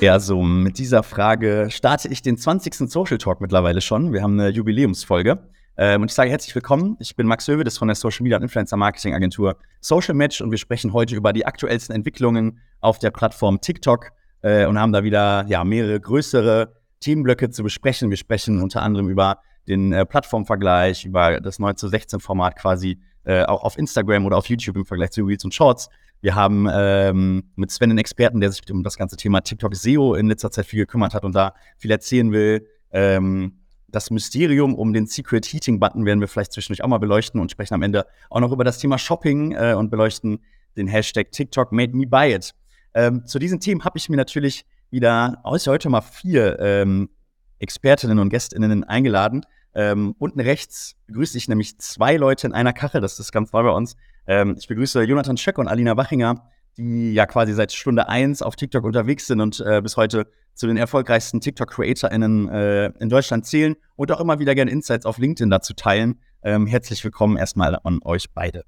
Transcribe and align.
Ja, 0.00 0.20
so 0.20 0.42
mit 0.42 0.78
dieser 0.78 1.02
Frage 1.02 1.68
starte 1.70 2.08
ich 2.08 2.20
den 2.20 2.36
20. 2.36 2.90
Social 2.90 3.16
Talk 3.16 3.40
mittlerweile 3.40 3.80
schon. 3.80 4.12
Wir 4.12 4.22
haben 4.22 4.38
eine 4.38 4.50
Jubiläumsfolge. 4.50 5.48
Ähm, 5.78 6.02
und 6.02 6.10
ich 6.10 6.14
sage 6.14 6.28
herzlich 6.30 6.54
willkommen. 6.54 6.98
Ich 7.00 7.16
bin 7.16 7.26
Max 7.26 7.48
Höwe, 7.48 7.64
das 7.64 7.78
von 7.78 7.88
der 7.88 7.94
Social 7.94 8.22
Media 8.22 8.36
und 8.36 8.42
Influencer 8.42 8.76
Marketing 8.76 9.14
Agentur 9.14 9.56
Social 9.80 10.14
Match 10.14 10.42
und 10.42 10.50
wir 10.50 10.58
sprechen 10.58 10.92
heute 10.92 11.16
über 11.16 11.32
die 11.32 11.46
aktuellsten 11.46 11.94
Entwicklungen 11.94 12.60
auf 12.80 12.98
der 12.98 13.10
Plattform 13.10 13.58
TikTok 13.62 14.10
äh, 14.42 14.66
und 14.66 14.78
haben 14.78 14.92
da 14.92 15.02
wieder 15.02 15.46
ja, 15.48 15.64
mehrere 15.64 15.98
größere 15.98 16.74
Themenblöcke 17.00 17.48
zu 17.48 17.62
besprechen. 17.62 18.10
Wir 18.10 18.18
sprechen 18.18 18.62
unter 18.62 18.82
anderem 18.82 19.08
über 19.08 19.38
den 19.66 19.94
äh, 19.94 20.04
Plattformvergleich, 20.04 21.06
über 21.06 21.40
das 21.40 21.58
9 21.58 21.74
zu 21.76 21.88
16 21.88 22.20
Format 22.20 22.56
quasi 22.56 23.00
äh, 23.24 23.44
auch 23.44 23.64
auf 23.64 23.78
Instagram 23.78 24.26
oder 24.26 24.36
auf 24.36 24.46
YouTube 24.48 24.76
im 24.76 24.84
Vergleich 24.84 25.10
zu 25.12 25.24
Reels 25.24 25.44
und 25.44 25.54
Shorts. 25.54 25.88
Wir 26.20 26.34
haben 26.34 26.68
ähm, 26.72 27.50
mit 27.56 27.70
Sven 27.70 27.90
einen 27.90 27.98
Experten, 27.98 28.40
der 28.40 28.50
sich 28.50 28.62
um 28.70 28.82
das 28.82 28.96
ganze 28.96 29.16
Thema 29.16 29.40
TikTok 29.40 29.74
SEO 29.74 30.14
in 30.14 30.28
letzter 30.28 30.50
Zeit 30.50 30.66
viel 30.66 30.80
gekümmert 30.80 31.14
hat 31.14 31.24
und 31.24 31.34
da 31.34 31.54
viel 31.76 31.90
erzählen 31.90 32.32
will. 32.32 32.66
Ähm, 32.90 33.60
das 33.88 34.10
Mysterium 34.10 34.74
um 34.74 34.92
den 34.92 35.06
Secret 35.06 35.46
Heating 35.46 35.78
Button 35.78 36.04
werden 36.04 36.20
wir 36.20 36.28
vielleicht 36.28 36.52
zwischendurch 36.52 36.82
auch 36.82 36.88
mal 36.88 36.98
beleuchten 36.98 37.40
und 37.40 37.50
sprechen 37.50 37.74
am 37.74 37.82
Ende 37.82 38.06
auch 38.30 38.40
noch 38.40 38.52
über 38.52 38.64
das 38.64 38.78
Thema 38.78 38.98
Shopping 38.98 39.52
äh, 39.52 39.74
und 39.74 39.90
beleuchten 39.90 40.40
den 40.76 40.88
Hashtag 40.88 41.32
TikTok 41.32 41.72
Made 41.72 41.96
Me 41.96 42.06
Buy 42.06 42.34
It. 42.34 42.54
Ähm, 42.94 43.26
zu 43.26 43.38
diesen 43.38 43.60
Themen 43.60 43.84
habe 43.84 43.98
ich 43.98 44.08
mir 44.08 44.16
natürlich 44.16 44.64
wieder 44.90 45.40
außer 45.42 45.70
heute 45.70 45.88
mal 45.88 46.00
vier 46.00 46.58
ähm, 46.60 47.10
Expertinnen 47.58 48.18
und 48.18 48.30
Gästinnen 48.30 48.84
eingeladen. 48.84 49.44
Ähm, 49.74 50.14
unten 50.18 50.40
rechts 50.40 50.96
begrüße 51.06 51.36
ich 51.36 51.48
nämlich 51.48 51.78
zwei 51.78 52.16
Leute 52.16 52.46
in 52.46 52.52
einer 52.54 52.72
Kache, 52.72 53.00
das 53.00 53.18
ist 53.20 53.32
ganz 53.32 53.52
neu 53.52 53.62
bei 53.62 53.70
uns. 53.70 53.96
Ähm, 54.26 54.56
ich 54.58 54.66
begrüße 54.66 55.02
Jonathan 55.02 55.36
Schöck 55.36 55.58
und 55.58 55.68
Alina 55.68 55.96
Wachinger, 55.96 56.48
die 56.76 57.12
ja 57.12 57.26
quasi 57.26 57.52
seit 57.54 57.72
Stunde 57.72 58.08
eins 58.08 58.42
auf 58.42 58.56
TikTok 58.56 58.84
unterwegs 58.84 59.26
sind 59.26 59.40
und 59.40 59.60
äh, 59.60 59.80
bis 59.82 59.96
heute 59.96 60.26
zu 60.54 60.66
den 60.66 60.76
erfolgreichsten 60.76 61.40
TikTok-CreatorInnen 61.40 62.48
äh, 62.48 62.86
in 62.98 63.08
Deutschland 63.08 63.46
zählen 63.46 63.76
und 63.94 64.10
auch 64.10 64.20
immer 64.20 64.38
wieder 64.38 64.54
gerne 64.54 64.70
Insights 64.70 65.06
auf 65.06 65.18
LinkedIn 65.18 65.50
dazu 65.50 65.74
teilen. 65.74 66.20
Ähm, 66.42 66.66
herzlich 66.66 67.02
willkommen 67.04 67.36
erstmal 67.36 67.78
an 67.82 68.00
euch 68.04 68.32
beide. 68.32 68.64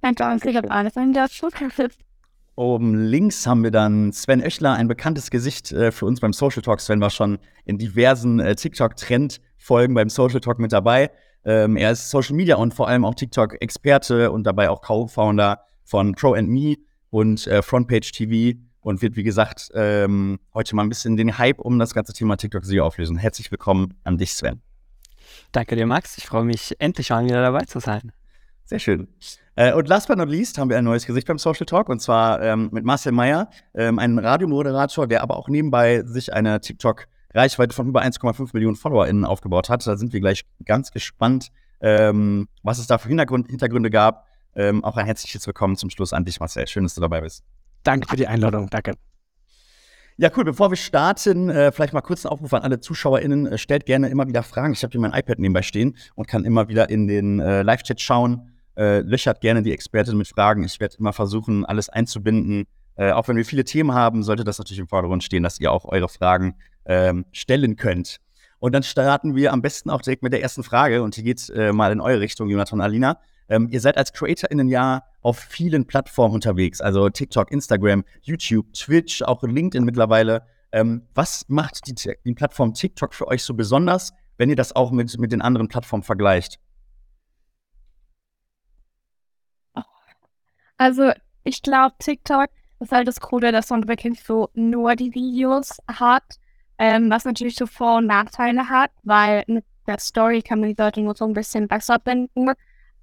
Danke, 0.00 0.48
ich 0.48 0.56
habe 0.56 0.70
alles 0.70 0.96
an 0.96 1.12
der 1.12 1.28
Oben 2.56 2.94
links 2.94 3.46
haben 3.46 3.62
wir 3.62 3.70
dann 3.70 4.12
Sven 4.12 4.42
Oechler, 4.42 4.74
ein 4.74 4.88
bekanntes 4.88 5.30
Gesicht 5.30 5.72
äh, 5.72 5.92
für 5.92 6.06
uns 6.06 6.20
beim 6.20 6.32
Social 6.32 6.62
Talk. 6.62 6.80
Sven 6.80 7.00
war 7.00 7.10
schon 7.10 7.38
in 7.64 7.78
diversen 7.78 8.40
äh, 8.40 8.54
TikTok-Trend-Folgen 8.54 9.94
beim 9.94 10.08
Social 10.08 10.40
Talk 10.40 10.58
mit 10.58 10.72
dabei. 10.72 11.10
Ähm, 11.44 11.76
er 11.76 11.92
ist 11.92 12.10
Social 12.10 12.36
Media 12.36 12.56
und 12.56 12.74
vor 12.74 12.88
allem 12.88 13.04
auch 13.04 13.14
TikTok-Experte 13.14 14.30
und 14.30 14.44
dabei 14.44 14.70
auch 14.70 14.82
Co-Founder 14.82 15.60
von 15.84 16.14
Pro 16.14 16.34
and 16.34 16.48
Me 16.48 16.76
und 17.10 17.46
äh, 17.46 17.62
Frontpage 17.62 18.12
TV 18.12 18.58
und 18.80 19.02
wird, 19.02 19.16
wie 19.16 19.22
gesagt, 19.22 19.70
ähm, 19.74 20.38
heute 20.54 20.76
mal 20.76 20.82
ein 20.82 20.88
bisschen 20.88 21.16
den 21.16 21.38
Hype 21.38 21.60
um 21.60 21.78
das 21.78 21.94
ganze 21.94 22.12
Thema 22.12 22.36
TikTok 22.36 22.64
SEO 22.64 22.84
auflösen. 22.84 23.16
Herzlich 23.16 23.50
willkommen 23.50 23.94
an 24.04 24.18
dich, 24.18 24.34
Sven. 24.34 24.60
Danke 25.52 25.76
dir, 25.76 25.86
Max. 25.86 26.18
Ich 26.18 26.26
freue 26.26 26.44
mich, 26.44 26.76
endlich 26.78 27.10
mal 27.10 27.24
wieder 27.24 27.42
dabei 27.42 27.64
zu 27.64 27.80
sein. 27.80 28.12
Sehr 28.64 28.78
schön. 28.78 29.08
Äh, 29.56 29.72
und 29.72 29.88
last 29.88 30.08
but 30.08 30.16
not 30.16 30.28
least 30.28 30.58
haben 30.58 30.70
wir 30.70 30.78
ein 30.78 30.84
neues 30.84 31.04
Gesicht 31.04 31.26
beim 31.26 31.38
Social 31.38 31.66
Talk 31.66 31.88
und 31.88 32.00
zwar 32.00 32.40
ähm, 32.40 32.68
mit 32.72 32.84
Marcel 32.84 33.12
Meyer, 33.12 33.50
ähm, 33.74 33.98
ein 33.98 34.18
Radiomoderator, 34.18 35.06
der 35.06 35.22
aber 35.22 35.36
auch 35.36 35.48
nebenbei 35.48 36.02
sich 36.04 36.32
eine 36.32 36.60
TikTok 36.60 37.06
Reichweite 37.34 37.74
von 37.74 37.88
über 37.88 38.02
1,5 38.02 38.50
Millionen 38.52 38.76
FollowerInnen 38.76 39.24
aufgebaut 39.24 39.68
hat. 39.68 39.86
Da 39.86 39.96
sind 39.96 40.12
wir 40.12 40.20
gleich 40.20 40.44
ganz 40.64 40.90
gespannt, 40.90 41.48
ähm, 41.80 42.48
was 42.62 42.78
es 42.78 42.86
da 42.86 42.98
für 42.98 43.08
Hintergrund, 43.08 43.48
Hintergründe 43.48 43.90
gab. 43.90 44.26
Ähm, 44.54 44.84
auch 44.84 44.96
ein 44.96 45.06
herzliches 45.06 45.46
Willkommen 45.46 45.76
zum 45.76 45.90
Schluss 45.90 46.12
an 46.12 46.24
dich, 46.24 46.40
Marcel. 46.40 46.66
Schön, 46.66 46.82
dass 46.82 46.94
du 46.94 47.00
dabei 47.00 47.20
bist. 47.20 47.44
Danke 47.84 48.08
für 48.08 48.16
die 48.16 48.26
Einladung. 48.26 48.68
Danke. 48.68 48.94
Ja, 50.16 50.30
cool. 50.36 50.44
Bevor 50.44 50.70
wir 50.70 50.76
starten, 50.76 51.48
äh, 51.48 51.72
vielleicht 51.72 51.94
mal 51.94 52.02
kurz 52.02 52.26
einen 52.26 52.32
Aufruf 52.32 52.52
an 52.52 52.62
alle 52.62 52.80
ZuschauerInnen. 52.80 53.46
Äh, 53.46 53.58
stellt 53.58 53.86
gerne 53.86 54.08
immer 54.08 54.26
wieder 54.26 54.42
Fragen. 54.42 54.72
Ich 54.72 54.82
habe 54.82 54.90
hier 54.90 55.00
mein 55.00 55.14
iPad 55.14 55.38
nebenbei 55.38 55.62
stehen 55.62 55.96
und 56.14 56.28
kann 56.28 56.44
immer 56.44 56.68
wieder 56.68 56.90
in 56.90 57.06
den 57.06 57.40
äh, 57.40 57.62
Live-Chat 57.62 58.00
schauen. 58.00 58.50
Äh, 58.76 59.00
löchert 59.00 59.40
gerne 59.40 59.62
die 59.62 59.72
Expertin 59.72 60.18
mit 60.18 60.28
Fragen. 60.28 60.64
Ich 60.64 60.80
werde 60.80 60.96
immer 60.98 61.12
versuchen, 61.12 61.64
alles 61.64 61.88
einzubinden. 61.88 62.66
Äh, 62.96 63.12
auch 63.12 63.28
wenn 63.28 63.36
wir 63.36 63.46
viele 63.46 63.64
Themen 63.64 63.94
haben, 63.94 64.22
sollte 64.22 64.44
das 64.44 64.58
natürlich 64.58 64.80
im 64.80 64.88
Vordergrund 64.88 65.24
stehen, 65.24 65.42
dass 65.42 65.58
ihr 65.58 65.72
auch 65.72 65.86
eure 65.86 66.08
Fragen 66.08 66.54
ähm, 66.84 67.24
stellen 67.32 67.76
könnt. 67.76 68.20
Und 68.58 68.74
dann 68.74 68.82
starten 68.82 69.34
wir 69.34 69.52
am 69.52 69.62
besten 69.62 69.90
auch 69.90 70.02
direkt 70.02 70.22
mit 70.22 70.32
der 70.32 70.42
ersten 70.42 70.62
Frage. 70.62 71.02
Und 71.02 71.14
hier 71.14 71.24
geht 71.24 71.48
äh, 71.50 71.72
mal 71.72 71.92
in 71.92 72.00
eure 72.00 72.20
Richtung, 72.20 72.48
Jonathan 72.48 72.80
Alina. 72.80 73.18
Ähm, 73.48 73.68
ihr 73.70 73.80
seid 73.80 73.96
als 73.96 74.12
CreatorInnen 74.12 74.68
ja 74.68 75.02
auf 75.22 75.38
vielen 75.38 75.86
Plattformen 75.86 76.34
unterwegs, 76.34 76.80
also 76.80 77.08
TikTok, 77.10 77.50
Instagram, 77.50 78.04
YouTube, 78.22 78.72
Twitch, 78.72 79.22
auch 79.22 79.42
LinkedIn 79.42 79.84
mittlerweile. 79.84 80.46
Ähm, 80.72 81.08
was 81.14 81.46
macht 81.48 81.86
die, 81.88 81.94
die, 81.94 82.34
Plattform 82.34 82.74
TikTok 82.74 83.12
für 83.12 83.26
euch 83.26 83.42
so 83.42 83.54
besonders, 83.54 84.12
wenn 84.36 84.50
ihr 84.50 84.56
das 84.56 84.76
auch 84.76 84.92
mit, 84.92 85.18
mit 85.18 85.32
den 85.32 85.42
anderen 85.42 85.66
Plattformen 85.66 86.04
vergleicht? 86.04 86.60
Also, 90.76 91.10
ich 91.42 91.60
glaube, 91.60 91.94
TikTok 91.98 92.48
ist 92.78 92.92
halt 92.92 93.08
das 93.08 93.20
Coole, 93.20 93.50
dass 93.50 93.68
man 93.70 93.88
wirklich 93.88 94.22
so 94.22 94.48
nur 94.54 94.94
die 94.94 95.12
Videos 95.12 95.78
hat 95.88 96.38
ähm, 96.80 97.10
was 97.10 97.26
natürlich 97.26 97.56
so 97.56 97.66
Vor- 97.66 97.98
und 97.98 98.06
Nachteile 98.06 98.70
hat, 98.70 98.90
weil 99.02 99.44
mit 99.46 99.64
der 99.86 99.98
Story 99.98 100.40
kann 100.40 100.60
man 100.60 100.70
die 100.70 100.80
Leute 100.80 101.02
nur 101.02 101.14
so 101.14 101.26
ein 101.26 101.34
bisschen 101.34 101.68
besser 101.68 101.98
binden. 101.98 102.52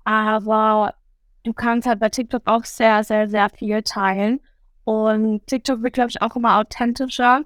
Aber 0.03 0.95
du 1.43 1.53
kannst 1.53 1.87
halt 1.87 1.99
bei 1.99 2.09
TikTok 2.09 2.41
auch 2.45 2.65
sehr, 2.65 3.03
sehr, 3.03 3.29
sehr 3.29 3.49
viel 3.51 3.83
teilen. 3.83 4.41
Und 4.83 5.45
TikTok 5.45 5.83
wird, 5.83 5.93
glaube 5.93 6.09
ich, 6.09 6.21
auch 6.23 6.35
immer 6.35 6.57
authentischer. 6.57 7.43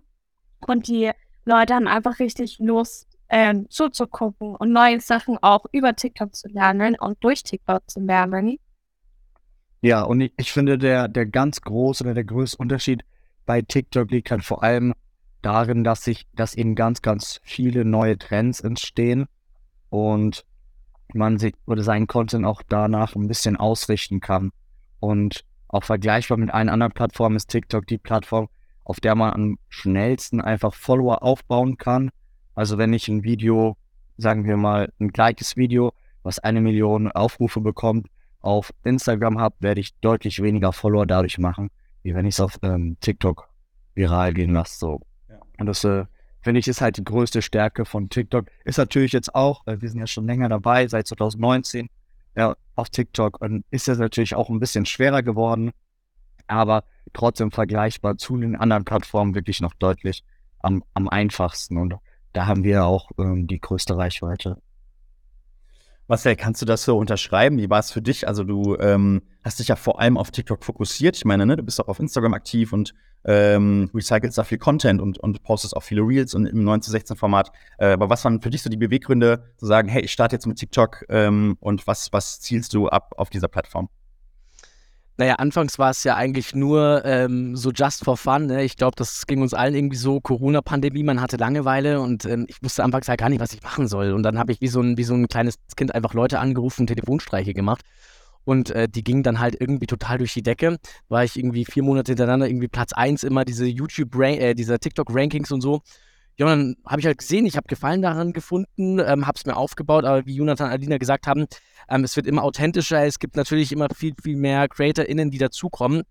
Und 0.67 0.87
die 0.87 1.11
Leute 1.43 1.73
haben 1.73 1.87
einfach 1.87 2.19
richtig 2.19 2.59
Lust, 2.59 3.07
ähm, 3.27 3.69
zuzugucken 3.69 4.55
und 4.55 4.71
neue 4.71 5.01
Sachen 5.01 5.37
auch 5.41 5.65
über 5.73 5.95
TikTok 5.95 6.33
zu 6.33 6.47
lernen 6.47 6.95
und 6.97 7.21
durch 7.21 7.43
TikTok 7.43 7.89
zu 7.89 7.99
lernen. 7.99 8.57
Ja, 9.81 10.03
und 10.03 10.21
ich, 10.21 10.33
ich 10.37 10.53
finde, 10.53 10.77
der, 10.77 11.09
der 11.09 11.25
ganz 11.25 11.59
große 11.59 12.05
oder 12.05 12.13
der 12.13 12.23
größte 12.23 12.57
Unterschied 12.57 13.03
bei 13.45 13.61
TikTok 13.61 14.11
liegt 14.11 14.31
halt 14.31 14.45
vor 14.45 14.63
allem 14.63 14.93
darin, 15.41 15.83
dass 15.83 16.03
sich, 16.03 16.27
dass 16.33 16.55
eben 16.55 16.75
ganz, 16.75 17.01
ganz 17.01 17.39
viele 17.43 17.85
neue 17.85 18.17
Trends 18.17 18.59
entstehen 18.59 19.27
und 19.89 20.45
man 21.13 21.37
sich 21.37 21.55
oder 21.65 21.83
seinen 21.83 22.07
Content 22.07 22.45
auch 22.45 22.61
danach 22.67 23.15
ein 23.15 23.27
bisschen 23.27 23.57
ausrichten 23.57 24.19
kann. 24.19 24.51
Und 24.99 25.43
auch 25.67 25.83
vergleichbar 25.83 26.37
mit 26.37 26.51
allen 26.51 26.69
anderen 26.69 26.93
Plattformen 26.93 27.35
ist 27.35 27.49
TikTok 27.49 27.87
die 27.87 27.97
Plattform, 27.97 28.47
auf 28.83 28.99
der 28.99 29.15
man 29.15 29.33
am 29.33 29.59
schnellsten 29.69 30.41
einfach 30.41 30.73
Follower 30.73 31.23
aufbauen 31.23 31.77
kann. 31.77 32.11
Also 32.55 32.77
wenn 32.77 32.93
ich 32.93 33.07
ein 33.07 33.23
Video, 33.23 33.77
sagen 34.17 34.45
wir 34.45 34.57
mal, 34.57 34.91
ein 34.99 35.09
gleiches 35.09 35.57
Video, 35.57 35.93
was 36.23 36.39
eine 36.39 36.61
Million 36.61 37.11
Aufrufe 37.11 37.61
bekommt, 37.61 38.07
auf 38.41 38.71
Instagram 38.83 39.39
habe, 39.39 39.55
werde 39.59 39.81
ich 39.81 39.95
deutlich 39.99 40.41
weniger 40.41 40.73
Follower 40.73 41.05
dadurch 41.05 41.37
machen, 41.37 41.69
wie 42.03 42.13
wenn 42.13 42.25
ich 42.25 42.35
es 42.35 42.39
auf 42.39 42.57
ähm, 42.63 42.97
TikTok 42.99 43.49
viral 43.93 44.33
gehen 44.33 44.51
lasse. 44.51 44.77
So. 44.79 45.01
Und 45.61 45.67
das 45.67 45.83
äh, 45.83 46.05
finde 46.41 46.59
ich 46.59 46.67
ist 46.67 46.81
halt 46.81 46.97
die 46.97 47.03
größte 47.03 47.43
Stärke 47.43 47.85
von 47.85 48.09
TikTok. 48.09 48.47
Ist 48.65 48.79
natürlich 48.79 49.11
jetzt 49.11 49.35
auch, 49.35 49.65
äh, 49.67 49.79
wir 49.79 49.89
sind 49.89 49.99
ja 49.99 50.07
schon 50.07 50.25
länger 50.25 50.49
dabei, 50.49 50.87
seit 50.87 51.05
2019 51.05 51.87
ja, 52.35 52.55
auf 52.75 52.89
TikTok 52.89 53.39
und 53.39 53.63
ist 53.69 53.87
das 53.87 53.99
natürlich 53.99 54.33
auch 54.33 54.49
ein 54.49 54.59
bisschen 54.59 54.87
schwerer 54.87 55.21
geworden, 55.21 55.69
aber 56.47 56.83
trotzdem 57.13 57.51
vergleichbar 57.51 58.17
zu 58.17 58.37
den 58.37 58.55
anderen 58.55 58.85
Plattformen 58.85 59.35
wirklich 59.35 59.61
noch 59.61 59.75
deutlich 59.75 60.23
am, 60.61 60.83
am 60.95 61.07
einfachsten. 61.07 61.77
Und 61.77 61.93
da 62.33 62.47
haben 62.47 62.63
wir 62.63 62.85
auch 62.85 63.11
ähm, 63.19 63.45
die 63.45 63.59
größte 63.59 63.95
Reichweite. 63.95 64.57
Marcel, 66.11 66.35
kannst 66.35 66.61
du 66.61 66.65
das 66.65 66.83
so 66.83 66.97
unterschreiben? 66.97 67.57
Wie 67.57 67.69
war 67.69 67.79
es 67.79 67.89
für 67.89 68.01
dich? 68.01 68.27
Also 68.27 68.43
du 68.43 68.75
ähm, 68.81 69.21
hast 69.45 69.59
dich 69.59 69.69
ja 69.69 69.77
vor 69.77 70.01
allem 70.01 70.17
auf 70.17 70.29
TikTok 70.29 70.61
fokussiert. 70.61 71.15
Ich 71.15 71.23
meine, 71.23 71.45
ne, 71.45 71.55
du 71.55 71.63
bist 71.63 71.79
auch 71.79 71.87
auf 71.87 72.01
Instagram 72.01 72.33
aktiv 72.33 72.73
und 72.73 72.93
ähm, 73.23 73.89
recycelst 73.93 74.37
da 74.37 74.43
viel 74.43 74.57
Content 74.57 74.99
und, 74.99 75.19
und 75.19 75.41
postest 75.41 75.73
auch 75.73 75.83
viele 75.83 76.01
Reels 76.01 76.33
und 76.33 76.47
im 76.47 76.65
9 76.65 76.81
zu 76.81 76.91
16 76.91 77.15
Format. 77.15 77.53
Äh, 77.77 77.93
aber 77.93 78.09
was 78.09 78.25
waren 78.25 78.41
für 78.41 78.49
dich 78.49 78.61
so 78.61 78.69
die 78.69 78.75
Beweggründe, 78.75 79.53
zu 79.55 79.65
sagen, 79.65 79.87
hey, 79.87 80.01
ich 80.01 80.11
starte 80.11 80.35
jetzt 80.35 80.47
mit 80.47 80.57
TikTok 80.57 81.05
ähm, 81.07 81.55
und 81.61 81.87
was, 81.87 82.11
was 82.11 82.41
zielst 82.41 82.73
du 82.73 82.89
ab 82.89 83.13
auf 83.15 83.29
dieser 83.29 83.47
Plattform? 83.47 83.87
Naja, 85.21 85.35
anfangs 85.35 85.77
war 85.77 85.91
es 85.91 86.03
ja 86.03 86.15
eigentlich 86.15 86.55
nur 86.55 87.05
ähm, 87.05 87.55
so 87.55 87.69
just 87.69 88.03
for 88.03 88.17
fun. 88.17 88.47
Ne? 88.47 88.63
Ich 88.63 88.75
glaube, 88.75 88.95
das 88.95 89.27
ging 89.27 89.43
uns 89.43 89.53
allen 89.53 89.75
irgendwie 89.75 89.95
so. 89.95 90.19
Corona-Pandemie, 90.19 91.03
man 91.03 91.21
hatte 91.21 91.37
Langeweile 91.37 92.01
und 92.01 92.25
ähm, 92.25 92.47
ich 92.49 92.63
wusste 92.63 92.83
anfangs 92.83 93.05
ja 93.05 93.15
gar 93.17 93.29
nicht, 93.29 93.39
was 93.39 93.53
ich 93.53 93.61
machen 93.61 93.87
soll. 93.87 94.13
Und 94.13 94.23
dann 94.23 94.39
habe 94.39 94.51
ich 94.51 94.61
wie 94.61 94.67
so, 94.67 94.81
ein, 94.81 94.97
wie 94.97 95.03
so 95.03 95.13
ein 95.13 95.27
kleines 95.27 95.59
Kind 95.75 95.93
einfach 95.93 96.15
Leute 96.15 96.39
angerufen, 96.39 96.87
Telefonstreiche 96.87 97.53
gemacht. 97.53 97.83
Und 98.45 98.71
äh, 98.71 98.89
die 98.89 99.03
gingen 99.03 99.21
dann 99.21 99.39
halt 99.39 99.55
irgendwie 99.59 99.85
total 99.85 100.17
durch 100.17 100.33
die 100.33 100.41
Decke. 100.41 100.79
War 101.07 101.23
ich 101.23 101.37
irgendwie 101.37 101.65
vier 101.65 101.83
Monate 101.83 102.13
hintereinander 102.13 102.47
irgendwie 102.47 102.67
Platz 102.67 102.91
1 102.91 103.21
immer 103.21 103.45
diese 103.45 103.67
YouTube, 103.67 104.15
äh, 104.23 104.55
dieser 104.55 104.79
TikTok-Rankings 104.79 105.51
und 105.51 105.61
so. 105.61 105.83
Ja, 106.37 106.45
und 106.45 106.51
dann 106.51 106.75
habe 106.87 107.01
ich 107.01 107.05
halt 107.05 107.17
gesehen, 107.17 107.45
ich 107.45 107.57
habe 107.57 107.67
Gefallen 107.67 108.01
daran 108.01 108.33
gefunden, 108.33 108.99
ähm, 108.99 109.27
habe 109.27 109.37
es 109.37 109.45
mir 109.45 109.55
aufgebaut, 109.55 110.05
aber 110.05 110.25
wie 110.25 110.35
Jonathan 110.35 110.67
und 110.67 110.73
Alina 110.73 110.97
gesagt 110.97 111.27
haben, 111.27 111.45
ähm, 111.89 112.03
es 112.03 112.15
wird 112.15 112.25
immer 112.25 112.43
authentischer, 112.43 113.05
es 113.05 113.19
gibt 113.19 113.35
natürlich 113.35 113.71
immer 113.71 113.87
viel, 113.93 114.13
viel 114.21 114.37
mehr 114.37 114.67
CreatorInnen, 114.67 115.29
die 115.29 115.37
dazukommen. 115.37 116.03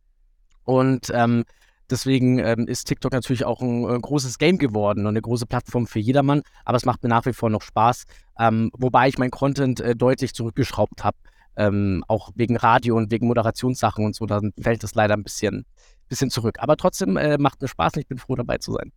Und 0.65 1.11
ähm, 1.15 1.45
deswegen 1.91 2.39
ähm, 2.39 2.69
ist 2.69 2.85
TikTok 2.85 3.13
natürlich 3.13 3.45
auch 3.45 3.61
ein, 3.61 3.85
ein, 3.87 4.01
großes 4.01 4.39
Game 4.39 4.59
geworden 4.59 5.01
und 5.01 5.09
eine 5.09 5.23
große 5.23 5.47
Plattform 5.47 5.87
für 5.87 5.99
jedermann. 5.99 6.43
Aber 6.65 6.77
es 6.77 6.85
macht 6.85 7.03
mir 7.03 7.09
nach 7.09 7.27
wie 7.27 7.33
vor 7.33 7.51
noch 7.51 7.63
Spaß, 7.63 8.05
ähm, 8.39 8.71
wobei 8.77 9.09
ich 9.09 9.19
mein 9.19 9.31
Content 9.31 9.81
äh, 9.81 9.97
deutlich 9.97 10.35
zurückgeschraubt 10.35 11.03
habe. 11.03 11.17
Ähm, 11.57 12.05
auch 12.07 12.31
wegen 12.37 12.57
Radio 12.57 12.97
und 12.97 13.11
wegen 13.11 13.27
Moderationssachen 13.27 14.05
und 14.05 14.15
so, 14.15 14.27
dann 14.27 14.53
fällt 14.61 14.85
es 14.85 14.95
leider 14.95 15.15
ein 15.15 15.25
bisschen, 15.25 15.67
bisschen 16.09 16.31
zurück. 16.31 16.59
Aber 16.61 16.77
trotzdem 16.77 17.17
äh, 17.17 17.39
macht 17.39 17.61
mir 17.61 17.69
Spaß 17.69 17.95
und 17.95 18.03
ich 18.03 18.09
bin 18.09 18.19
froh 18.19 18.37
dabei 18.37 18.59
zu 18.59 18.73
sein. 18.73 18.93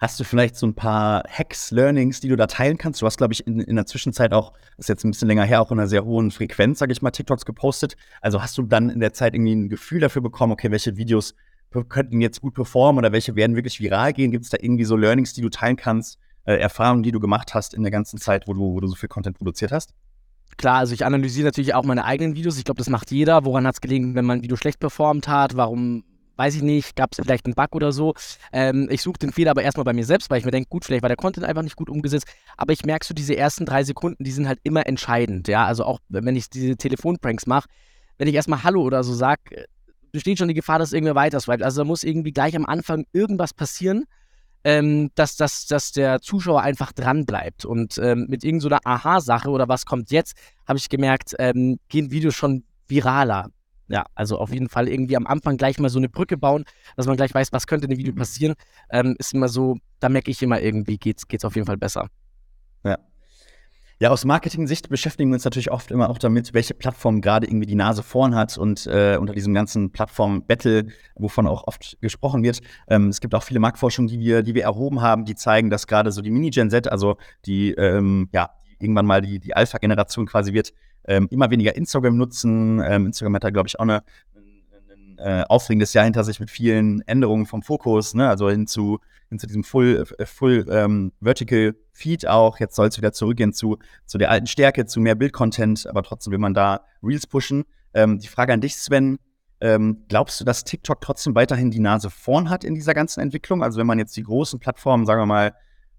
Hast 0.00 0.20
du 0.20 0.24
vielleicht 0.24 0.54
so 0.54 0.64
ein 0.64 0.74
paar 0.74 1.24
Hacks, 1.28 1.72
Learnings, 1.72 2.20
die 2.20 2.28
du 2.28 2.36
da 2.36 2.46
teilen 2.46 2.78
kannst? 2.78 3.02
Du 3.02 3.06
hast, 3.06 3.18
glaube 3.18 3.32
ich, 3.32 3.44
in, 3.46 3.58
in 3.58 3.74
der 3.74 3.86
Zwischenzeit 3.86 4.32
auch, 4.32 4.52
ist 4.76 4.88
jetzt 4.88 5.04
ein 5.04 5.10
bisschen 5.10 5.26
länger 5.26 5.42
her, 5.42 5.60
auch 5.60 5.72
in 5.72 5.78
einer 5.78 5.88
sehr 5.88 6.04
hohen 6.04 6.30
Frequenz, 6.30 6.78
sage 6.78 6.92
ich 6.92 7.02
mal, 7.02 7.10
TikToks 7.10 7.44
gepostet. 7.44 7.96
Also 8.20 8.40
hast 8.40 8.56
du 8.58 8.62
dann 8.62 8.90
in 8.90 9.00
der 9.00 9.12
Zeit 9.12 9.34
irgendwie 9.34 9.56
ein 9.56 9.68
Gefühl 9.68 10.00
dafür 10.00 10.22
bekommen, 10.22 10.52
okay, 10.52 10.70
welche 10.70 10.96
Videos 10.96 11.34
könnten 11.88 12.20
jetzt 12.20 12.40
gut 12.40 12.54
performen 12.54 12.98
oder 12.98 13.12
welche 13.12 13.34
werden 13.34 13.56
wirklich 13.56 13.80
viral 13.80 14.12
gehen? 14.12 14.30
Gibt 14.30 14.44
es 14.44 14.50
da 14.50 14.58
irgendwie 14.60 14.84
so 14.84 14.96
Learnings, 14.96 15.32
die 15.34 15.42
du 15.42 15.48
teilen 15.48 15.76
kannst, 15.76 16.18
äh, 16.44 16.54
Erfahrungen, 16.54 17.02
die 17.02 17.10
du 17.10 17.18
gemacht 17.18 17.54
hast 17.54 17.74
in 17.74 17.82
der 17.82 17.90
ganzen 17.90 18.18
Zeit, 18.18 18.46
wo 18.46 18.54
du, 18.54 18.60
wo 18.60 18.80
du 18.80 18.86
so 18.86 18.94
viel 18.94 19.08
Content 19.08 19.36
produziert 19.36 19.72
hast? 19.72 19.94
Klar, 20.56 20.78
also 20.78 20.94
ich 20.94 21.04
analysiere 21.04 21.46
natürlich 21.46 21.74
auch 21.74 21.84
meine 21.84 22.04
eigenen 22.04 22.36
Videos. 22.36 22.56
Ich 22.56 22.64
glaube, 22.64 22.78
das 22.78 22.88
macht 22.88 23.10
jeder. 23.10 23.44
Woran 23.44 23.66
hat 23.66 23.74
es 23.74 23.80
gelegen, 23.80 24.14
wenn 24.14 24.24
mein 24.24 24.42
Video 24.42 24.56
schlecht 24.56 24.80
performt 24.80 25.28
hat? 25.28 25.56
Warum 25.56 26.04
weiß 26.38 26.54
ich 26.54 26.62
nicht, 26.62 26.94
gab 26.96 27.12
es 27.12 27.18
vielleicht 27.20 27.46
einen 27.46 27.54
Bug 27.54 27.74
oder 27.74 27.92
so. 27.92 28.14
Ähm, 28.52 28.88
ich 28.90 29.02
suche 29.02 29.18
den 29.18 29.32
Fehler 29.32 29.50
aber 29.50 29.62
erstmal 29.62 29.84
bei 29.84 29.92
mir 29.92 30.04
selbst, 30.04 30.30
weil 30.30 30.38
ich 30.38 30.44
mir 30.44 30.52
denke, 30.52 30.68
gut, 30.70 30.84
vielleicht 30.84 31.02
war 31.02 31.08
der 31.08 31.16
Content 31.16 31.44
einfach 31.44 31.62
nicht 31.62 31.76
gut 31.76 31.90
umgesetzt. 31.90 32.26
Aber 32.56 32.72
ich 32.72 32.84
merke 32.84 33.04
so, 33.04 33.12
diese 33.12 33.36
ersten 33.36 33.66
drei 33.66 33.82
Sekunden, 33.82 34.22
die 34.22 34.30
sind 34.30 34.46
halt 34.46 34.60
immer 34.62 34.86
entscheidend. 34.86 35.48
Ja, 35.48 35.66
also 35.66 35.84
auch 35.84 35.98
wenn 36.08 36.36
ich 36.36 36.48
diese 36.48 36.76
Telefonpranks 36.76 37.46
mache, 37.46 37.68
wenn 38.18 38.28
ich 38.28 38.34
erstmal 38.34 38.62
Hallo 38.62 38.82
oder 38.82 39.02
so 39.02 39.12
sage, 39.14 39.40
äh, 39.50 39.64
besteht 40.12 40.38
schon 40.38 40.48
die 40.48 40.54
Gefahr, 40.54 40.78
dass 40.78 40.92
irgendwer 40.92 41.16
weiter 41.16 41.40
swipet. 41.40 41.64
Also 41.64 41.82
da 41.82 41.84
muss 41.84 42.04
irgendwie 42.04 42.32
gleich 42.32 42.54
am 42.56 42.66
Anfang 42.66 43.04
irgendwas 43.12 43.52
passieren, 43.52 44.04
ähm, 44.62 45.10
dass, 45.16 45.36
dass, 45.36 45.66
dass 45.66 45.90
der 45.92 46.20
Zuschauer 46.20 46.62
einfach 46.62 46.92
dran 46.92 47.26
bleibt. 47.26 47.64
Und 47.64 47.98
ähm, 47.98 48.26
mit 48.28 48.44
irgendeiner 48.44 48.78
so 48.82 48.90
Aha-Sache 48.90 49.50
oder 49.50 49.68
was 49.68 49.86
kommt 49.86 50.12
jetzt, 50.12 50.36
habe 50.66 50.78
ich 50.78 50.88
gemerkt, 50.88 51.34
ähm, 51.40 51.78
gehen 51.88 52.12
Videos 52.12 52.36
schon 52.36 52.64
viraler 52.86 53.50
ja, 53.88 54.04
also 54.14 54.38
auf 54.38 54.52
jeden 54.52 54.68
Fall 54.68 54.88
irgendwie 54.88 55.16
am 55.16 55.26
Anfang 55.26 55.56
gleich 55.56 55.78
mal 55.78 55.88
so 55.88 55.98
eine 55.98 56.08
Brücke 56.08 56.36
bauen, 56.36 56.64
dass 56.96 57.06
man 57.06 57.16
gleich 57.16 57.34
weiß, 57.34 57.52
was 57.52 57.66
könnte 57.66 57.86
in 57.86 57.90
dem 57.90 57.98
Video 57.98 58.14
passieren, 58.14 58.54
ähm, 58.90 59.16
ist 59.18 59.34
immer 59.34 59.48
so, 59.48 59.78
da 60.00 60.08
merke 60.08 60.30
ich 60.30 60.42
immer 60.42 60.60
irgendwie, 60.60 60.98
geht's, 60.98 61.26
geht's 61.26 61.44
auf 61.44 61.54
jeden 61.54 61.66
Fall 61.66 61.78
besser. 61.78 62.08
Ja. 62.84 62.98
Ja, 64.00 64.10
aus 64.10 64.24
Marketing-Sicht 64.24 64.90
beschäftigen 64.90 65.30
wir 65.30 65.34
uns 65.34 65.44
natürlich 65.44 65.72
oft 65.72 65.90
immer 65.90 66.08
auch 66.08 66.18
damit, 66.18 66.54
welche 66.54 66.72
Plattform 66.72 67.20
gerade 67.20 67.48
irgendwie 67.48 67.66
die 67.66 67.74
Nase 67.74 68.04
vorn 68.04 68.36
hat 68.36 68.56
und 68.56 68.86
äh, 68.86 69.16
unter 69.18 69.32
diesem 69.32 69.54
ganzen 69.54 69.90
Plattform-Battle, 69.90 70.86
wovon 71.16 71.48
auch 71.48 71.66
oft 71.66 72.00
gesprochen 72.00 72.44
wird. 72.44 72.60
Ähm, 72.86 73.08
es 73.08 73.20
gibt 73.20 73.34
auch 73.34 73.42
viele 73.42 73.58
Marktforschungen, 73.58 74.08
die 74.08 74.20
wir, 74.20 74.44
die 74.44 74.54
wir 74.54 74.62
erhoben 74.62 75.00
haben, 75.00 75.24
die 75.24 75.34
zeigen, 75.34 75.68
dass 75.68 75.88
gerade 75.88 76.12
so 76.12 76.22
die 76.22 76.30
Mini-Gen 76.30 76.70
Z, 76.70 76.86
also 76.86 77.16
die, 77.44 77.72
ähm, 77.72 78.28
ja, 78.32 78.50
irgendwann 78.78 79.06
mal 79.06 79.20
die, 79.20 79.40
die 79.40 79.56
Alpha-Generation 79.56 80.26
quasi 80.26 80.52
wird, 80.52 80.72
ähm, 81.08 81.26
immer 81.30 81.50
weniger 81.50 81.74
Instagram 81.74 82.16
nutzen. 82.16 82.80
Ähm, 82.84 83.06
Instagram 83.06 83.34
hat 83.34 83.44
da, 83.44 83.50
glaube 83.50 83.66
ich, 83.66 83.80
auch 83.80 83.84
ein, 83.84 83.90
ein 83.90 85.18
äh, 85.18 85.44
aufregendes 85.48 85.94
Jahr 85.94 86.04
hinter 86.04 86.22
sich 86.22 86.38
mit 86.38 86.50
vielen 86.50 87.00
Änderungen 87.08 87.46
vom 87.46 87.62
Fokus, 87.62 88.14
ne? 88.14 88.28
also 88.28 88.48
hin 88.48 88.66
zu, 88.66 89.00
hin 89.30 89.38
zu 89.38 89.46
diesem 89.46 89.64
Full, 89.64 90.04
äh, 90.18 90.26
Full 90.26 90.66
ähm, 90.70 91.12
Vertical 91.20 91.74
Feed 91.92 92.28
auch. 92.28 92.60
Jetzt 92.60 92.76
soll 92.76 92.88
es 92.88 92.98
wieder 92.98 93.12
zurückgehen 93.12 93.52
zu, 93.52 93.78
zu 94.04 94.18
der 94.18 94.30
alten 94.30 94.46
Stärke, 94.46 94.86
zu 94.86 95.00
mehr 95.00 95.14
Bildcontent, 95.14 95.86
aber 95.86 96.02
trotzdem 96.02 96.30
will 96.32 96.38
man 96.38 96.54
da 96.54 96.84
Reels 97.02 97.26
pushen. 97.26 97.64
Ähm, 97.94 98.18
die 98.18 98.28
Frage 98.28 98.52
an 98.52 98.60
dich, 98.60 98.76
Sven, 98.76 99.18
ähm, 99.60 100.04
glaubst 100.08 100.40
du, 100.40 100.44
dass 100.44 100.62
TikTok 100.62 101.00
trotzdem 101.00 101.34
weiterhin 101.34 101.70
die 101.70 101.80
Nase 101.80 102.10
vorn 102.10 102.50
hat 102.50 102.62
in 102.62 102.74
dieser 102.74 102.94
ganzen 102.94 103.20
Entwicklung? 103.20 103.62
Also 103.62 103.80
wenn 103.80 103.86
man 103.86 103.98
jetzt 103.98 104.16
die 104.16 104.22
großen 104.22 104.60
Plattformen, 104.60 105.06
sagen 105.06 105.22
wir 105.22 105.26
mal, 105.26 105.54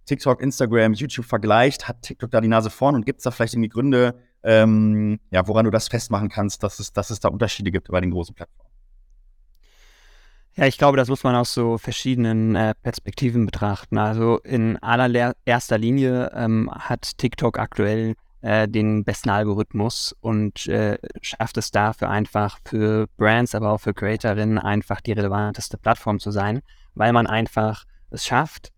TikTok, 0.05 0.41
Instagram, 0.41 0.93
YouTube 0.93 1.25
vergleicht, 1.25 1.87
hat 1.87 2.03
TikTok 2.03 2.31
da 2.31 2.41
die 2.41 2.47
Nase 2.47 2.69
vorn 2.69 2.95
und 2.95 3.05
gibt 3.05 3.19
es 3.19 3.23
da 3.23 3.31
vielleicht 3.31 3.53
irgendwie 3.53 3.69
Gründe, 3.69 4.15
ähm, 4.43 5.19
ja, 5.31 5.47
woran 5.47 5.65
du 5.65 5.71
das 5.71 5.87
festmachen 5.87 6.29
kannst, 6.29 6.63
dass 6.63 6.79
es, 6.79 6.93
dass 6.93 7.09
es 7.09 7.19
da 7.19 7.29
Unterschiede 7.29 7.71
gibt 7.71 7.89
bei 7.89 8.01
den 8.01 8.11
großen 8.11 8.35
Plattformen? 8.35 8.69
Ja, 10.55 10.65
ich 10.65 10.77
glaube, 10.77 10.97
das 10.97 11.07
muss 11.07 11.23
man 11.23 11.35
aus 11.35 11.53
so 11.53 11.77
verschiedenen 11.77 12.55
äh, 12.55 12.73
Perspektiven 12.81 13.45
betrachten. 13.45 13.97
Also 13.97 14.39
in 14.39 14.77
allererster 14.77 15.77
Linie 15.77 16.31
ähm, 16.35 16.69
hat 16.71 17.17
TikTok 17.17 17.59
aktuell 17.59 18.15
äh, 18.41 18.67
den 18.67 19.03
besten 19.03 19.29
Algorithmus 19.29 20.15
und 20.21 20.67
äh, 20.67 20.97
schafft 21.21 21.57
es 21.57 21.71
dafür 21.71 22.09
einfach 22.09 22.59
für 22.65 23.07
Brands, 23.17 23.55
aber 23.55 23.71
auch 23.71 23.79
für 23.79 23.93
Creatorinnen 23.93 24.57
einfach 24.57 25.01
die 25.01 25.13
relevanteste 25.13 25.77
Plattform 25.77 26.19
zu 26.19 26.31
sein, 26.31 26.61
weil 26.93 27.13
man 27.13 27.27
einfach 27.27 27.85
es 28.09 28.25
schafft, 28.25 28.71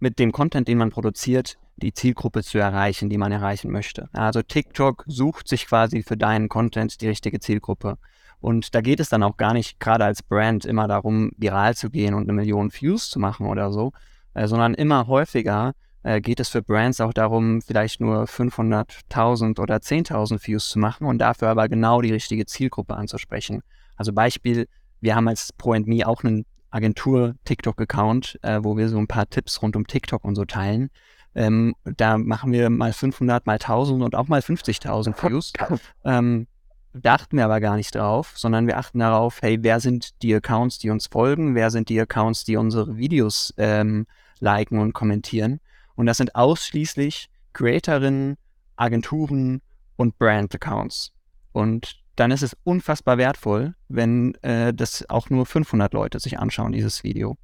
mit 0.00 0.18
dem 0.18 0.32
Content, 0.32 0.68
den 0.68 0.78
man 0.78 0.90
produziert, 0.90 1.56
die 1.76 1.92
Zielgruppe 1.92 2.42
zu 2.42 2.58
erreichen, 2.58 3.10
die 3.10 3.18
man 3.18 3.32
erreichen 3.32 3.70
möchte. 3.70 4.08
Also 4.12 4.42
TikTok 4.42 5.04
sucht 5.06 5.48
sich 5.48 5.66
quasi 5.66 6.02
für 6.02 6.16
deinen 6.16 6.48
Content 6.48 7.00
die 7.00 7.08
richtige 7.08 7.40
Zielgruppe. 7.40 7.98
Und 8.40 8.74
da 8.74 8.80
geht 8.80 9.00
es 9.00 9.08
dann 9.08 9.22
auch 9.22 9.36
gar 9.36 9.54
nicht 9.54 9.80
gerade 9.80 10.04
als 10.04 10.22
Brand 10.22 10.64
immer 10.64 10.86
darum, 10.86 11.32
viral 11.36 11.74
zu 11.74 11.90
gehen 11.90 12.14
und 12.14 12.24
eine 12.24 12.34
Million 12.34 12.72
Views 12.72 13.08
zu 13.08 13.18
machen 13.18 13.46
oder 13.46 13.72
so, 13.72 13.92
äh, 14.34 14.46
sondern 14.46 14.74
immer 14.74 15.06
häufiger 15.06 15.72
äh, 16.02 16.20
geht 16.20 16.40
es 16.40 16.50
für 16.50 16.62
Brands 16.62 17.00
auch 17.00 17.14
darum, 17.14 17.62
vielleicht 17.62 18.00
nur 18.00 18.24
500.000 18.24 19.58
oder 19.58 19.76
10.000 19.76 20.46
Views 20.46 20.68
zu 20.68 20.78
machen 20.78 21.06
und 21.06 21.18
dafür 21.18 21.48
aber 21.48 21.68
genau 21.68 22.02
die 22.02 22.12
richtige 22.12 22.46
Zielgruppe 22.46 22.94
anzusprechen. 22.94 23.62
Also 23.96 24.12
Beispiel, 24.12 24.68
wir 25.00 25.16
haben 25.16 25.28
als 25.28 25.52
Pro&Me 25.54 26.06
auch 26.06 26.22
einen 26.22 26.44
Agentur-TikTok-Account, 26.70 28.38
äh, 28.42 28.60
wo 28.62 28.76
wir 28.76 28.88
so 28.88 28.98
ein 28.98 29.06
paar 29.06 29.28
Tipps 29.28 29.62
rund 29.62 29.76
um 29.76 29.86
TikTok 29.86 30.24
und 30.24 30.34
so 30.34 30.44
teilen. 30.44 30.90
Ähm, 31.34 31.74
da 31.84 32.18
machen 32.18 32.52
wir 32.52 32.70
mal 32.70 32.92
500, 32.92 33.46
mal 33.46 33.54
1000 33.54 34.02
und 34.02 34.14
auch 34.14 34.28
mal 34.28 34.40
50.000 34.40 35.22
Views. 35.22 35.52
Ähm, 36.04 36.46
da 36.94 37.14
achten 37.14 37.36
wir 37.36 37.44
aber 37.44 37.60
gar 37.60 37.74
nicht 37.74 37.94
drauf, 37.94 38.34
sondern 38.36 38.68
wir 38.68 38.78
achten 38.78 39.00
darauf, 39.00 39.42
hey, 39.42 39.58
wer 39.62 39.80
sind 39.80 40.22
die 40.22 40.32
Accounts, 40.32 40.78
die 40.78 40.90
uns 40.90 41.08
folgen? 41.08 41.56
Wer 41.56 41.70
sind 41.70 41.88
die 41.88 42.00
Accounts, 42.00 42.44
die 42.44 42.56
unsere 42.56 42.96
Videos 42.96 43.52
ähm, 43.56 44.06
liken 44.38 44.78
und 44.78 44.92
kommentieren? 44.92 45.60
Und 45.96 46.06
das 46.06 46.18
sind 46.18 46.36
ausschließlich 46.36 47.28
Creatorinnen, 47.52 48.36
Agenturen 48.76 49.60
und 49.96 50.18
Brand-Accounts. 50.18 51.12
Und 51.52 52.00
dann 52.16 52.30
ist 52.30 52.42
es 52.42 52.56
unfassbar 52.62 53.18
wertvoll, 53.18 53.74
wenn 53.88 54.34
äh, 54.42 54.72
das 54.72 55.08
auch 55.10 55.30
nur 55.30 55.46
500 55.46 55.92
Leute 55.92 56.20
sich 56.20 56.38
anschauen, 56.38 56.72
dieses 56.72 57.02
Video. 57.02 57.36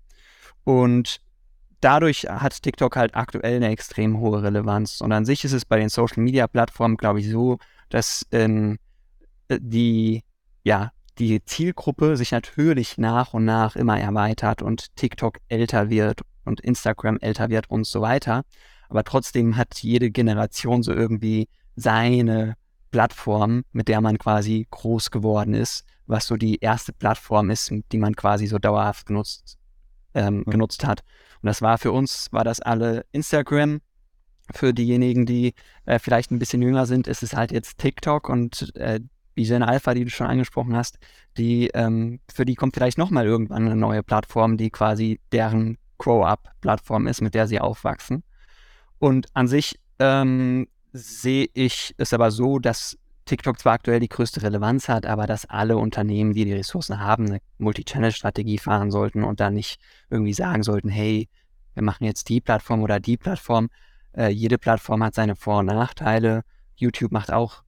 Und 0.62 1.20
dadurch 1.80 2.26
hat 2.28 2.62
TikTok 2.62 2.96
halt 2.96 3.14
aktuell 3.14 3.56
eine 3.56 3.68
extrem 3.68 4.18
hohe 4.18 4.42
Relevanz. 4.42 5.00
Und 5.00 5.12
an 5.12 5.24
sich 5.24 5.44
ist 5.44 5.52
es 5.52 5.64
bei 5.64 5.78
den 5.78 5.88
Social-Media-Plattformen, 5.88 6.96
glaube 6.96 7.20
ich, 7.20 7.30
so, 7.30 7.58
dass 7.88 8.26
ähm, 8.32 8.78
äh, 9.48 9.58
die, 9.60 10.22
ja, 10.64 10.92
die 11.18 11.44
Zielgruppe 11.44 12.16
sich 12.16 12.32
natürlich 12.32 12.96
nach 12.98 13.34
und 13.34 13.44
nach 13.44 13.76
immer 13.76 13.98
erweitert 14.00 14.62
und 14.62 14.94
TikTok 14.96 15.38
älter 15.48 15.90
wird 15.90 16.22
und 16.44 16.60
Instagram 16.60 17.18
älter 17.20 17.50
wird 17.50 17.68
und 17.68 17.86
so 17.86 18.00
weiter. 18.00 18.42
Aber 18.88 19.04
trotzdem 19.04 19.56
hat 19.56 19.78
jede 19.82 20.10
Generation 20.10 20.82
so 20.82 20.92
irgendwie 20.92 21.48
seine 21.76 22.56
Plattform, 22.90 23.64
mit 23.72 23.88
der 23.88 24.00
man 24.00 24.18
quasi 24.18 24.66
groß 24.70 25.10
geworden 25.10 25.54
ist, 25.54 25.84
was 26.06 26.26
so 26.26 26.36
die 26.36 26.58
erste 26.60 26.92
Plattform 26.92 27.50
ist, 27.50 27.72
die 27.92 27.98
man 27.98 28.16
quasi 28.16 28.46
so 28.46 28.58
dauerhaft 28.58 29.06
genutzt, 29.06 29.58
ähm, 30.14 30.38
mhm. 30.38 30.44
genutzt 30.50 30.86
hat. 30.86 31.02
Und 31.42 31.46
das 31.46 31.62
war 31.62 31.78
für 31.78 31.92
uns, 31.92 32.28
war 32.32 32.44
das 32.44 32.60
alle 32.60 33.04
Instagram. 33.12 33.80
Für 34.52 34.74
diejenigen, 34.74 35.26
die 35.26 35.54
äh, 35.86 36.00
vielleicht 36.00 36.32
ein 36.32 36.40
bisschen 36.40 36.60
jünger 36.60 36.86
sind, 36.86 37.06
ist 37.06 37.22
es 37.22 37.34
halt 37.34 37.52
jetzt 37.52 37.78
TikTok 37.78 38.28
und 38.28 38.74
äh, 38.76 39.00
Vision 39.36 39.62
Alpha, 39.62 39.94
die 39.94 40.04
du 40.04 40.10
schon 40.10 40.26
angesprochen 40.26 40.76
hast, 40.76 40.98
die, 41.38 41.68
ähm, 41.68 42.20
für 42.32 42.44
die 42.44 42.56
kommt 42.56 42.74
vielleicht 42.74 42.98
nochmal 42.98 43.26
irgendwann 43.26 43.66
eine 43.66 43.76
neue 43.76 44.02
Plattform, 44.02 44.56
die 44.56 44.70
quasi 44.70 45.20
deren 45.32 45.78
Grow-Up-Plattform 45.98 47.06
ist, 47.06 47.20
mit 47.20 47.34
der 47.34 47.46
sie 47.46 47.60
aufwachsen. 47.60 48.24
Und 48.98 49.28
an 49.34 49.46
sich 49.46 49.78
ähm, 49.98 50.66
sehe 50.92 51.48
ich 51.54 51.94
es 51.96 52.12
aber 52.12 52.30
so, 52.30 52.58
dass 52.58 52.98
TikTok 53.30 53.60
zwar 53.60 53.74
aktuell 53.74 54.00
die 54.00 54.08
größte 54.08 54.42
Relevanz 54.42 54.88
hat, 54.88 55.06
aber 55.06 55.28
dass 55.28 55.46
alle 55.46 55.76
Unternehmen, 55.76 56.32
die 56.32 56.44
die 56.44 56.52
Ressourcen 56.52 56.98
haben, 56.98 57.26
eine 57.26 57.40
Multi-Channel-Strategie 57.58 58.58
fahren 58.58 58.90
sollten 58.90 59.22
und 59.22 59.38
dann 59.38 59.54
nicht 59.54 59.80
irgendwie 60.08 60.32
sagen 60.32 60.64
sollten, 60.64 60.88
hey, 60.88 61.28
wir 61.74 61.84
machen 61.84 62.06
jetzt 62.06 62.28
die 62.28 62.40
Plattform 62.40 62.82
oder 62.82 62.98
die 62.98 63.16
Plattform. 63.16 63.70
Äh, 64.16 64.30
jede 64.30 64.58
Plattform 64.58 65.04
hat 65.04 65.14
seine 65.14 65.36
Vor- 65.36 65.60
und 65.60 65.66
Nachteile. 65.66 66.42
YouTube 66.74 67.12
macht 67.12 67.32
auch 67.32 67.62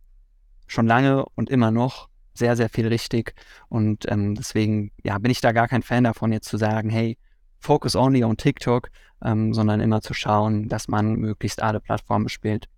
schon 0.67 0.89
lange 0.89 1.27
und 1.37 1.49
immer 1.49 1.71
noch 1.71 2.09
sehr, 2.35 2.57
sehr 2.57 2.69
viel 2.69 2.89
richtig. 2.89 3.37
Und 3.69 4.11
ähm, 4.11 4.35
deswegen 4.35 4.91
ja, 5.05 5.17
bin 5.19 5.31
ich 5.31 5.41
da 5.41 5.53
gar 5.53 5.69
kein 5.69 5.85
Fan 5.85 6.03
davon, 6.03 6.33
jetzt 6.33 6.49
zu 6.49 6.57
sagen, 6.57 6.91
hey, 6.91 7.17
focus 7.61 7.95
only 7.95 8.25
on 8.25 8.37
TikTok, 8.37 8.89
ähm, 9.25 9.55
sondern 9.55 9.79
immer 9.79 10.01
zu 10.01 10.13
schauen, 10.13 10.69
dass 10.69 10.89
man 10.89 11.15
möglichst 11.15 11.63
alle 11.63 11.79
Plattformen 11.79 12.29
spielt. 12.29 12.69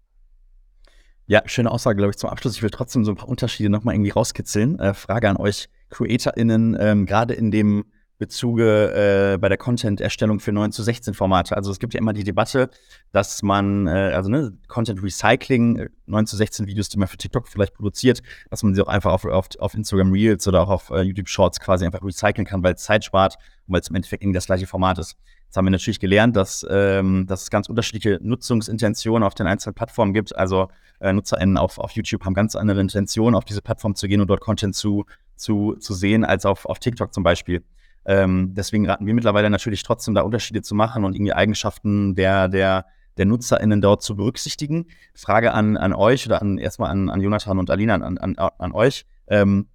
Ja, 1.26 1.42
schöne 1.46 1.70
Aussage, 1.70 1.96
glaube 1.96 2.10
ich, 2.10 2.16
zum 2.18 2.28
Abschluss. 2.28 2.56
Ich 2.56 2.62
will 2.62 2.70
trotzdem 2.70 3.04
so 3.04 3.12
ein 3.12 3.16
paar 3.16 3.28
Unterschiede 3.28 3.70
nochmal 3.70 3.94
irgendwie 3.94 4.10
rauskitzeln. 4.10 4.78
Äh, 4.78 4.92
Frage 4.92 5.28
an 5.28 5.36
euch 5.36 5.68
CreatorInnen, 5.90 6.76
ähm, 6.78 7.06
gerade 7.06 7.34
in 7.34 7.50
dem 7.50 7.84
Bezuge 8.18 9.34
äh, 9.34 9.38
bei 9.38 9.48
der 9.48 9.58
Content-Erstellung 9.58 10.38
für 10.38 10.52
9 10.52 10.70
zu 10.70 10.82
16 10.82 11.14
Formate. 11.14 11.56
Also 11.56 11.70
es 11.70 11.78
gibt 11.78 11.94
ja 11.94 12.00
immer 12.00 12.12
die 12.12 12.24
Debatte, 12.24 12.70
dass 13.12 13.42
man, 13.42 13.86
äh, 13.86 14.12
also 14.14 14.30
ne, 14.30 14.56
Content 14.68 15.02
Recycling, 15.02 15.88
9 16.06 16.26
zu 16.26 16.36
16 16.36 16.66
Videos, 16.66 16.88
die 16.90 16.98
man 16.98 17.08
für 17.08 17.16
TikTok 17.16 17.48
vielleicht 17.48 17.74
produziert, 17.74 18.22
dass 18.50 18.62
man 18.62 18.74
sie 18.74 18.82
auch 18.82 18.88
einfach 18.88 19.12
auf, 19.12 19.24
auf, 19.24 19.48
auf 19.58 19.74
Instagram 19.74 20.12
Reels 20.12 20.46
oder 20.46 20.62
auch 20.62 20.70
auf 20.70 20.90
äh, 20.90 21.00
YouTube 21.00 21.28
Shorts 21.28 21.58
quasi 21.58 21.86
einfach 21.86 22.02
recyceln 22.02 22.46
kann, 22.46 22.62
weil 22.62 22.74
es 22.74 22.82
Zeit 22.82 23.04
spart 23.04 23.36
weil 23.66 23.80
es 23.80 23.88
im 23.88 23.96
Endeffekt 23.96 24.22
irgendwie 24.22 24.36
das 24.36 24.46
gleiche 24.46 24.66
Format 24.66 24.98
ist. 24.98 25.16
Jetzt 25.46 25.56
haben 25.56 25.66
wir 25.66 25.70
natürlich 25.70 26.00
gelernt, 26.00 26.36
dass, 26.36 26.66
ähm, 26.68 27.26
dass 27.26 27.42
es 27.42 27.50
ganz 27.50 27.68
unterschiedliche 27.68 28.18
Nutzungsintentionen 28.22 29.24
auf 29.24 29.34
den 29.34 29.46
einzelnen 29.46 29.74
Plattformen 29.74 30.12
gibt. 30.12 30.34
Also 30.34 30.68
äh, 31.00 31.12
NutzerInnen 31.12 31.56
auf, 31.56 31.78
auf 31.78 31.92
YouTube 31.92 32.24
haben 32.24 32.34
ganz 32.34 32.56
andere 32.56 32.80
Intentionen, 32.80 33.34
auf 33.34 33.44
diese 33.44 33.62
Plattform 33.62 33.94
zu 33.94 34.08
gehen 34.08 34.20
und 34.20 34.28
dort 34.28 34.40
Content 34.40 34.74
zu, 34.74 35.04
zu, 35.36 35.76
zu 35.76 35.94
sehen, 35.94 36.24
als 36.24 36.44
auf, 36.44 36.66
auf 36.66 36.78
TikTok 36.78 37.14
zum 37.14 37.22
Beispiel. 37.22 37.62
Ähm, 38.06 38.52
deswegen 38.54 38.88
raten 38.88 39.06
wir 39.06 39.14
mittlerweile 39.14 39.48
natürlich 39.48 39.82
trotzdem 39.82 40.14
da 40.14 40.22
Unterschiede 40.22 40.62
zu 40.62 40.74
machen 40.74 41.04
und 41.04 41.14
irgendwie 41.14 41.32
Eigenschaften 41.32 42.14
der, 42.14 42.48
der, 42.48 42.86
der 43.16 43.26
NutzerInnen 43.26 43.80
dort 43.80 44.02
zu 44.02 44.16
berücksichtigen. 44.16 44.86
Frage 45.14 45.52
an, 45.52 45.76
an 45.76 45.92
euch 45.94 46.26
oder 46.26 46.42
an, 46.42 46.58
erstmal 46.58 46.90
an, 46.90 47.08
an 47.08 47.20
Jonathan 47.20 47.58
und 47.58 47.70
Alina, 47.70 47.94
an, 47.94 48.18
an, 48.18 48.36
an 48.36 48.72
euch. 48.72 49.06
Ähm, 49.26 49.68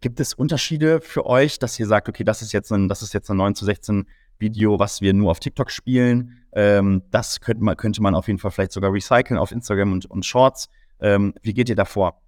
gibt 0.00 0.20
es 0.20 0.34
Unterschiede 0.34 1.00
für 1.00 1.26
euch, 1.26 1.58
dass 1.58 1.78
ihr 1.78 1.86
sagt, 1.86 2.08
okay, 2.08 2.24
das 2.24 2.42
ist 2.42 2.52
jetzt 2.52 2.72
ein, 2.72 2.88
das 2.88 3.02
ist 3.02 3.12
jetzt 3.12 3.30
ein 3.30 3.36
9 3.36 3.54
zu 3.54 3.64
16 3.64 4.06
Video, 4.38 4.78
was 4.78 5.00
wir 5.00 5.12
nur 5.12 5.30
auf 5.30 5.40
TikTok 5.40 5.70
spielen? 5.70 6.38
Ähm, 6.52 7.02
das 7.10 7.40
könnte 7.40 7.62
man, 7.62 7.76
könnte 7.76 8.02
man 8.02 8.14
auf 8.14 8.26
jeden 8.26 8.38
Fall 8.38 8.50
vielleicht 8.50 8.72
sogar 8.72 8.92
recyceln 8.92 9.38
auf 9.38 9.52
Instagram 9.52 9.92
und, 9.92 10.06
und 10.06 10.24
Shorts. 10.24 10.68
Ähm, 11.00 11.34
wie 11.42 11.54
geht 11.54 11.68
ihr 11.68 11.76
da 11.76 11.84
vor? 11.84 12.20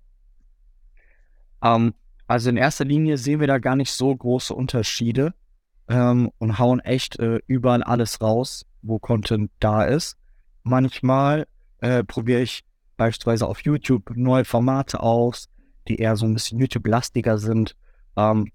Um, 1.61 1.87
ähm, 1.87 1.95
also 2.27 2.51
in 2.51 2.57
erster 2.57 2.85
Linie 2.85 3.19
sehen 3.19 3.41
wir 3.41 3.47
da 3.47 3.59
gar 3.59 3.77
nicht 3.77 3.93
so 3.93 4.15
große 4.15 4.55
Unterschiede 4.55 5.35
ähm, 5.89 6.31
und 6.39 6.59
hauen 6.59 6.81
echt 6.81 7.19
äh, 7.19 7.41
überall 7.47 7.83
alles 7.83 8.21
raus, 8.21 8.65
wo 8.83 8.99
Content 8.99 9.51
da 9.61 9.85
ist. 9.85 10.17
Manchmal 10.63 11.47
äh, 11.81 12.05
probiere 12.05 12.41
ich 12.41 12.65
beispielsweise 12.97 13.47
auf 13.47 13.61
YouTube 13.61 14.11
neue 14.15 14.45
Formate 14.45 15.01
aus, 15.01 15.49
die 15.89 15.97
eher 15.97 16.17
so 16.17 16.27
ein 16.27 16.35
bisschen 16.35 16.59
YouTube-lastiger 16.59 17.39
sind. 17.39 17.77
Ähm, 18.17 18.51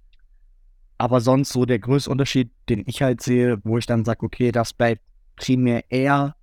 aber 0.98 1.22
sonst 1.22 1.50
so 1.50 1.65
der 1.65 1.79
größte 1.79 2.10
Unterschied, 2.10 2.51
den 2.69 2.84
ich 2.86 3.01
halt 3.01 3.22
sehe, 3.22 3.60
wo 3.63 3.77
ich 3.77 3.86
dann 3.86 4.05
sage, 4.05 4.25
okay, 4.25 4.51
das 4.51 4.74
bleibt 4.74 5.01
primär 5.36 5.84
eher 5.91 6.36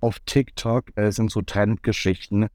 auf 0.00 0.18
TikTok, 0.20 0.96
äh, 0.96 1.10
sind 1.10 1.30
so 1.30 1.42
Trendgeschichten, 1.42 2.48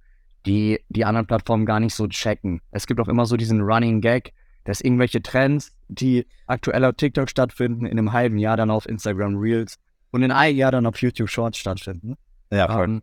die 0.46 0.80
die 0.90 1.06
anderen 1.06 1.28
Plattformen 1.28 1.66
gar 1.66 1.80
nicht 1.80 1.94
so 1.94 2.08
checken. 2.08 2.62
Es 2.72 2.88
gibt 2.88 3.00
auch 3.00 3.08
immer 3.08 3.26
so 3.26 3.38
diesen 3.38 3.62
Running 3.62 4.02
Gag, 4.02 4.34
dass 4.64 4.82
irgendwelche 4.82 5.22
Trends, 5.22 5.74
die 5.88 6.26
aktuell 6.46 6.84
auf 6.84 6.96
TikTok 6.96 7.30
stattfinden, 7.30 7.86
in 7.86 7.98
einem 7.98 8.12
halben 8.12 8.38
Jahr 8.38 8.58
dann 8.58 8.72
auf 8.72 8.88
Instagram 8.88 9.38
Reels 9.38 9.78
und 10.12 10.24
in 10.24 10.32
einem 10.32 10.58
Jahr 10.58 10.72
dann 10.72 10.86
auf 10.86 11.02
YouTube 11.02 11.30
Shorts 11.30 11.58
stattfinden. 11.58 12.16
Ja, 12.52 12.68
voll. 12.72 12.86
Um, 12.86 12.92
ähm, 12.96 13.02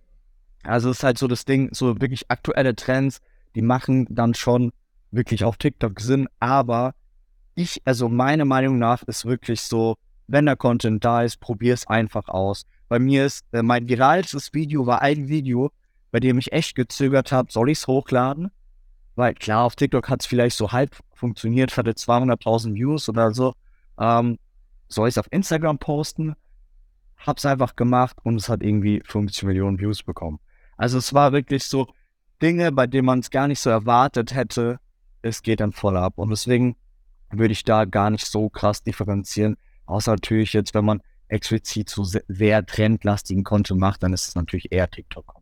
also 0.65 0.91
ist 0.91 1.05
halt 1.05 1.19
so 1.19 1.29
das 1.29 1.45
Ding, 1.45 1.69
so 1.73 2.01
wirklich 2.01 2.31
aktuelle 2.31 2.75
Trends, 2.75 3.21
die 3.55 3.63
machen 3.63 4.07
dann 4.11 4.35
schon 4.35 4.73
wirklich 5.11 5.45
auf 5.45 5.57
TikTok 5.57 6.01
Sinn, 6.01 6.29
aber 6.41 6.95
ich, 7.55 7.81
also 7.85 8.09
meine 8.09 8.45
Meinung 8.45 8.79
nach 8.79 9.03
ist 9.05 9.25
wirklich 9.25 9.61
so, 9.63 9.97
wenn 10.27 10.47
der 10.47 10.57
Content 10.57 11.05
da 11.05 11.23
ist, 11.23 11.39
probier 11.39 11.75
es 11.75 11.87
einfach 11.87 12.29
aus. 12.29 12.67
Bei 12.89 12.99
mir 12.99 13.27
ist, 13.27 13.45
äh, 13.53 13.63
mein 13.63 13.89
viralstes 13.89 14.53
Video 14.53 14.87
war 14.87 15.03
ein 15.03 15.29
Video, 15.29 15.71
bei 16.11 16.21
dem 16.21 16.39
ich 16.39 16.53
echt 16.53 16.75
gezögert 16.75 17.33
habe, 17.33 17.51
soll 17.53 17.71
ich 17.71 17.79
es 17.79 17.87
hochladen? 17.87 18.51
Weil 19.17 19.35
klar, 19.35 19.65
auf 19.65 19.77
TikTok 19.77 20.09
hat 20.09 20.23
es 20.23 20.27
vielleicht 20.27 20.57
so 20.57 20.73
halb 20.73 20.97
funktioniert, 21.13 21.77
hatte 21.77 21.93
200.000 21.93 22.75
Views 22.75 23.09
oder 23.09 23.33
so. 23.33 23.55
Ähm, 23.99 24.39
soll 24.89 25.09
ich 25.09 25.15
es 25.15 25.19
auf 25.19 25.27
Instagram 25.31 25.79
posten? 25.79 26.35
Hab's 27.19 27.47
einfach 27.47 27.77
gemacht 27.77 28.17
und 28.23 28.37
es 28.37 28.49
hat 28.49 28.63
irgendwie 28.63 29.03
50 29.05 29.45
Millionen 29.45 29.79
Views 29.79 30.03
bekommen. 30.03 30.41
Also 30.77 30.99
es 30.99 31.15
war 31.15 31.33
wirklich 31.33 31.65
so 31.65 31.87
Dinge, 32.45 32.73
bei 32.73 32.87
denen 32.87 33.07
man 33.07 33.21
es 33.21 33.31
gar 33.31 33.49
nicht 33.49 33.61
so 33.61 33.71
erwartet 33.71 34.35
hätte. 34.35 34.79
Es 35.23 35.43
geht 35.43 35.61
dann 35.61 35.73
voll 35.73 35.97
ab. 35.97 36.15
Und 36.17 36.29
deswegen 36.29 36.77
würde 37.31 37.53
ich 37.53 37.65
da 37.65 37.87
gar 37.87 38.11
nicht 38.11 38.27
so 38.27 38.51
krass 38.51 38.83
differenzieren. 38.83 39.57
Außer 39.87 40.13
natürlich 40.13 40.53
jetzt, 40.53 40.75
wenn 40.75 40.85
man 40.85 41.01
explizit 41.29 41.89
so 41.89 42.05
sehr 42.05 42.67
trendlastigen 42.67 43.45
Content 43.45 43.81
macht, 43.81 44.03
dann 44.03 44.13
ist 44.13 44.29
es 44.29 44.35
natürlich 44.35 44.71
eher 44.71 44.91
TikTok. 44.91 45.35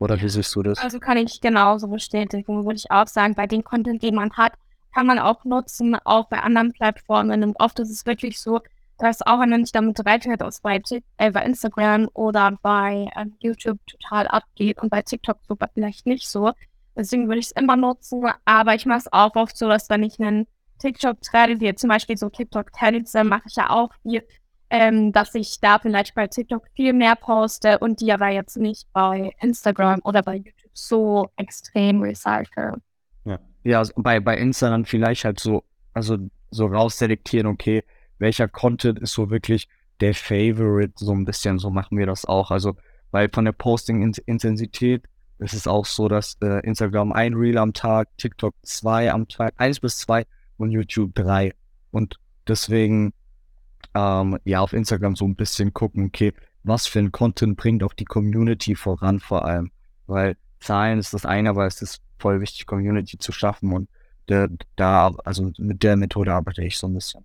Oder 0.00 0.20
wie 0.20 0.28
siehst 0.28 0.52
du 0.56 0.64
das? 0.64 0.80
Also 0.80 0.98
kann 0.98 1.16
ich 1.16 1.40
genauso 1.40 1.86
bestätigen, 1.86 2.64
würde 2.64 2.74
ich 2.74 2.90
auch 2.90 3.06
sagen. 3.06 3.36
Bei 3.36 3.46
dem 3.46 3.62
Content, 3.62 4.02
den 4.02 4.16
man 4.16 4.32
hat, 4.32 4.54
kann 4.92 5.06
man 5.06 5.20
auch 5.20 5.44
nutzen, 5.44 5.94
auch 5.94 6.28
bei 6.28 6.40
anderen 6.40 6.72
Plattformen. 6.72 7.44
Und 7.44 7.54
oft 7.60 7.78
ist 7.78 7.90
es 7.90 8.04
wirklich 8.04 8.40
so, 8.40 8.60
dass 9.02 9.20
auch 9.22 9.40
wenn 9.40 9.50
nicht 9.50 9.74
damit 9.74 10.04
reinhört, 10.06 10.42
dass 10.42 10.60
bei, 10.60 10.80
äh, 11.16 11.30
bei 11.30 11.44
Instagram 11.44 12.08
oder 12.14 12.56
bei 12.62 13.08
äh, 13.16 13.26
YouTube 13.40 13.78
total 13.86 14.28
abgeht 14.28 14.80
und 14.80 14.90
bei 14.90 15.02
TikTok 15.02 15.38
sogar 15.48 15.70
vielleicht 15.74 16.06
nicht 16.06 16.28
so. 16.28 16.52
Deswegen 16.96 17.26
würde 17.26 17.40
ich 17.40 17.46
es 17.46 17.52
immer 17.52 17.74
nutzen. 17.74 18.24
Aber 18.44 18.74
ich 18.74 18.86
mache 18.86 19.00
es 19.00 19.12
auch 19.12 19.34
oft 19.34 19.56
so, 19.56 19.68
dass 19.68 19.90
wenn 19.90 20.04
ich 20.04 20.20
einen 20.20 20.46
TikTok-Trend, 20.78 21.60
wie 21.60 21.74
zum 21.74 21.88
Beispiel 21.88 22.16
so 22.16 22.28
TikTok-Trends, 22.28 23.14
mache 23.24 23.42
ich 23.46 23.56
ja 23.56 23.70
auch 23.70 23.90
viel 24.02 24.22
ähm, 24.72 25.12
dass 25.12 25.34
ich 25.34 25.60
da 25.60 25.78
vielleicht 25.78 26.14
bei 26.14 26.26
TikTok 26.28 26.64
viel 26.74 26.94
mehr 26.94 27.14
poste 27.14 27.78
und 27.78 28.00
die 28.00 28.10
aber 28.10 28.28
jetzt 28.28 28.56
nicht 28.56 28.90
bei 28.94 29.30
Instagram 29.40 30.00
oder 30.02 30.22
bei 30.22 30.36
YouTube 30.36 30.70
so 30.72 31.28
extrem 31.36 32.00
recycle. 32.00 32.80
Ja, 33.26 33.38
ja 33.64 33.78
also 33.80 33.92
bei, 33.96 34.18
bei 34.18 34.38
Insta 34.38 34.70
dann 34.70 34.86
vielleicht 34.86 35.26
halt 35.26 35.40
so, 35.40 35.62
also 35.92 36.16
so 36.50 36.66
rausselektieren, 36.66 37.48
okay, 37.48 37.84
welcher 38.22 38.48
Content 38.48 39.00
ist 39.00 39.12
so 39.12 39.30
wirklich 39.30 39.68
der 40.00 40.14
Favorite, 40.14 40.92
so 40.96 41.12
ein 41.12 41.24
bisschen, 41.24 41.58
so 41.58 41.70
machen 41.70 41.98
wir 41.98 42.06
das 42.06 42.24
auch. 42.24 42.50
Also, 42.50 42.76
weil 43.10 43.28
von 43.28 43.44
der 43.44 43.52
Posting-Intensität 43.52 45.04
ist 45.38 45.54
es 45.54 45.66
auch 45.66 45.84
so, 45.84 46.08
dass 46.08 46.36
äh, 46.40 46.64
Instagram 46.64 47.12
ein 47.12 47.34
Reel 47.34 47.58
am 47.58 47.72
Tag, 47.72 48.08
TikTok 48.16 48.54
zwei 48.62 49.10
am 49.12 49.26
Tag, 49.28 49.54
eins 49.56 49.80
bis 49.80 49.98
zwei 49.98 50.24
und 50.56 50.70
YouTube 50.70 51.14
drei. 51.14 51.52
Und 51.90 52.20
deswegen 52.46 53.12
ähm, 53.94 54.38
ja 54.44 54.60
auf 54.60 54.72
Instagram 54.72 55.16
so 55.16 55.26
ein 55.26 55.34
bisschen 55.34 55.74
gucken, 55.74 56.06
okay, 56.06 56.32
was 56.62 56.86
für 56.86 57.00
ein 57.00 57.10
Content 57.10 57.56
bringt 57.56 57.82
auch 57.82 57.92
die 57.92 58.04
Community 58.04 58.76
voran 58.76 59.18
vor 59.18 59.44
allem. 59.44 59.72
Weil 60.06 60.36
Zahlen 60.60 61.00
ist 61.00 61.12
das 61.12 61.26
eine, 61.26 61.50
aber 61.50 61.66
es 61.66 61.82
ist 61.82 62.00
voll 62.20 62.40
wichtig, 62.40 62.66
Community 62.66 63.18
zu 63.18 63.32
schaffen 63.32 63.72
und 63.72 63.88
da, 64.76 65.10
also 65.24 65.50
mit 65.58 65.82
der 65.82 65.96
Methode 65.96 66.32
arbeite 66.32 66.62
ich 66.62 66.78
so 66.78 66.86
ein 66.86 66.94
bisschen. 66.94 67.24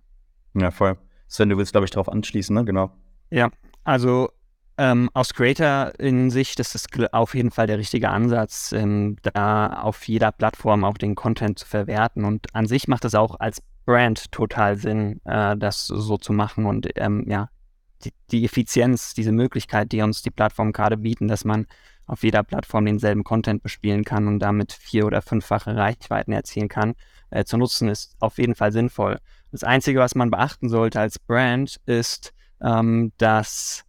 Ja, 0.54 0.70
voll. 0.70 0.98
Sven, 1.26 1.48
du 1.48 1.56
willst, 1.56 1.72
glaube 1.72 1.84
ich, 1.84 1.90
darauf 1.90 2.08
anschließen, 2.08 2.54
ne? 2.54 2.64
Genau. 2.64 2.90
Ja, 3.30 3.50
also 3.84 4.30
ähm, 4.78 5.10
aus 5.12 5.34
Creator 5.34 5.92
in 5.98 6.30
Sicht 6.30 6.60
ist 6.60 6.74
es 6.74 6.86
auf 7.12 7.34
jeden 7.34 7.50
Fall 7.50 7.66
der 7.66 7.78
richtige 7.78 8.10
Ansatz, 8.10 8.72
ähm, 8.72 9.16
da 9.22 9.80
auf 9.82 10.06
jeder 10.06 10.30
Plattform 10.30 10.84
auch 10.84 10.96
den 10.96 11.16
Content 11.16 11.58
zu 11.58 11.66
verwerten. 11.66 12.24
Und 12.24 12.54
an 12.54 12.66
sich 12.66 12.86
macht 12.86 13.04
es 13.04 13.16
auch 13.16 13.40
als 13.40 13.60
Brand 13.84 14.30
total 14.30 14.76
Sinn, 14.76 15.20
äh, 15.24 15.56
das 15.56 15.86
so 15.86 16.16
zu 16.16 16.32
machen 16.32 16.66
und 16.66 16.88
ähm, 16.94 17.24
ja, 17.28 17.48
die, 18.04 18.12
die, 18.30 18.44
Effizienz, 18.44 19.14
diese 19.14 19.32
Möglichkeit, 19.32 19.90
die 19.90 20.02
uns 20.02 20.22
die 20.22 20.30
Plattformen 20.30 20.72
gerade 20.72 20.96
bieten, 20.96 21.26
dass 21.26 21.44
man 21.44 21.66
auf 22.06 22.22
jeder 22.22 22.44
Plattform 22.44 22.84
denselben 22.84 23.24
Content 23.24 23.62
bespielen 23.62 24.04
kann 24.04 24.28
und 24.28 24.38
damit 24.38 24.72
vier- 24.72 25.06
oder 25.06 25.22
fünffache 25.22 25.74
Reichweiten 25.74 26.32
erzielen 26.32 26.68
kann, 26.68 26.94
äh, 27.30 27.44
zu 27.44 27.56
nutzen, 27.56 27.88
ist 27.88 28.14
auf 28.20 28.38
jeden 28.38 28.54
Fall 28.54 28.72
sinnvoll. 28.72 29.18
Das 29.50 29.64
Einzige, 29.64 30.00
was 30.00 30.14
man 30.14 30.30
beachten 30.30 30.68
sollte 30.68 31.00
als 31.00 31.18
Brand, 31.18 31.76
ist, 31.86 32.32
ähm, 32.60 33.12
dass 33.18 33.84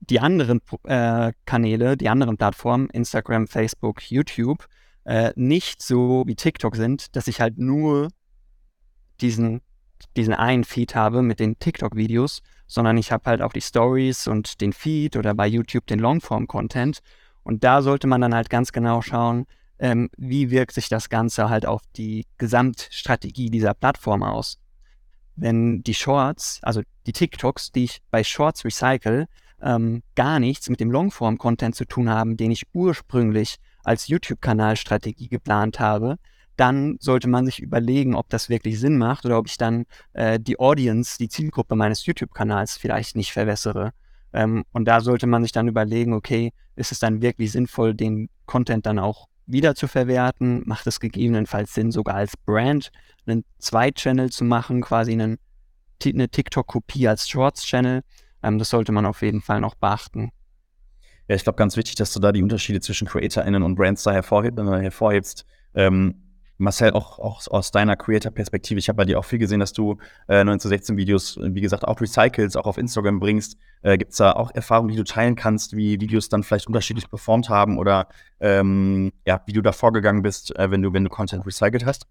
die 0.00 0.20
anderen 0.20 0.60
äh, 0.84 1.32
Kanäle, 1.44 1.96
die 1.96 2.08
anderen 2.08 2.36
Plattformen, 2.36 2.88
Instagram, 2.90 3.46
Facebook, 3.46 4.10
YouTube, 4.10 4.66
äh, 5.04 5.32
nicht 5.36 5.82
so 5.82 6.24
wie 6.26 6.34
TikTok 6.34 6.76
sind, 6.76 7.14
dass 7.16 7.28
ich 7.28 7.40
halt 7.40 7.58
nur 7.58 8.08
diesen, 9.20 9.62
diesen 10.16 10.34
einen 10.34 10.64
Feed 10.64 10.94
habe 10.94 11.22
mit 11.22 11.40
den 11.40 11.58
TikTok-Videos, 11.58 12.42
sondern 12.66 12.98
ich 12.98 13.12
habe 13.12 13.30
halt 13.30 13.42
auch 13.42 13.52
die 13.52 13.60
Stories 13.60 14.26
und 14.26 14.60
den 14.60 14.72
Feed 14.72 15.16
oder 15.16 15.34
bei 15.34 15.46
YouTube 15.46 15.86
den 15.86 16.00
Longform-Content. 16.00 17.00
Und 17.42 17.62
da 17.62 17.82
sollte 17.82 18.06
man 18.06 18.20
dann 18.20 18.34
halt 18.34 18.50
ganz 18.50 18.72
genau 18.72 19.02
schauen, 19.02 19.46
ähm, 19.78 20.10
wie 20.16 20.50
wirkt 20.50 20.72
sich 20.72 20.88
das 20.88 21.08
Ganze 21.08 21.48
halt 21.48 21.66
auf 21.66 21.82
die 21.96 22.26
Gesamtstrategie 22.38 23.50
dieser 23.50 23.74
Plattform 23.74 24.22
aus. 24.22 24.58
Wenn 25.36 25.82
die 25.82 25.94
Shorts, 25.94 26.60
also 26.62 26.82
die 27.06 27.12
TikToks, 27.12 27.72
die 27.72 27.84
ich 27.84 28.00
bei 28.10 28.24
Shorts 28.24 28.64
recycle, 28.64 29.26
ähm, 29.62 30.02
gar 30.14 30.40
nichts 30.40 30.68
mit 30.68 30.80
dem 30.80 30.90
Longform-Content 30.90 31.74
zu 31.74 31.84
tun 31.84 32.10
haben, 32.10 32.36
den 32.36 32.50
ich 32.50 32.64
ursprünglich 32.72 33.56
als 33.84 34.08
YouTube-Kanalstrategie 34.08 35.28
geplant 35.28 35.80
habe, 35.80 36.16
dann 36.56 36.96
sollte 37.00 37.28
man 37.28 37.44
sich 37.44 37.60
überlegen, 37.60 38.14
ob 38.14 38.28
das 38.30 38.48
wirklich 38.48 38.80
Sinn 38.80 38.96
macht 38.96 39.26
oder 39.26 39.38
ob 39.38 39.46
ich 39.46 39.58
dann 39.58 39.84
äh, 40.14 40.40
die 40.40 40.58
Audience, 40.58 41.18
die 41.18 41.28
Zielgruppe 41.28 41.76
meines 41.76 42.06
YouTube-Kanals 42.06 42.76
vielleicht 42.76 43.14
nicht 43.14 43.32
verwässere. 43.32 43.92
Ähm, 44.32 44.64
und 44.72 44.86
da 44.86 45.00
sollte 45.00 45.26
man 45.26 45.42
sich 45.42 45.52
dann 45.52 45.68
überlegen, 45.68 46.14
okay, 46.14 46.52
ist 46.74 46.92
es 46.92 46.98
dann 46.98 47.22
wirklich 47.22 47.52
sinnvoll, 47.52 47.94
den 47.94 48.28
Content 48.46 48.86
dann 48.86 48.98
auch 48.98 49.28
wieder 49.46 49.74
zu 49.74 49.88
verwerten? 49.88 50.62
Macht 50.66 50.86
es 50.86 51.00
gegebenenfalls 51.00 51.74
Sinn, 51.74 51.92
sogar 51.92 52.16
als 52.16 52.36
Brand 52.36 52.90
einen 53.26 53.44
Zweit-Channel 53.58 54.30
zu 54.30 54.44
machen, 54.44 54.82
quasi 54.82 55.12
einen 55.12 55.38
eine 56.04 56.28
TikTok-Kopie 56.28 57.08
als 57.08 57.28
Shorts-Channel. 57.28 58.02
Ähm, 58.42 58.58
das 58.58 58.70
sollte 58.70 58.92
man 58.92 59.06
auf 59.06 59.22
jeden 59.22 59.40
Fall 59.40 59.60
noch 59.60 59.74
beachten. 59.74 60.30
Ja, 61.28 61.34
ich 61.34 61.42
glaube, 61.42 61.56
ganz 61.56 61.76
wichtig, 61.76 61.96
dass 61.96 62.12
du 62.12 62.20
da 62.20 62.32
die 62.32 62.42
Unterschiede 62.42 62.80
zwischen 62.80 63.08
CreatorInnen 63.08 63.62
und 63.62 63.74
Brands 63.74 64.02
da 64.02 64.12
hervorheb 64.12 64.58
äh, 64.58 64.82
hervorhebst. 64.82 65.44
Ähm, 65.74 66.25
Marcel, 66.58 66.92
auch, 66.92 67.18
auch 67.18 67.46
aus 67.48 67.70
deiner 67.70 67.96
Creator-Perspektive, 67.96 68.78
ich 68.78 68.88
habe 68.88 68.96
bei 68.96 69.04
dir 69.04 69.18
auch 69.18 69.24
viel 69.24 69.38
gesehen, 69.38 69.60
dass 69.60 69.72
du 69.72 69.92
äh, 70.28 70.40
1916 70.40 70.96
Videos, 70.96 71.38
wie 71.40 71.60
gesagt, 71.60 71.84
auch 71.84 72.00
recycelst, 72.00 72.56
auch 72.56 72.66
auf 72.66 72.78
Instagram 72.78 73.20
bringst. 73.20 73.56
Äh, 73.82 73.98
Gibt 73.98 74.12
es 74.12 74.18
da 74.18 74.32
auch 74.32 74.50
Erfahrungen, 74.54 74.90
die 74.90 74.96
du 74.96 75.04
teilen 75.04 75.36
kannst, 75.36 75.76
wie 75.76 76.00
Videos 76.00 76.28
dann 76.28 76.42
vielleicht 76.42 76.66
unterschiedlich 76.66 77.08
performt 77.10 77.48
haben 77.48 77.78
oder 77.78 78.08
ähm, 78.40 79.12
ja, 79.26 79.42
wie 79.46 79.52
du 79.52 79.62
da 79.62 79.72
vorgegangen 79.72 80.22
bist, 80.22 80.56
äh, 80.56 80.70
wenn 80.70 80.82
du, 80.82 80.92
wenn 80.92 81.04
du 81.04 81.10
Content 81.10 81.46
recycelt 81.46 81.84
hast? 81.84 82.06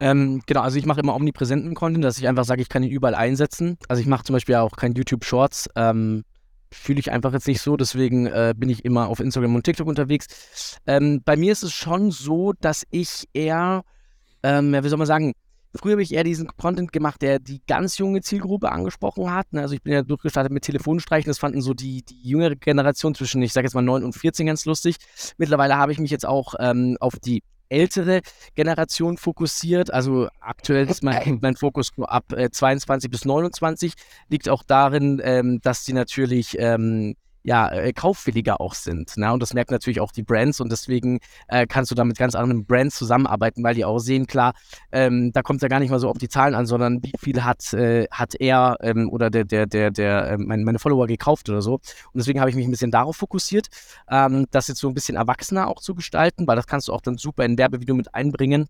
Ähm, 0.00 0.42
genau, 0.46 0.60
also 0.60 0.76
ich 0.76 0.86
mache 0.86 1.00
immer 1.00 1.14
omnipräsenten 1.14 1.74
Content, 1.74 2.04
dass 2.04 2.18
ich 2.18 2.28
einfach 2.28 2.44
sage, 2.44 2.62
ich 2.62 2.68
kann 2.68 2.82
ihn 2.82 2.90
überall 2.90 3.14
einsetzen. 3.14 3.78
Also 3.88 4.00
ich 4.00 4.08
mache 4.08 4.24
zum 4.24 4.34
Beispiel 4.34 4.56
auch 4.56 4.76
kein 4.76 4.94
YouTube 4.94 5.24
Shorts. 5.24 5.68
Ähm, 5.76 6.24
fühle 6.74 7.00
ich 7.00 7.10
einfach 7.10 7.32
jetzt 7.32 7.46
nicht 7.46 7.60
so, 7.60 7.76
deswegen 7.76 8.26
äh, 8.26 8.54
bin 8.56 8.68
ich 8.68 8.84
immer 8.84 9.08
auf 9.08 9.20
Instagram 9.20 9.54
und 9.54 9.64
TikTok 9.64 9.86
unterwegs. 9.86 10.78
Ähm, 10.86 11.22
bei 11.24 11.36
mir 11.36 11.52
ist 11.52 11.62
es 11.62 11.72
schon 11.72 12.10
so, 12.10 12.52
dass 12.52 12.86
ich 12.90 13.28
eher, 13.32 13.82
ähm, 14.42 14.72
wie 14.72 14.88
soll 14.88 14.98
man 14.98 15.06
sagen, 15.06 15.34
früher 15.74 15.92
habe 15.92 16.02
ich 16.02 16.12
eher 16.12 16.24
diesen 16.24 16.48
Content 16.56 16.92
gemacht, 16.92 17.22
der 17.22 17.38
die 17.38 17.62
ganz 17.66 17.98
junge 17.98 18.20
Zielgruppe 18.20 18.70
angesprochen 18.70 19.32
hat. 19.32 19.52
Ne? 19.52 19.60
Also 19.60 19.74
ich 19.74 19.82
bin 19.82 19.92
ja 19.92 20.02
durchgestartet 20.02 20.52
mit 20.52 20.64
Telefonstreichen, 20.64 21.28
das 21.28 21.38
fanden 21.38 21.60
so 21.60 21.74
die, 21.74 22.02
die 22.02 22.22
jüngere 22.22 22.56
Generation 22.56 23.14
zwischen, 23.14 23.42
ich 23.42 23.52
sage 23.52 23.66
jetzt 23.66 23.74
mal 23.74 23.82
9 23.82 24.04
und 24.04 24.12
14 24.14 24.46
ganz 24.46 24.64
lustig. 24.64 24.96
Mittlerweile 25.36 25.76
habe 25.76 25.92
ich 25.92 25.98
mich 25.98 26.10
jetzt 26.10 26.26
auch 26.26 26.54
ähm, 26.58 26.96
auf 27.00 27.14
die 27.18 27.42
ältere 27.68 28.20
Generation 28.54 29.16
fokussiert. 29.16 29.92
Also 29.92 30.28
aktuell 30.40 30.88
ist 30.88 31.02
mein, 31.02 31.38
mein 31.42 31.56
Fokus 31.56 31.90
nur 31.96 32.10
ab 32.10 32.32
äh, 32.32 32.50
22 32.50 33.10
bis 33.10 33.24
29. 33.24 33.94
Liegt 34.28 34.48
auch 34.48 34.62
darin, 34.62 35.20
ähm, 35.24 35.60
dass 35.62 35.84
die 35.84 35.92
natürlich 35.92 36.56
ähm, 36.58 37.16
ja, 37.44 37.68
äh, 37.70 37.92
kaufwilliger 37.92 38.60
auch 38.60 38.72
sind. 38.74 39.16
Ne? 39.18 39.30
Und 39.30 39.40
das 39.40 39.52
merken 39.52 39.74
natürlich 39.74 40.00
auch 40.00 40.12
die 40.12 40.22
Brands 40.22 40.60
und 40.60 40.72
deswegen 40.72 41.20
äh, 41.48 41.66
kannst 41.66 41.90
du 41.90 41.94
da 41.94 42.04
mit 42.04 42.16
ganz 42.16 42.34
anderen 42.34 42.64
Brands 42.64 42.96
zusammenarbeiten, 42.96 43.62
weil 43.62 43.74
die 43.74 43.84
auch 43.84 43.98
sehen, 43.98 44.26
klar, 44.26 44.54
ähm, 44.92 45.30
da 45.32 45.42
kommt 45.42 45.60
ja 45.60 45.68
gar 45.68 45.78
nicht 45.78 45.90
mal 45.90 46.00
so 46.00 46.08
auf 46.08 46.16
die 46.16 46.28
Zahlen 46.28 46.54
an, 46.54 46.64
sondern 46.64 47.02
wie 47.02 47.12
viel 47.18 47.44
hat, 47.44 47.74
äh, 47.74 48.06
hat 48.10 48.34
er 48.34 48.78
ähm, 48.80 49.10
oder 49.10 49.28
der, 49.28 49.44
der, 49.44 49.66
der, 49.66 49.90
der, 49.90 50.30
äh, 50.30 50.38
mein, 50.38 50.64
meine 50.64 50.78
Follower 50.78 51.06
gekauft 51.06 51.50
oder 51.50 51.60
so. 51.60 51.74
Und 51.74 51.82
deswegen 52.14 52.40
habe 52.40 52.48
ich 52.48 52.56
mich 52.56 52.66
ein 52.66 52.70
bisschen 52.70 52.90
darauf 52.90 53.16
fokussiert, 53.16 53.68
ähm, 54.10 54.46
das 54.50 54.68
jetzt 54.68 54.80
so 54.80 54.88
ein 54.88 54.94
bisschen 54.94 55.16
erwachsener 55.16 55.68
auch 55.68 55.80
zu 55.80 55.94
gestalten, 55.94 56.46
weil 56.46 56.56
das 56.56 56.66
kannst 56.66 56.88
du 56.88 56.94
auch 56.94 57.02
dann 57.02 57.18
super 57.18 57.44
in 57.44 57.58
Werbevideo 57.58 57.94
mit 57.94 58.14
einbringen. 58.14 58.68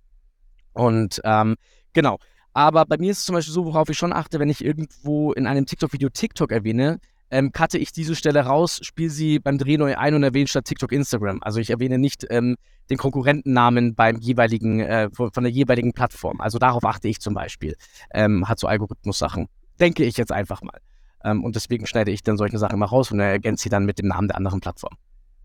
Und 0.72 1.20
ähm, 1.24 1.54
genau. 1.92 2.18
Aber 2.52 2.86
bei 2.86 2.98
mir 2.98 3.10
ist 3.10 3.18
es 3.18 3.24
zum 3.24 3.34
Beispiel 3.34 3.54
so, 3.54 3.64
worauf 3.64 3.88
ich 3.88 3.98
schon 3.98 4.12
achte, 4.12 4.38
wenn 4.38 4.48
ich 4.48 4.64
irgendwo 4.64 5.32
in 5.32 5.46
einem 5.46 5.66
TikTok-Video 5.66 6.08
TikTok 6.08 6.52
erwähne, 6.52 7.00
ähm, 7.34 7.50
cutte 7.50 7.78
ich 7.78 7.90
diese 7.90 8.14
Stelle 8.14 8.46
raus, 8.46 8.78
spiele 8.82 9.10
sie 9.10 9.40
beim 9.40 9.58
Dreh 9.58 9.76
neu 9.76 9.96
ein 9.96 10.14
und 10.14 10.22
erwähne 10.22 10.46
statt 10.46 10.66
TikTok 10.66 10.92
Instagram. 10.92 11.40
Also 11.42 11.58
ich 11.58 11.68
erwähne 11.68 11.98
nicht 11.98 12.24
ähm, 12.30 12.56
den 12.90 12.96
Konkurrentennamen 12.96 13.96
beim 13.96 14.20
jeweiligen, 14.20 14.78
äh, 14.78 15.10
von, 15.10 15.42
der 15.42 15.50
jeweiligen 15.50 15.92
Plattform. 15.92 16.40
Also 16.40 16.60
darauf 16.60 16.84
achte 16.84 17.08
ich 17.08 17.20
zum 17.20 17.34
Beispiel. 17.34 17.74
Ähm, 18.12 18.48
hat 18.48 18.60
so 18.60 18.68
Algorithmus-Sachen. 18.68 19.48
Denke 19.80 20.04
ich 20.04 20.16
jetzt 20.16 20.30
einfach 20.30 20.62
mal. 20.62 20.78
Ähm, 21.24 21.42
und 21.42 21.56
deswegen 21.56 21.86
schneide 21.86 22.12
ich 22.12 22.22
dann 22.22 22.36
solche 22.36 22.58
Sachen 22.58 22.78
mal 22.78 22.86
raus 22.86 23.10
und 23.10 23.18
ergänze 23.18 23.64
sie 23.64 23.68
dann 23.68 23.84
mit 23.84 23.98
dem 23.98 24.06
Namen 24.06 24.28
der 24.28 24.36
anderen 24.36 24.60
Plattform. 24.60 24.96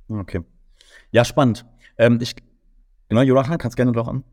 Okay. 0.09 0.41
Ja, 1.09 1.25
spannend. 1.25 1.65
Ähm, 1.97 2.19
ich, 2.21 2.35
genau, 3.07 3.21
Jonathan, 3.23 3.57
kannst 3.57 3.77
gerne 3.77 3.93
noch 3.93 4.07
an, 4.07 4.23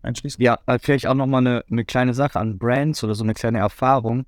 einschließen. 0.00 0.42
Ja, 0.42 0.58
vielleicht 0.80 1.06
auch 1.06 1.14
nochmal 1.14 1.42
eine, 1.42 1.64
eine 1.70 1.84
kleine 1.84 2.14
Sache 2.14 2.40
an 2.40 2.56
Brands 2.56 3.04
oder 3.04 3.14
so 3.14 3.24
eine 3.24 3.34
kleine 3.34 3.58
Erfahrung. 3.58 4.24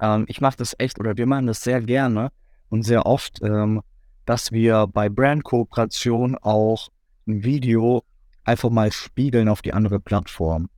Ähm, 0.00 0.24
ich 0.28 0.40
mache 0.40 0.56
das 0.56 0.74
echt 0.78 0.98
oder 1.00 1.16
wir 1.16 1.26
machen 1.26 1.46
das 1.46 1.62
sehr 1.62 1.80
gerne 1.80 2.30
und 2.68 2.82
sehr 2.82 3.06
oft, 3.06 3.40
ähm, 3.42 3.82
dass 4.24 4.52
wir 4.52 4.86
bei 4.86 5.08
Brand-Kooperation 5.08 6.36
auch 6.36 6.88
ein 7.26 7.44
Video 7.44 8.04
einfach 8.44 8.70
mal 8.70 8.92
spiegeln 8.92 9.48
auf 9.48 9.62
die 9.62 9.72
andere 9.72 10.00
Plattform. 10.00 10.68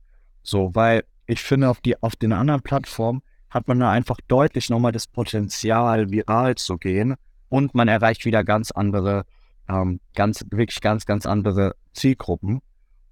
So, 0.43 0.73
weil 0.73 1.03
ich 1.27 1.41
finde, 1.41 1.69
auf, 1.69 1.81
die, 1.81 2.01
auf 2.01 2.15
den 2.15 2.33
anderen 2.33 2.61
Plattformen 2.61 3.21
hat 3.49 3.67
man 3.67 3.79
da 3.79 3.91
einfach 3.91 4.17
deutlich 4.27 4.69
nochmal 4.69 4.91
das 4.91 5.07
Potenzial, 5.07 6.09
viral 6.11 6.55
zu 6.55 6.77
gehen 6.77 7.15
und 7.49 7.75
man 7.75 7.87
erreicht 7.87 8.25
wieder 8.25 8.43
ganz 8.43 8.71
andere, 8.71 9.25
ähm, 9.67 9.99
ganz, 10.15 10.45
wirklich 10.49 10.81
ganz, 10.81 11.05
ganz 11.05 11.25
andere 11.25 11.75
Zielgruppen. 11.93 12.61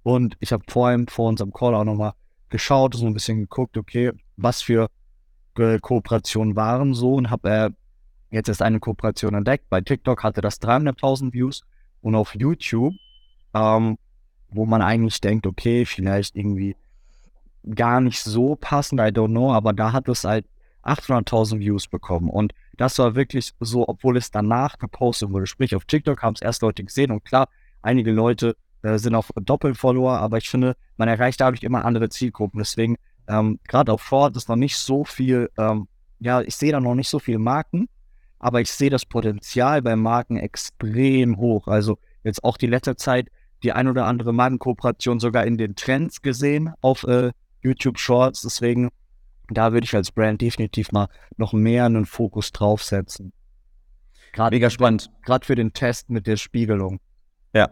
Und 0.02 0.36
ich 0.40 0.52
habe 0.52 0.64
vorhin 0.68 1.08
vor 1.08 1.28
unserem 1.28 1.52
Call 1.52 1.74
auch 1.74 1.84
nochmal 1.84 2.12
geschaut, 2.48 2.94
so 2.94 3.06
ein 3.06 3.14
bisschen 3.14 3.40
geguckt, 3.40 3.76
okay, 3.76 4.12
was 4.36 4.62
für 4.62 4.88
Kooperationen 5.80 6.56
waren 6.56 6.94
so 6.94 7.14
und 7.14 7.30
habe 7.30 7.50
äh, 7.50 7.70
jetzt 8.30 8.48
erst 8.48 8.62
eine 8.62 8.80
Kooperation 8.80 9.34
entdeckt. 9.34 9.68
Bei 9.68 9.80
TikTok 9.80 10.22
hatte 10.22 10.40
das 10.40 10.60
300.000 10.60 11.32
Views 11.32 11.64
und 12.00 12.14
auf 12.14 12.34
YouTube, 12.34 12.94
ähm, 13.54 13.98
wo 14.50 14.66
man 14.66 14.82
eigentlich 14.82 15.20
denkt, 15.20 15.46
okay, 15.46 15.84
vielleicht 15.84 16.36
irgendwie 16.36 16.76
gar 17.74 18.00
nicht 18.00 18.20
so 18.20 18.56
passend, 18.56 19.00
I 19.00 19.04
don't 19.04 19.28
know, 19.28 19.52
aber 19.52 19.72
da 19.72 19.92
hat 19.92 20.08
es 20.08 20.24
halt 20.24 20.46
800.000 20.84 21.58
Views 21.58 21.88
bekommen 21.88 22.30
und 22.30 22.54
das 22.76 22.98
war 22.98 23.14
wirklich 23.14 23.52
so, 23.60 23.86
obwohl 23.88 24.16
es 24.16 24.30
danach 24.30 24.78
gepostet 24.78 25.30
wurde. 25.30 25.46
Sprich, 25.46 25.74
auf 25.74 25.84
TikTok 25.84 26.22
haben 26.22 26.34
es 26.34 26.42
erst 26.42 26.62
Leute 26.62 26.84
gesehen 26.84 27.10
und 27.10 27.24
klar, 27.24 27.48
einige 27.82 28.12
Leute 28.12 28.56
äh, 28.82 28.98
sind 28.98 29.14
auch 29.14 29.28
Doppelfollower, 29.34 30.18
aber 30.18 30.38
ich 30.38 30.48
finde, 30.48 30.76
man 30.96 31.08
erreicht 31.08 31.40
dadurch 31.40 31.62
immer 31.64 31.84
andere 31.84 32.08
Zielgruppen. 32.08 32.58
Deswegen 32.58 32.96
ähm, 33.28 33.60
Gerade 33.68 33.92
auf 33.92 34.00
Ford 34.00 34.36
ist 34.36 34.48
noch 34.48 34.56
nicht 34.56 34.76
so 34.76 35.04
viel, 35.04 35.50
ähm, 35.58 35.88
ja, 36.18 36.40
ich 36.40 36.56
sehe 36.56 36.72
da 36.72 36.80
noch 36.80 36.94
nicht 36.94 37.08
so 37.08 37.18
viele 37.18 37.38
Marken, 37.38 37.88
aber 38.38 38.60
ich 38.60 38.70
sehe 38.70 38.90
das 38.90 39.04
Potenzial 39.04 39.82
bei 39.82 39.96
Marken 39.96 40.36
extrem 40.36 41.36
hoch. 41.36 41.68
Also 41.68 41.98
jetzt 42.24 42.42
auch 42.42 42.56
die 42.56 42.66
letzte 42.66 42.96
Zeit 42.96 43.28
die 43.62 43.72
ein 43.72 43.88
oder 43.88 44.06
andere 44.06 44.32
Markenkooperation 44.32 45.20
sogar 45.20 45.44
in 45.44 45.58
den 45.58 45.74
Trends 45.74 46.22
gesehen 46.22 46.72
auf 46.80 47.04
äh, 47.04 47.32
YouTube 47.60 47.98
Shorts. 47.98 48.42
Deswegen, 48.42 48.90
da 49.48 49.72
würde 49.72 49.84
ich 49.84 49.94
als 49.94 50.12
Brand 50.12 50.40
definitiv 50.40 50.92
mal 50.92 51.08
noch 51.36 51.52
mehr 51.52 51.84
einen 51.86 52.06
Fokus 52.06 52.52
draufsetzen. 52.52 53.32
Grad, 54.32 54.52
Mega 54.52 54.70
spannend. 54.70 55.10
Gerade 55.24 55.44
für 55.46 55.54
den 55.54 55.72
Test 55.72 56.10
mit 56.10 56.26
der 56.26 56.36
Spiegelung. 56.36 57.00
Ja, 57.52 57.70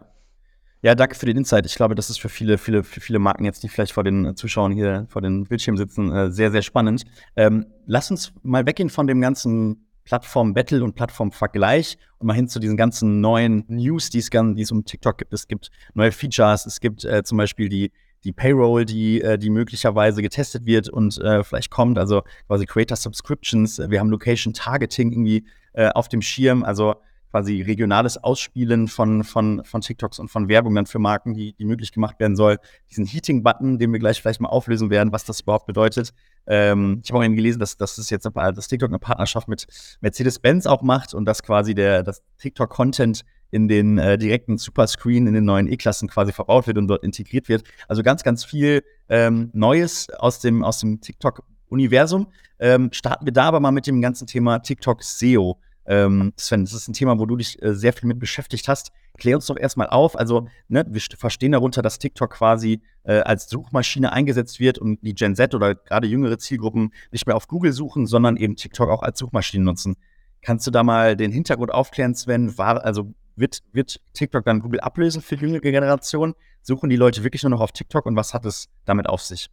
ja, 0.81 0.95
danke 0.95 1.15
für 1.15 1.25
den 1.25 1.37
Insight. 1.37 1.65
Ich 1.65 1.75
glaube, 1.75 1.95
das 1.95 2.09
ist 2.09 2.19
für 2.19 2.29
viele, 2.29 2.57
viele, 2.57 2.83
für 2.83 3.01
viele 3.01 3.19
Marken 3.19 3.45
jetzt, 3.45 3.63
die 3.63 3.69
vielleicht 3.69 3.93
vor 3.93 4.03
den 4.03 4.35
Zuschauern 4.35 4.71
hier 4.71 5.07
vor 5.09 5.21
den 5.21 5.45
Bildschirmen 5.45 5.77
sitzen, 5.77 6.11
äh, 6.11 6.31
sehr, 6.31 6.51
sehr 6.51 6.61
spannend. 6.61 7.03
Ähm, 7.35 7.65
lass 7.85 8.11
uns 8.11 8.33
mal 8.43 8.65
weggehen 8.65 8.89
von 8.89 9.07
dem 9.07 9.19
ganzen 9.19 9.87
Plattform-Battle 10.05 10.83
und 10.83 10.95
Plattform-Vergleich 10.95 11.97
und 12.19 12.27
mal 12.27 12.33
hin 12.33 12.47
zu 12.47 12.59
diesen 12.59 12.77
ganzen 12.77 13.19
neuen 13.19 13.65
News, 13.67 14.09
die 14.09 14.19
es, 14.19 14.29
die 14.29 14.61
es 14.61 14.71
um 14.71 14.85
TikTok 14.85 15.17
gibt. 15.17 15.33
Es 15.33 15.47
gibt 15.47 15.69
neue 15.93 16.11
Features, 16.11 16.65
es 16.65 16.79
gibt 16.79 17.03
äh, 17.03 17.23
zum 17.23 17.37
Beispiel 17.37 17.67
die, 17.67 17.91
die 18.23 18.31
Payroll, 18.31 18.85
die, 18.85 19.21
äh, 19.21 19.37
die 19.37 19.49
möglicherweise 19.49 20.21
getestet 20.21 20.65
wird 20.65 20.89
und 20.89 21.17
äh, 21.19 21.43
vielleicht 21.43 21.71
kommt, 21.71 21.97
also 21.97 22.23
quasi 22.47 22.65
Creator 22.65 22.95
Subscriptions. 22.95 23.79
Wir 23.79 23.99
haben 23.99 24.09
Location 24.09 24.53
Targeting 24.53 25.11
irgendwie 25.11 25.45
äh, 25.73 25.89
auf 25.89 26.07
dem 26.07 26.21
Schirm. 26.21 26.63
Also 26.63 26.95
quasi 27.31 27.61
regionales 27.61 28.17
Ausspielen 28.17 28.87
von, 28.87 29.23
von, 29.23 29.63
von 29.63 29.81
TikToks 29.81 30.19
und 30.19 30.29
von 30.29 30.47
Werbung 30.47 30.75
dann 30.75 30.85
für 30.85 30.99
Marken, 30.99 31.33
die, 31.33 31.53
die 31.53 31.65
möglich 31.65 31.91
gemacht 31.91 32.19
werden 32.19 32.35
soll. 32.35 32.57
Diesen 32.89 33.05
Heating-Button, 33.05 33.79
den 33.79 33.91
wir 33.91 33.99
gleich 33.99 34.21
vielleicht 34.21 34.41
mal 34.41 34.49
auflösen 34.49 34.89
werden, 34.89 35.11
was 35.11 35.25
das 35.25 35.41
überhaupt 35.41 35.67
bedeutet. 35.67 36.13
Ähm, 36.47 37.01
ich 37.03 37.09
habe 37.09 37.19
auch 37.19 37.23
eben 37.23 37.35
gelesen, 37.35 37.59
dass, 37.59 37.77
dass 37.77 37.97
das 37.97 38.09
jetzt 38.09 38.27
dass 38.33 38.67
TikTok 38.67 38.89
eine 38.89 38.99
Partnerschaft 38.99 39.47
mit 39.47 39.67
Mercedes-Benz 40.01 40.65
auch 40.65 40.81
macht 40.81 41.13
und 41.13 41.25
dass 41.25 41.43
quasi 41.43 41.75
der 41.75 42.03
das 42.03 42.21
TikTok-Content 42.39 43.23
in 43.51 43.67
den 43.67 43.97
äh, 43.97 44.17
direkten 44.17 44.57
Superscreen 44.57 45.27
in 45.27 45.33
den 45.33 45.45
neuen 45.45 45.71
E-Klassen 45.71 46.09
quasi 46.09 46.31
verbaut 46.31 46.67
wird 46.67 46.77
und 46.77 46.87
dort 46.87 47.03
integriert 47.03 47.47
wird. 47.49 47.63
Also 47.87 48.03
ganz, 48.03 48.23
ganz 48.23 48.43
viel 48.43 48.83
ähm, 49.09 49.49
Neues 49.53 50.09
aus 50.09 50.39
dem, 50.39 50.63
aus 50.63 50.79
dem 50.79 50.99
TikTok-Universum. 50.99 52.27
Ähm, 52.59 52.89
starten 52.91 53.25
wir 53.25 53.33
da 53.33 53.45
aber 53.45 53.59
mal 53.59 53.71
mit 53.71 53.87
dem 53.87 54.01
ganzen 54.01 54.27
Thema 54.27 54.59
TikTok 54.59 55.03
SEO. 55.03 55.59
Ähm, 55.87 56.33
Sven, 56.37 56.65
das 56.65 56.73
ist 56.73 56.89
ein 56.89 56.93
Thema, 56.93 57.17
wo 57.17 57.25
du 57.25 57.37
dich 57.37 57.61
äh, 57.63 57.73
sehr 57.73 57.93
viel 57.93 58.07
mit 58.07 58.19
beschäftigt 58.19 58.67
hast. 58.67 58.91
Klär 59.17 59.37
uns 59.37 59.45
doch 59.45 59.57
erstmal 59.57 59.87
auf. 59.87 60.17
Also, 60.17 60.49
ne, 60.67 60.85
wir 60.89 61.01
verstehen 61.17 61.53
darunter, 61.53 61.81
dass 61.81 61.97
TikTok 61.97 62.31
quasi 62.31 62.81
äh, 63.03 63.19
als 63.21 63.49
Suchmaschine 63.49 64.11
eingesetzt 64.11 64.59
wird 64.59 64.77
und 64.77 65.01
die 65.01 65.15
Gen 65.15 65.35
Z 65.35 65.55
oder 65.55 65.75
gerade 65.75 66.07
jüngere 66.07 66.37
Zielgruppen 66.37 66.93
nicht 67.11 67.25
mehr 67.25 67.37
auf 67.37 67.47
Google 67.47 67.71
suchen, 67.71 68.05
sondern 68.05 68.35
eben 68.35 68.57
TikTok 68.57 68.89
auch 68.89 69.01
als 69.01 69.17
Suchmaschine 69.17 69.63
nutzen. 69.63 69.95
Kannst 70.41 70.67
du 70.67 70.71
da 70.71 70.83
mal 70.83 71.15
den 71.15 71.31
Hintergrund 71.31 71.73
aufklären, 71.73 72.15
Sven? 72.15 72.57
War, 72.57 72.83
also 72.83 73.13
wird, 73.37 73.63
wird 73.71 74.01
TikTok 74.13 74.43
dann 74.43 74.59
Google 74.59 74.81
ablösen 74.81 75.21
für 75.21 75.37
die 75.37 75.45
jüngere 75.45 75.61
Generation? 75.61 76.35
Suchen 76.61 76.89
die 76.89 76.97
Leute 76.97 77.23
wirklich 77.23 77.43
nur 77.43 77.51
noch 77.51 77.61
auf 77.61 77.71
TikTok 77.71 78.05
und 78.05 78.17
was 78.17 78.33
hat 78.33 78.45
es 78.45 78.67
damit 78.83 79.07
auf 79.07 79.21
sich? 79.21 79.49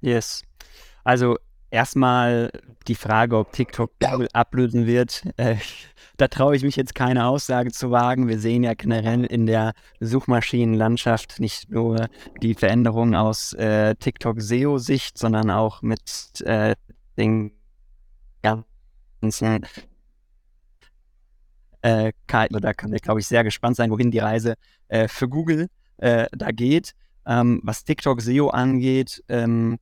Yes. 0.00 0.42
Also 1.04 1.36
erstmal 1.72 2.50
die 2.86 2.94
Frage, 2.94 3.36
ob 3.38 3.52
TikTok 3.52 3.90
Google 3.98 4.28
ablösen 4.32 4.86
wird. 4.86 5.24
Äh, 5.36 5.56
da 6.18 6.28
traue 6.28 6.54
ich 6.54 6.62
mich 6.62 6.76
jetzt 6.76 6.94
keine 6.94 7.26
Aussage 7.26 7.72
zu 7.72 7.90
wagen. 7.90 8.28
Wir 8.28 8.38
sehen 8.38 8.62
ja 8.62 8.74
generell 8.74 9.24
in 9.24 9.46
der 9.46 9.72
Suchmaschinenlandschaft 9.98 11.40
nicht 11.40 11.70
nur 11.70 12.08
die 12.42 12.54
Veränderungen 12.54 13.14
aus 13.14 13.54
äh, 13.54 13.94
TikTok 13.96 14.40
SEO-Sicht, 14.40 15.18
sondern 15.18 15.50
auch 15.50 15.82
mit 15.82 16.40
äh, 16.42 16.74
den 17.16 17.52
ganzen 18.42 19.66
äh, 21.82 22.12
da 22.26 22.74
kann 22.74 22.92
wir, 22.92 23.00
glaube 23.00 23.20
ich, 23.20 23.26
sehr 23.26 23.42
gespannt 23.42 23.76
sein, 23.76 23.90
wohin 23.90 24.10
die 24.10 24.20
Reise 24.20 24.54
äh, 24.88 25.08
für 25.08 25.28
Google 25.28 25.68
äh, 25.96 26.26
da 26.32 26.50
geht. 26.52 26.92
Ähm, 27.26 27.60
was 27.64 27.84
TikTok 27.84 28.20
SEO 28.20 28.48
angeht, 28.48 29.22
ähm, 29.28 29.78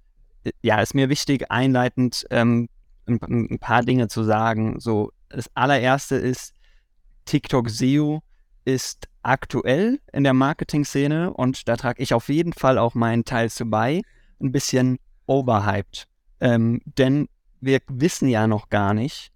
ja, 0.62 0.80
ist 0.80 0.94
mir 0.94 1.08
wichtig, 1.08 1.50
einleitend 1.50 2.26
ähm, 2.30 2.68
ein, 3.06 3.20
ein, 3.22 3.58
paar 3.58 3.82
Dinge 3.82 4.08
zu 4.08 4.24
sagen. 4.24 4.80
So, 4.80 5.12
das 5.28 5.50
allererste 5.54 6.16
ist, 6.16 6.54
TikTok 7.24 7.70
SEO 7.70 8.22
ist 8.64 9.08
aktuell 9.22 10.00
in 10.12 10.24
der 10.24 10.34
Marketing-Szene 10.34 11.32
und 11.32 11.68
da 11.68 11.76
trage 11.76 12.02
ich 12.02 12.14
auf 12.14 12.28
jeden 12.28 12.52
Fall 12.52 12.78
auch 12.78 12.94
meinen 12.94 13.24
Teil 13.24 13.50
zu 13.50 13.66
bei, 13.66 14.02
ein 14.40 14.52
bisschen 14.52 14.98
overhyped. 15.26 16.06
Ähm, 16.40 16.80
denn 16.84 17.28
wir 17.60 17.80
wissen 17.88 18.28
ja 18.28 18.46
noch 18.46 18.68
gar 18.70 18.94
nicht, 18.94 19.32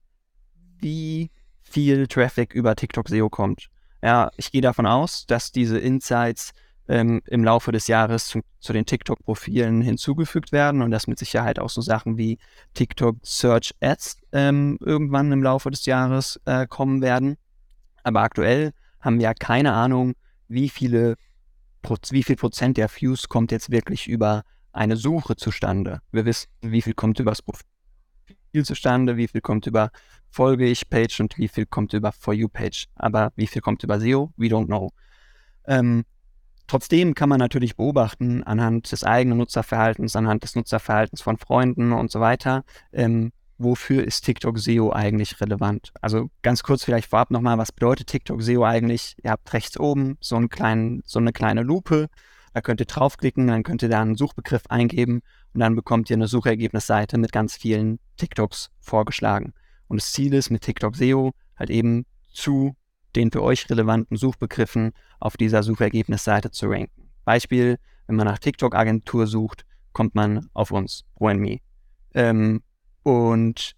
wie 0.78 1.30
viel 1.62 2.06
Traffic 2.06 2.54
über 2.54 2.76
TikTok 2.76 3.08
SEO 3.08 3.28
kommt. 3.28 3.68
Ja, 4.02 4.30
ich 4.36 4.50
gehe 4.52 4.62
davon 4.62 4.86
aus, 4.86 5.26
dass 5.26 5.52
diese 5.52 5.78
Insights 5.78 6.52
ähm, 6.88 7.22
im 7.26 7.44
Laufe 7.44 7.72
des 7.72 7.86
Jahres 7.86 8.26
zu, 8.26 8.40
zu 8.60 8.72
den 8.72 8.86
TikTok-Profilen 8.86 9.80
hinzugefügt 9.80 10.52
werden 10.52 10.82
und 10.82 10.90
dass 10.90 11.06
mit 11.06 11.18
Sicherheit 11.18 11.58
auch 11.58 11.70
so 11.70 11.80
Sachen 11.80 12.18
wie 12.18 12.38
TikTok 12.74 13.16
Search 13.22 13.74
Ads 13.80 14.18
ähm, 14.32 14.78
irgendwann 14.80 15.32
im 15.32 15.42
Laufe 15.42 15.70
des 15.70 15.86
Jahres 15.86 16.40
äh, 16.44 16.66
kommen 16.66 17.00
werden. 17.00 17.36
Aber 18.02 18.20
aktuell 18.20 18.72
haben 19.00 19.18
wir 19.18 19.24
ja 19.24 19.34
keine 19.34 19.72
Ahnung, 19.72 20.14
wie 20.48 20.68
viele 20.68 21.16
wie 22.10 22.22
viel 22.22 22.36
Prozent 22.36 22.78
der 22.78 22.88
Views 22.88 23.28
kommt 23.28 23.52
jetzt 23.52 23.70
wirklich 23.70 24.08
über 24.08 24.42
eine 24.72 24.96
Suche 24.96 25.36
zustande. 25.36 26.00
Wir 26.12 26.24
wissen, 26.24 26.48
wie 26.62 26.80
viel 26.80 26.94
kommt 26.94 27.20
über 27.20 27.30
das 27.30 27.42
Profil 27.42 27.62
zustande, 28.64 29.16
wie 29.16 29.28
viel 29.28 29.40
kommt 29.40 29.66
über 29.66 29.90
Folge 30.30 30.66
ich 30.66 30.88
Page 30.88 31.20
und 31.20 31.36
wie 31.38 31.48
viel 31.48 31.66
kommt 31.66 31.92
über 31.92 32.12
For 32.12 32.34
You 32.34 32.48
Page. 32.48 32.86
Aber 32.94 33.32
wie 33.36 33.46
viel 33.46 33.62
kommt 33.62 33.82
über 33.82 34.00
SEO? 34.00 34.32
We 34.36 34.46
don't 34.46 34.66
know. 34.66 34.90
Ähm, 35.66 36.04
Trotzdem 36.66 37.14
kann 37.14 37.28
man 37.28 37.38
natürlich 37.38 37.76
beobachten, 37.76 38.42
anhand 38.42 38.90
des 38.90 39.04
eigenen 39.04 39.38
Nutzerverhaltens, 39.38 40.16
anhand 40.16 40.44
des 40.44 40.56
Nutzerverhaltens 40.56 41.20
von 41.20 41.36
Freunden 41.36 41.92
und 41.92 42.10
so 42.10 42.20
weiter, 42.20 42.64
ähm, 42.92 43.32
wofür 43.58 44.04
ist 44.04 44.22
TikTok 44.22 44.58
SEO 44.58 44.90
eigentlich 44.90 45.40
relevant? 45.40 45.92
Also 46.00 46.30
ganz 46.42 46.62
kurz 46.62 46.84
vielleicht 46.84 47.10
vorab 47.10 47.30
nochmal, 47.30 47.58
was 47.58 47.72
bedeutet 47.72 48.08
TikTok 48.08 48.42
SEO 48.42 48.64
eigentlich? 48.64 49.16
Ihr 49.22 49.30
habt 49.30 49.52
rechts 49.52 49.78
oben 49.78 50.16
so, 50.20 50.36
einen 50.36 50.48
kleinen, 50.48 51.02
so 51.04 51.18
eine 51.18 51.32
kleine 51.32 51.62
Lupe, 51.62 52.08
da 52.54 52.60
könnt 52.60 52.80
ihr 52.80 52.86
draufklicken, 52.86 53.46
dann 53.48 53.62
könnt 53.62 53.82
ihr 53.82 53.88
da 53.88 54.00
einen 54.00 54.16
Suchbegriff 54.16 54.62
eingeben 54.68 55.20
und 55.52 55.60
dann 55.60 55.76
bekommt 55.76 56.08
ihr 56.08 56.16
eine 56.16 56.28
Suchergebnisseite 56.28 57.18
mit 57.18 57.32
ganz 57.32 57.56
vielen 57.56 57.98
TikToks 58.16 58.70
vorgeschlagen. 58.80 59.52
Und 59.88 60.00
das 60.00 60.12
Ziel 60.12 60.32
ist 60.34 60.50
mit 60.50 60.62
TikTok 60.62 60.96
SEO 60.96 61.32
halt 61.56 61.70
eben 61.70 62.06
zu 62.32 62.74
den 63.16 63.30
für 63.30 63.42
euch 63.42 63.68
relevanten 63.70 64.16
Suchbegriffen 64.16 64.92
auf 65.20 65.36
dieser 65.36 65.62
Suchergebnisseite 65.62 66.50
zu 66.50 66.66
ranken. 66.66 67.10
Beispiel, 67.24 67.78
wenn 68.06 68.16
man 68.16 68.26
nach 68.26 68.38
TikTok-Agentur 68.38 69.26
sucht, 69.26 69.64
kommt 69.92 70.14
man 70.14 70.48
auf 70.52 70.70
uns, 70.70 71.04
Me. 71.20 71.60
Ähm, 72.14 72.62
und 73.02 73.74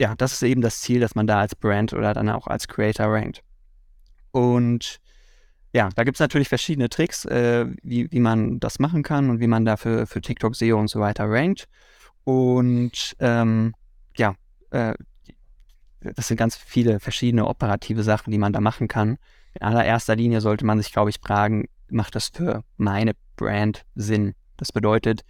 ja, 0.00 0.14
das 0.16 0.32
ist 0.32 0.42
eben 0.42 0.62
das 0.62 0.80
Ziel, 0.80 1.00
dass 1.00 1.14
man 1.14 1.26
da 1.26 1.40
als 1.40 1.54
Brand 1.54 1.92
oder 1.92 2.14
dann 2.14 2.30
auch 2.30 2.46
als 2.46 2.66
Creator 2.66 3.06
rankt. 3.06 3.42
Und 4.32 4.98
ja, 5.72 5.88
da 5.94 6.04
gibt 6.04 6.16
es 6.16 6.20
natürlich 6.20 6.48
verschiedene 6.48 6.88
Tricks, 6.88 7.24
äh, 7.26 7.66
wie, 7.82 8.10
wie 8.10 8.20
man 8.20 8.58
das 8.58 8.78
machen 8.78 9.02
kann 9.02 9.30
und 9.30 9.40
wie 9.40 9.46
man 9.46 9.64
dafür 9.64 10.06
für 10.06 10.20
TikTok 10.20 10.56
SEO 10.56 10.78
und 10.78 10.88
so 10.88 11.00
weiter 11.00 11.28
rankt. 11.28 11.68
Und 12.24 13.14
ähm, 13.20 13.74
ja, 14.16 14.34
äh, 14.70 14.94
das 16.00 16.28
sind 16.28 16.36
ganz 16.36 16.56
viele 16.56 17.00
verschiedene 17.00 17.46
operative 17.46 18.02
Sachen, 18.02 18.30
die 18.30 18.38
man 18.38 18.52
da 18.52 18.60
machen 18.60 18.88
kann. 18.88 19.18
In 19.54 19.62
allererster 19.62 20.16
Linie 20.16 20.40
sollte 20.40 20.64
man 20.64 20.78
sich, 20.80 20.92
glaube 20.92 21.10
ich, 21.10 21.18
fragen, 21.20 21.66
macht 21.90 22.14
das 22.14 22.28
für 22.28 22.64
meine 22.76 23.12
Brand 23.36 23.84
Sinn? 23.94 24.34
Das 24.56 24.72
bedeutet, 24.72 25.22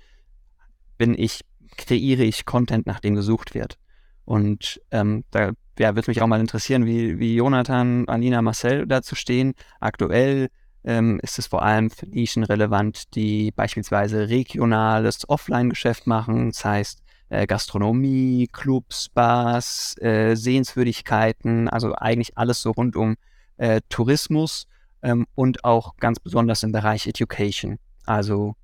bin 0.98 1.14
ich, 1.18 1.40
kreiere 1.76 2.22
ich 2.22 2.44
Content, 2.44 2.86
nach 2.86 3.00
dem 3.00 3.14
gesucht 3.14 3.54
wird? 3.54 3.78
Und 4.24 4.80
ähm, 4.90 5.24
da 5.30 5.52
ja, 5.78 5.94
würde 5.94 6.10
mich 6.10 6.20
auch 6.20 6.26
mal 6.26 6.40
interessieren, 6.40 6.84
wie, 6.84 7.18
wie 7.18 7.34
Jonathan, 7.34 8.06
Alina, 8.06 8.42
Marcel 8.42 8.86
dazu 8.86 9.14
stehen. 9.14 9.54
Aktuell 9.80 10.50
ähm, 10.84 11.18
ist 11.22 11.38
es 11.38 11.46
vor 11.46 11.62
allem 11.62 11.90
für 11.90 12.06
Nischen 12.06 12.44
relevant, 12.44 13.14
die 13.14 13.50
beispielsweise 13.50 14.28
regionales 14.28 15.28
Offline-Geschäft 15.28 16.06
machen. 16.06 16.50
Das 16.50 16.64
heißt, 16.64 17.02
äh, 17.30 17.46
Gastronomie, 17.46 18.48
Clubs, 18.52 19.08
Bars, 19.08 19.96
äh, 20.00 20.34
Sehenswürdigkeiten, 20.34 21.68
also 21.68 21.94
eigentlich 21.94 22.36
alles 22.36 22.60
so 22.60 22.72
rund 22.72 22.96
um 22.96 23.16
äh, 23.56 23.80
Tourismus 23.88 24.66
ähm, 25.02 25.26
und 25.34 25.64
auch 25.64 25.96
ganz 25.96 26.20
besonders 26.20 26.62
im 26.62 26.72
Bereich 26.72 27.06
Education, 27.06 27.78
also 28.04 28.56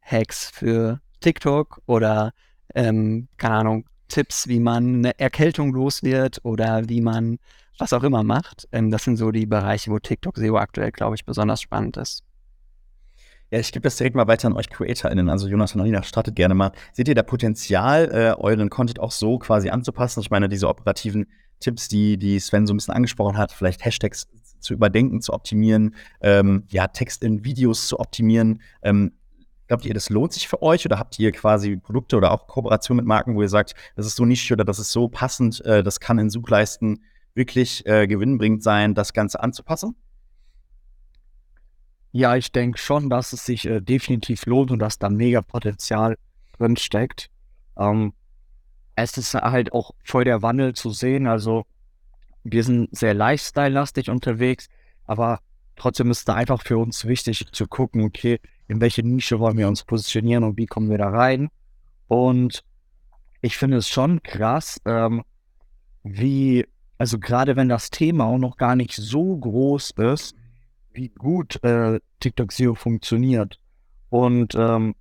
Hacks 0.00 0.50
für 0.50 1.00
TikTok 1.20 1.80
oder 1.86 2.32
ähm, 2.74 3.28
keine 3.36 3.54
Ahnung, 3.54 3.84
Tipps, 4.08 4.48
wie 4.48 4.60
man 4.60 4.96
eine 4.96 5.18
Erkältung 5.18 5.72
los 5.72 6.02
wird 6.02 6.40
oder 6.42 6.88
wie 6.88 7.00
man 7.00 7.38
was 7.78 7.92
auch 7.92 8.02
immer 8.02 8.22
macht. 8.22 8.66
Ähm, 8.72 8.90
das 8.90 9.04
sind 9.04 9.16
so 9.16 9.30
die 9.30 9.46
Bereiche, 9.46 9.90
wo 9.90 9.98
TikTok 9.98 10.36
SEO 10.36 10.56
aktuell, 10.56 10.90
glaube 10.90 11.14
ich, 11.14 11.24
besonders 11.24 11.60
spannend 11.60 11.96
ist. 11.96 12.24
Ja, 13.50 13.58
ich 13.58 13.72
gebe 13.72 13.82
das 13.84 13.96
direkt 13.96 14.14
mal 14.14 14.26
weiter 14.26 14.46
an 14.48 14.56
euch 14.56 14.68
CreatorInnen. 14.68 15.30
Also 15.30 15.48
Jonas 15.48 15.74
und 15.74 15.80
Alina, 15.80 16.02
startet 16.02 16.36
gerne 16.36 16.54
mal. 16.54 16.72
Seht 16.92 17.08
ihr 17.08 17.14
da 17.14 17.22
Potenzial, 17.22 18.10
äh, 18.12 18.34
euren 18.38 18.68
Content 18.68 19.00
auch 19.00 19.10
so 19.10 19.38
quasi 19.38 19.70
anzupassen? 19.70 20.20
Ich 20.20 20.30
meine, 20.30 20.50
diese 20.50 20.68
operativen 20.68 21.26
Tipps, 21.60 21.88
die, 21.88 22.18
die 22.18 22.38
Sven 22.40 22.66
so 22.66 22.74
ein 22.74 22.76
bisschen 22.76 22.94
angesprochen 22.94 23.38
hat, 23.38 23.50
vielleicht 23.50 23.84
Hashtags 23.84 24.28
zu 24.60 24.74
überdenken, 24.74 25.22
zu 25.22 25.32
optimieren, 25.32 25.94
ähm, 26.20 26.64
ja, 26.68 26.88
Text 26.88 27.22
in 27.22 27.44
Videos 27.44 27.88
zu 27.88 27.98
optimieren. 27.98 28.60
Ähm, 28.82 29.12
glaubt 29.66 29.86
ihr, 29.86 29.94
das 29.94 30.10
lohnt 30.10 30.34
sich 30.34 30.46
für 30.46 30.62
euch 30.62 30.84
oder 30.84 30.98
habt 30.98 31.18
ihr 31.18 31.32
quasi 31.32 31.76
Produkte 31.76 32.16
oder 32.16 32.32
auch 32.32 32.48
Kooperation 32.48 32.96
mit 32.96 33.06
Marken, 33.06 33.34
wo 33.34 33.42
ihr 33.42 33.48
sagt, 33.48 33.74
das 33.96 34.06
ist 34.06 34.16
so 34.16 34.26
nischig 34.26 34.52
oder 34.52 34.64
das 34.64 34.78
ist 34.78 34.92
so 34.92 35.08
passend, 35.08 35.64
äh, 35.64 35.82
das 35.82 36.00
kann 36.00 36.18
in 36.18 36.28
Suchleisten 36.28 37.02
wirklich 37.34 37.86
äh, 37.86 38.06
gewinnbringend 38.06 38.62
sein, 38.62 38.94
das 38.94 39.14
Ganze 39.14 39.40
anzupassen? 39.40 39.94
Ja, 42.12 42.36
ich 42.36 42.52
denke 42.52 42.78
schon, 42.78 43.10
dass 43.10 43.32
es 43.32 43.44
sich 43.44 43.66
äh, 43.66 43.80
definitiv 43.80 44.46
lohnt 44.46 44.70
und 44.70 44.78
dass 44.78 44.98
da 44.98 45.10
mega 45.10 45.42
Potenzial 45.42 46.16
drin 46.56 46.76
steckt. 46.76 47.30
Ähm, 47.76 48.12
es 48.96 49.16
ist 49.16 49.34
halt 49.34 49.72
auch 49.72 49.92
voll 50.02 50.24
der 50.24 50.42
Wandel 50.42 50.74
zu 50.74 50.90
sehen. 50.90 51.26
Also 51.26 51.66
wir 52.44 52.64
sind 52.64 52.96
sehr 52.96 53.14
Lifestyle-lastig 53.14 54.10
unterwegs, 54.10 54.68
aber 55.04 55.40
trotzdem 55.76 56.10
ist 56.10 56.28
da 56.28 56.34
einfach 56.34 56.62
für 56.62 56.78
uns 56.78 57.04
wichtig 57.04 57.46
zu 57.52 57.66
gucken, 57.66 58.02
okay, 58.02 58.40
in 58.66 58.80
welche 58.80 59.02
Nische 59.02 59.38
wollen 59.38 59.56
wir 59.56 59.68
uns 59.68 59.84
positionieren 59.84 60.44
und 60.44 60.56
wie 60.56 60.66
kommen 60.66 60.90
wir 60.90 60.98
da 60.98 61.10
rein. 61.10 61.48
Und 62.08 62.64
ich 63.40 63.56
finde 63.56 63.76
es 63.76 63.88
schon 63.88 64.22
krass, 64.22 64.80
ähm, 64.84 65.22
wie, 66.02 66.66
also 66.96 67.18
gerade 67.18 67.56
wenn 67.56 67.68
das 67.68 67.90
Thema 67.90 68.24
auch 68.24 68.38
noch 68.38 68.56
gar 68.56 68.76
nicht 68.76 68.94
so 68.94 69.36
groß 69.36 69.92
ist, 69.92 70.34
wie 70.92 71.08
gut 71.08 71.62
äh, 71.62 72.00
TikTok 72.20 72.52
SEO 72.52 72.74
funktioniert. 72.74 73.58
Und 74.10 74.54
ähm, 74.54 74.94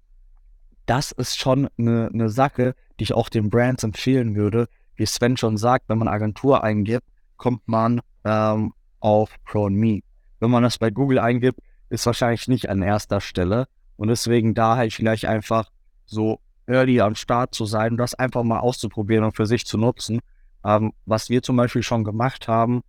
das 0.86 1.12
ist 1.12 1.38
schon 1.38 1.70
eine, 1.78 2.10
eine 2.14 2.30
Sache, 2.30 2.76
die 3.00 3.04
ich 3.04 3.14
auch 3.14 3.30
den 3.30 3.50
Brands 3.50 3.84
empfehlen 3.84 4.36
würde. 4.36 4.68
Wie 4.96 5.06
Sven 5.06 5.38
schon 5.38 5.58
sagt, 5.58 5.90
wenn 5.90 5.98
man 5.98 6.08
Agentur 6.08 6.64
eingibt, 6.64 7.08
kommt 7.38 7.68
man 7.68 8.02
ähm, 8.24 8.74
auf 9.00 9.36
Pro 9.46 9.70
Me. 9.70 10.02
Wenn 10.40 10.52
man 10.52 10.64
das 10.64 10.78
bei 10.78 10.90
Google 10.90 11.20
eingibt, 11.20 11.60
ist 11.90 12.06
wahrscheinlich 12.06 12.48
nicht 12.48 12.70
an 12.70 12.82
erster 12.82 13.22
Stelle. 13.22 13.68
Und 13.96 14.10
deswegen 14.10 14.54
da 14.54 14.76
halt 14.76 14.94
vielleicht 14.94 15.26
einfach 15.26 15.72
so 16.06 16.40
early 16.68 17.02
am 17.02 17.16
Start 17.16 17.54
zu 17.54 17.66
sein 17.66 17.92
und 17.92 17.98
das 17.98 18.14
einfach 18.16 18.44
mal 18.44 18.60
auszuprobieren 18.60 19.24
und 19.24 19.36
für 19.36 19.46
sich 19.46 19.66
zu 19.66 19.78
nutzen. 19.78 20.20
Ähm, 20.64 20.94
was 21.06 21.30
wir 21.30 21.42
zum 21.42 21.56
Beispiel 21.56 21.84
schon 21.84 22.04
gemacht 22.04 22.48
haben, 22.48 22.82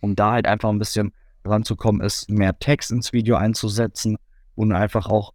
um 0.00 0.14
da 0.14 0.32
halt 0.32 0.46
einfach 0.46 0.68
ein 0.68 0.78
bisschen 0.78 1.12
ranzukommen, 1.44 2.02
ist 2.02 2.30
mehr 2.30 2.58
Text 2.58 2.90
ins 2.90 3.12
Video 3.12 3.36
einzusetzen 3.36 4.16
und 4.54 4.72
einfach 4.72 5.06
auch 5.06 5.32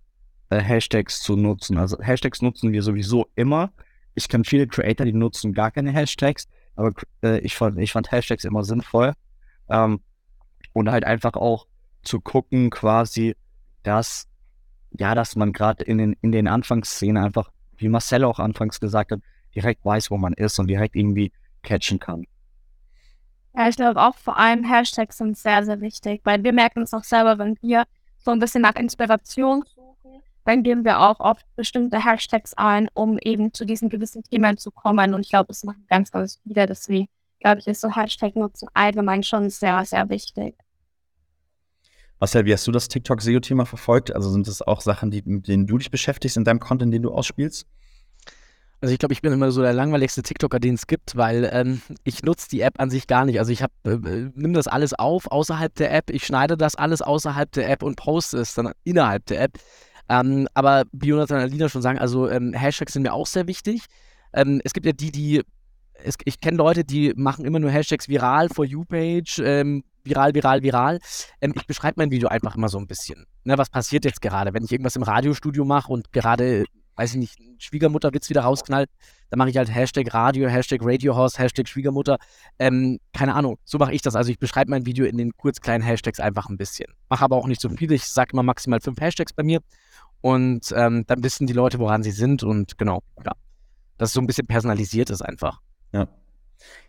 äh, 0.49 0.59
Hashtags 0.59 1.21
zu 1.21 1.35
nutzen. 1.35 1.77
Also 1.77 1.99
Hashtags 1.99 2.41
nutzen 2.41 2.71
wir 2.71 2.83
sowieso 2.83 3.27
immer. 3.35 3.71
Ich 4.13 4.29
kenne 4.29 4.43
viele 4.43 4.67
Creator, 4.67 5.05
die 5.05 5.13
nutzen 5.13 5.53
gar 5.53 5.71
keine 5.71 5.91
Hashtags, 5.91 6.47
aber 6.75 6.93
äh, 7.23 7.39
ich, 7.39 7.55
fand, 7.55 7.79
ich 7.79 7.91
fand 7.91 8.11
Hashtags 8.11 8.43
immer 8.43 8.63
sinnvoll. 8.63 9.13
Ähm, 9.69 9.99
und 10.73 10.91
halt 10.91 11.05
einfach 11.05 11.33
auch 11.33 11.67
zu 12.03 12.19
gucken, 12.19 12.69
quasi, 12.69 13.35
dass, 13.83 14.27
ja, 14.91 15.15
dass 15.15 15.35
man 15.35 15.53
gerade 15.53 15.83
in 15.83 15.97
den, 15.97 16.15
in 16.21 16.31
den 16.31 16.47
Anfangsszenen 16.47 17.23
einfach, 17.23 17.49
wie 17.77 17.89
Marcel 17.89 18.23
auch 18.23 18.39
anfangs 18.39 18.79
gesagt 18.79 19.11
hat, 19.11 19.21
direkt 19.55 19.83
weiß, 19.85 20.11
wo 20.11 20.17
man 20.17 20.33
ist 20.33 20.59
und 20.59 20.67
direkt 20.67 20.95
irgendwie 20.95 21.31
catchen 21.63 21.99
kann. 21.99 22.25
Ja, 23.57 23.69
ich 23.69 23.75
glaube 23.77 24.01
auch 24.01 24.15
vor 24.15 24.37
allem 24.37 24.63
Hashtags 24.63 25.17
sind 25.17 25.37
sehr, 25.37 25.63
sehr 25.63 25.79
wichtig, 25.79 26.21
weil 26.25 26.43
wir 26.43 26.51
merken 26.51 26.81
es 26.81 26.93
auch 26.93 27.03
selber, 27.03 27.37
wenn 27.37 27.57
wir 27.61 27.85
so 28.17 28.31
ein 28.31 28.39
bisschen 28.39 28.61
nach 28.61 28.75
Inspiration 28.75 29.63
suchen, 29.63 30.21
dann 30.43 30.63
geben 30.63 30.83
wir 30.83 30.99
auch 30.99 31.19
oft 31.19 31.45
bestimmte 31.55 32.03
Hashtags 32.03 32.53
ein, 32.55 32.89
um 32.93 33.17
eben 33.19 33.53
zu 33.53 33.65
diesen 33.65 33.89
gewissen 33.89 34.23
Themen 34.23 34.57
zu 34.57 34.71
kommen. 34.71 35.13
Und 35.13 35.21
ich 35.21 35.29
glaube, 35.29 35.47
das 35.47 35.63
machen 35.63 35.85
ganz, 35.89 36.11
ganz 36.11 36.39
viele. 36.43 36.65
Deswegen, 36.65 37.07
glaube 37.39 37.59
ich, 37.59 37.67
ist 37.67 37.81
so 37.81 37.95
Hashtag-Nutzen 37.95 38.67
allgemein 38.73 39.23
schon 39.23 39.49
sehr, 39.49 39.83
sehr 39.85 40.09
wichtig. 40.09 40.55
Marcel, 42.19 42.45
wie 42.45 42.53
hast 42.53 42.65
du 42.67 42.71
das 42.71 42.87
TikTok-SEO-Thema 42.87 43.65
verfolgt? 43.65 44.13
Also 44.13 44.29
sind 44.31 44.47
das 44.47 44.61
auch 44.61 44.81
Sachen, 44.81 45.11
die, 45.11 45.21
mit 45.25 45.47
denen 45.47 45.67
du 45.67 45.77
dich 45.77 45.91
beschäftigst 45.91 46.37
in 46.37 46.43
deinem 46.43 46.59
Content, 46.59 46.93
den 46.93 47.03
du 47.03 47.11
ausspielst? 47.11 47.67
Also 48.81 48.93
ich 48.93 48.99
glaube, 48.99 49.13
ich 49.13 49.21
bin 49.21 49.33
immer 49.33 49.51
so 49.51 49.61
der 49.61 49.73
langweiligste 49.73 50.21
TikToker, 50.21 50.59
den 50.59 50.75
es 50.75 50.85
gibt, 50.85 51.15
weil 51.15 51.49
ähm, 51.51 51.81
ich 52.03 52.23
nutze 52.23 52.49
die 52.49 52.61
App 52.61 52.79
an 52.79 52.89
sich 52.89 53.07
gar 53.07 53.25
nicht. 53.25 53.39
Also 53.39 53.51
ich 53.51 53.63
habe, 53.63 53.73
äh, 53.83 53.91
äh, 53.91 54.31
nimm 54.35 54.53
das 54.53 54.67
alles 54.67 54.93
auf 54.93 55.31
außerhalb 55.31 55.73
der 55.75 55.93
App, 55.93 56.09
ich 56.09 56.25
schneide 56.25 56.57
das 56.57 56.75
alles 56.75 57.01
außerhalb 57.01 57.51
der 57.51 57.69
App 57.69 57.83
und 57.83 57.95
poste 57.95 58.37
es 58.37 58.53
dann 58.53 58.71
innerhalb 58.83 59.25
der 59.27 59.41
App. 59.41 59.57
Ähm, 60.09 60.47
aber 60.53 60.83
wie 60.91 61.07
Jonathan 61.07 61.37
und 61.37 61.43
Alina 61.43 61.69
schon 61.69 61.81
sagen, 61.81 61.97
also 61.97 62.29
ähm, 62.29 62.53
Hashtags 62.53 62.93
sind 62.93 63.03
mir 63.03 63.13
auch 63.13 63.27
sehr 63.27 63.47
wichtig. 63.47 63.85
Ähm, 64.33 64.61
es 64.63 64.73
gibt 64.73 64.85
ja 64.85 64.91
die, 64.91 65.11
die, 65.11 65.41
es, 66.03 66.15
ich 66.25 66.39
kenne 66.39 66.57
Leute, 66.57 66.83
die 66.83 67.13
machen 67.15 67.45
immer 67.45 67.59
nur 67.59 67.71
Hashtags 67.71 68.07
viral, 68.07 68.49
for 68.49 68.65
you 68.65 68.83
page, 68.85 69.41
ähm, 69.43 69.83
viral, 70.03 70.35
viral, 70.35 70.61
viral. 70.61 70.99
Ähm, 71.41 71.53
ich 71.55 71.65
beschreibe 71.65 71.95
mein 71.97 72.11
Video 72.11 72.29
einfach 72.29 72.55
immer 72.55 72.69
so 72.69 72.77
ein 72.77 72.87
bisschen. 72.87 73.25
Ne, 73.45 73.57
was 73.57 73.69
passiert 73.69 74.05
jetzt 74.05 74.21
gerade? 74.21 74.53
Wenn 74.53 74.63
ich 74.63 74.71
irgendwas 74.71 74.95
im 74.95 75.03
Radiostudio 75.03 75.65
mache 75.65 75.91
und 75.91 76.11
gerade, 76.11 76.65
weiß 76.95 77.11
ich 77.11 77.17
nicht, 77.17 77.39
Schwiegermutterwitz 77.57 78.29
wieder 78.29 78.41
rausknallt, 78.41 78.89
dann 79.29 79.39
mache 79.39 79.49
ich 79.49 79.57
halt 79.57 79.73
Hashtag 79.73 80.13
Radio, 80.13 80.47
Hashtag 80.47 80.81
Radiohouse, 80.83 81.37
Hashtag 81.37 81.67
Schwiegermutter. 81.67 82.17
Ähm, 82.59 82.99
keine 83.13 83.35
Ahnung, 83.35 83.57
so 83.63 83.77
mache 83.77 83.93
ich 83.93 84.01
das. 84.01 84.15
Also 84.15 84.31
ich 84.31 84.39
beschreibe 84.39 84.71
mein 84.71 84.85
Video 84.85 85.05
in 85.05 85.17
den 85.17 85.31
kurz 85.35 85.61
kleinen 85.61 85.83
Hashtags 85.83 86.19
einfach 86.19 86.49
ein 86.49 86.57
bisschen. 86.57 86.87
Mache 87.09 87.23
aber 87.23 87.35
auch 87.35 87.47
nicht 87.47 87.61
so 87.61 87.69
viel. 87.69 87.91
Ich 87.91 88.05
sage 88.05 88.31
immer 88.33 88.43
maximal 88.43 88.79
fünf 88.79 88.99
Hashtags 89.01 89.33
bei 89.33 89.43
mir. 89.43 89.59
Und 90.21 90.73
ähm, 90.75 91.03
dann 91.07 91.23
wissen 91.23 91.47
die 91.47 91.53
Leute, 91.53 91.79
woran 91.79 92.03
sie 92.03 92.11
sind. 92.11 92.43
Und 92.43 92.77
genau, 92.77 93.03
ja. 93.25 93.33
Das 93.97 94.09
ist 94.09 94.13
so 94.13 94.21
ein 94.21 94.27
bisschen 94.27 94.47
personalisiert 94.47 95.09
ist 95.09 95.21
einfach. 95.21 95.61
Ja. 95.93 96.07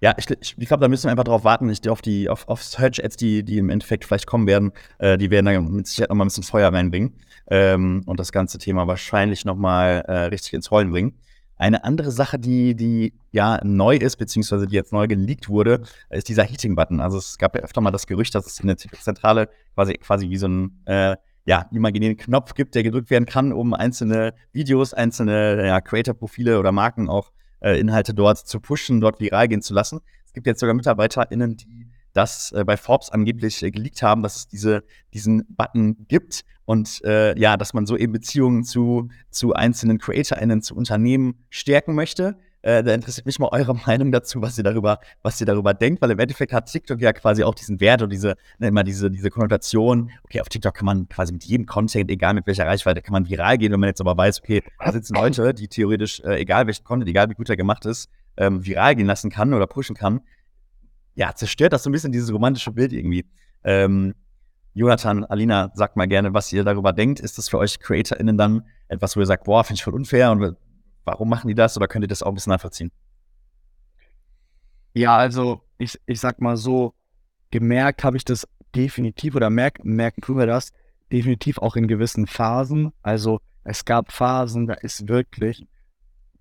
Ja, 0.01 0.15
ich, 0.17 0.31
ich, 0.31 0.57
ich 0.57 0.69
glaube, 0.69 0.81
da 0.81 0.89
müssen 0.89 1.05
wir 1.05 1.11
einfach 1.11 1.25
drauf 1.25 1.45
warten, 1.45 1.67
nicht 1.67 1.87
auf 1.89 2.01
die 2.01 2.29
auf, 2.29 2.49
auf 2.49 2.63
Search-Ads, 2.63 3.17
die, 3.17 3.43
die 3.43 3.59
im 3.59 3.69
Endeffekt 3.69 4.05
vielleicht 4.05 4.27
kommen 4.27 4.47
werden. 4.47 4.73
Äh, 4.99 5.19
die 5.19 5.31
werden 5.31 5.47
da 5.47 5.61
mit 5.61 5.87
Sicherheit 5.87 6.09
nochmal 6.09 6.27
ein 6.27 6.29
bisschen 6.29 6.45
Feuer 6.45 6.73
reinbringen 6.73 7.15
ähm, 7.49 8.03
und 8.07 8.21
das 8.21 8.33
ganze 8.33 8.59
Thema 8.59 8.87
wahrscheinlich 8.87 9.45
nochmal 9.45 10.05
äh, 10.07 10.13
richtig 10.25 10.55
ins 10.55 10.71
Rollen 10.71 10.91
bringen. 10.91 11.15
Eine 11.59 11.85
andere 11.85 12.11
Sache, 12.11 12.39
die, 12.39 12.75
die 12.75 13.15
ja 13.33 13.61
neu 13.65 13.97
ist, 13.97 14.17
beziehungsweise 14.17 14.67
die 14.67 14.75
jetzt 14.75 14.93
neu 14.93 15.07
geleakt 15.07 15.49
wurde, 15.49 15.83
ist 16.11 16.29
dieser 16.29 16.43
Heating-Button. 16.45 17.01
Also 17.01 17.17
es 17.17 17.39
gab 17.39 17.55
ja 17.55 17.63
öfter 17.63 17.81
mal 17.81 17.91
das 17.91 18.07
Gerücht, 18.07 18.35
dass 18.35 18.47
es 18.47 18.61
in 18.61 18.67
der 18.67 18.77
Zentrale 18.77 19.49
quasi, 19.75 19.95
quasi 19.95 20.29
wie 20.29 20.37
so 20.37 20.49
ein 20.49 20.83
äh, 20.85 21.17
ja, 21.47 21.67
imaginären 21.71 22.19
Knopf 22.19 22.55
gibt, 22.55 22.75
der 22.75 22.83
gedrückt 22.83 23.09
werden 23.09 23.25
kann, 23.25 23.53
um 23.53 23.73
einzelne 23.73 24.35
Videos, 24.53 24.93
einzelne 24.93 25.67
ja, 25.67 25.81
Creator-Profile 25.81 26.59
oder 26.59 26.73
Marken 26.73 27.09
auch 27.09 27.33
äh, 27.61 27.81
Inhalte 27.81 28.13
dort 28.13 28.39
zu 28.39 28.61
pushen, 28.61 29.01
dort 29.01 29.21
viral 29.21 29.49
gehen 29.49 29.63
zu 29.63 29.73
lassen. 29.73 30.01
Es 30.27 30.35
gibt 30.35 30.47
jetzt 30.47 30.61
sogar 30.61 30.75
MitarbeiterInnen, 30.75 31.57
die 31.57 31.87
das 32.13 32.53
äh, 32.53 32.65
bei 32.65 32.77
Forbes 32.77 33.11
angeblich 33.11 33.63
äh, 33.63 33.71
geleakt 33.71 34.03
haben, 34.03 34.23
dass 34.23 34.37
es 34.37 34.49
diese, 34.49 34.83
diesen 35.15 35.47
Button 35.49 36.07
gibt 36.09 36.45
und 36.67 37.03
äh, 37.05 37.39
ja, 37.39 37.57
dass 37.57 37.73
man 37.73 37.87
so 37.87 37.97
eben 37.97 38.13
Beziehungen 38.13 38.65
zu, 38.65 39.09
zu 39.31 39.55
einzelnen 39.55 39.99
CreatorInnen, 39.99 40.61
zu 40.61 40.75
Unternehmen 40.75 41.45
stärken 41.49 41.95
möchte. 41.95 42.37
Äh, 42.63 42.83
da 42.83 42.93
interessiert 42.93 43.25
mich 43.25 43.39
mal 43.39 43.49
eure 43.53 43.75
Meinung 43.87 44.11
dazu, 44.11 44.43
was 44.43 44.59
ihr 44.59 44.65
darüber, 44.65 44.99
was 45.23 45.41
ihr 45.41 45.47
darüber 45.47 45.73
denkt, 45.73 46.03
weil 46.03 46.11
im 46.11 46.19
Endeffekt 46.19 46.53
hat 46.53 46.71
TikTok 46.71 47.01
ja 47.01 47.13
quasi 47.13 47.45
auch 47.45 47.55
diesen 47.55 47.81
Wert 47.81 48.03
und 48.03 48.11
diese, 48.11 48.35
ne, 48.59 48.69
immer 48.69 48.83
diese, 48.83 49.11
diese 49.11 49.31
Konnotation, 49.31 50.11
okay, 50.25 50.41
auf 50.41 50.49
TikTok 50.49 50.75
kann 50.75 50.87
man 50.87 51.09
quasi 51.09 51.33
mit 51.33 51.45
jedem 51.45 51.67
Content, 51.67 52.11
egal 52.11 52.35
mit 52.35 52.49
welcher 52.49 52.67
Reichweite, 52.67 53.01
kann 53.01 53.13
man 53.13 53.29
viral 53.29 53.57
gehen, 53.59 53.71
wenn 53.71 53.79
man 53.79 53.89
jetzt 53.89 54.01
aber 54.01 54.17
weiß, 54.17 54.43
okay, 54.43 54.65
da 54.81 54.91
sitzen 54.91 55.15
Leute, 55.17 55.55
die 55.55 55.69
theoretisch, 55.69 56.21
äh, 56.21 56.41
egal 56.41 56.67
welchen 56.67 56.83
Content, 56.83 57.09
egal 57.09 57.31
wie 57.31 57.35
gut 57.35 57.49
er 57.49 57.57
gemacht 57.57 57.87
ist, 57.87 58.11
ähm, 58.37 58.67
viral 58.67 58.97
gehen 58.97 59.07
lassen 59.07 59.31
kann 59.31 59.55
oder 59.55 59.69
pushen 59.69 59.95
kann, 59.95 60.21
ja, 61.15 61.33
zerstört 61.33 61.73
das 61.73 61.85
so 61.85 61.91
ein 61.91 61.93
bisschen 61.93 62.13
dieses 62.13 62.33
romantische 62.33 62.73
Bild 62.73 62.93
irgendwie. 62.93 63.25
Ähm, 63.63 64.15
Jonathan, 64.77 65.25
Alina, 65.25 65.71
sagt 65.73 65.97
mal 65.97 66.07
gerne, 66.07 66.35
was 66.35 66.53
ihr 66.53 66.63
darüber 66.63 66.93
denkt. 66.93 67.19
Ist 67.19 67.39
das 67.39 67.49
für 67.49 67.57
euch 67.57 67.81
CreatorInnen 67.81 68.37
dann 68.37 68.63
etwas, 68.89 69.17
wo 69.17 69.21
ihr 69.21 69.27
sagt, 69.27 69.45
boah, 69.45 69.65
finde 69.65 69.79
ich 69.79 69.85
voll 69.85 69.95
unfair 69.95 70.31
und 70.31 70.55
warum 71.07 71.31
machen 71.31 71.49
die 71.49 71.55
das 71.55 71.79
oder 71.79 71.89
könnt 71.89 72.05
ihr 72.05 72.09
das 72.09 72.23
auch 72.23 72.29
ein 72.29 72.35
bisschen 72.35 72.51
nachvollziehen? 72.51 72.93
Ja, 74.93 75.17
also 75.17 75.63
ich, 75.79 75.99
ich 76.05 76.21
sag 76.21 76.43
mal 76.43 76.59
so, 76.59 76.93
gemerkt 77.51 78.05
habe 78.05 78.19
ich 78.19 78.25
das 78.27 78.47
definitiv 78.75 79.35
oder 79.35 79.49
merk, 79.49 79.83
merken 79.83 80.21
tun 80.21 80.37
wir 80.37 80.47
das 80.47 80.75
definitiv 81.11 81.57
auch 81.57 81.77
in 81.77 81.89
gewissen 81.89 82.27
Phasen. 82.27 82.93
Also 83.01 83.41
es 83.65 83.87
gab 83.87 84.13
Phasen, 84.13 84.67
da 84.67 84.75
ist 84.75 85.09
wirklich 85.09 85.67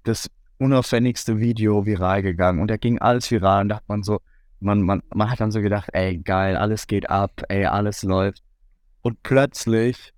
das 0.04 0.30
unaufwendigste 0.58 1.39
Video 1.39 1.86
viral 1.86 2.21
gegangen 2.21 2.60
und 2.60 2.69
da 2.69 2.76
ging 2.76 3.00
alles 3.00 3.32
viral 3.32 3.62
und 3.62 3.69
da 3.69 3.78
hat 3.78 3.88
man 3.88 4.04
so, 4.04 4.19
man, 4.59 4.81
man, 4.81 5.03
man 5.13 5.29
hat 5.29 5.39
dann 5.39 5.51
so 5.51 5.61
gedacht, 5.61 5.89
ey, 5.93 6.17
geil, 6.17 6.55
alles 6.55 6.87
geht 6.87 7.09
ab, 7.09 7.43
ey, 7.49 7.65
alles 7.65 8.03
läuft. 8.03 8.43
Und 9.01 9.21
plötzlich 9.23 10.13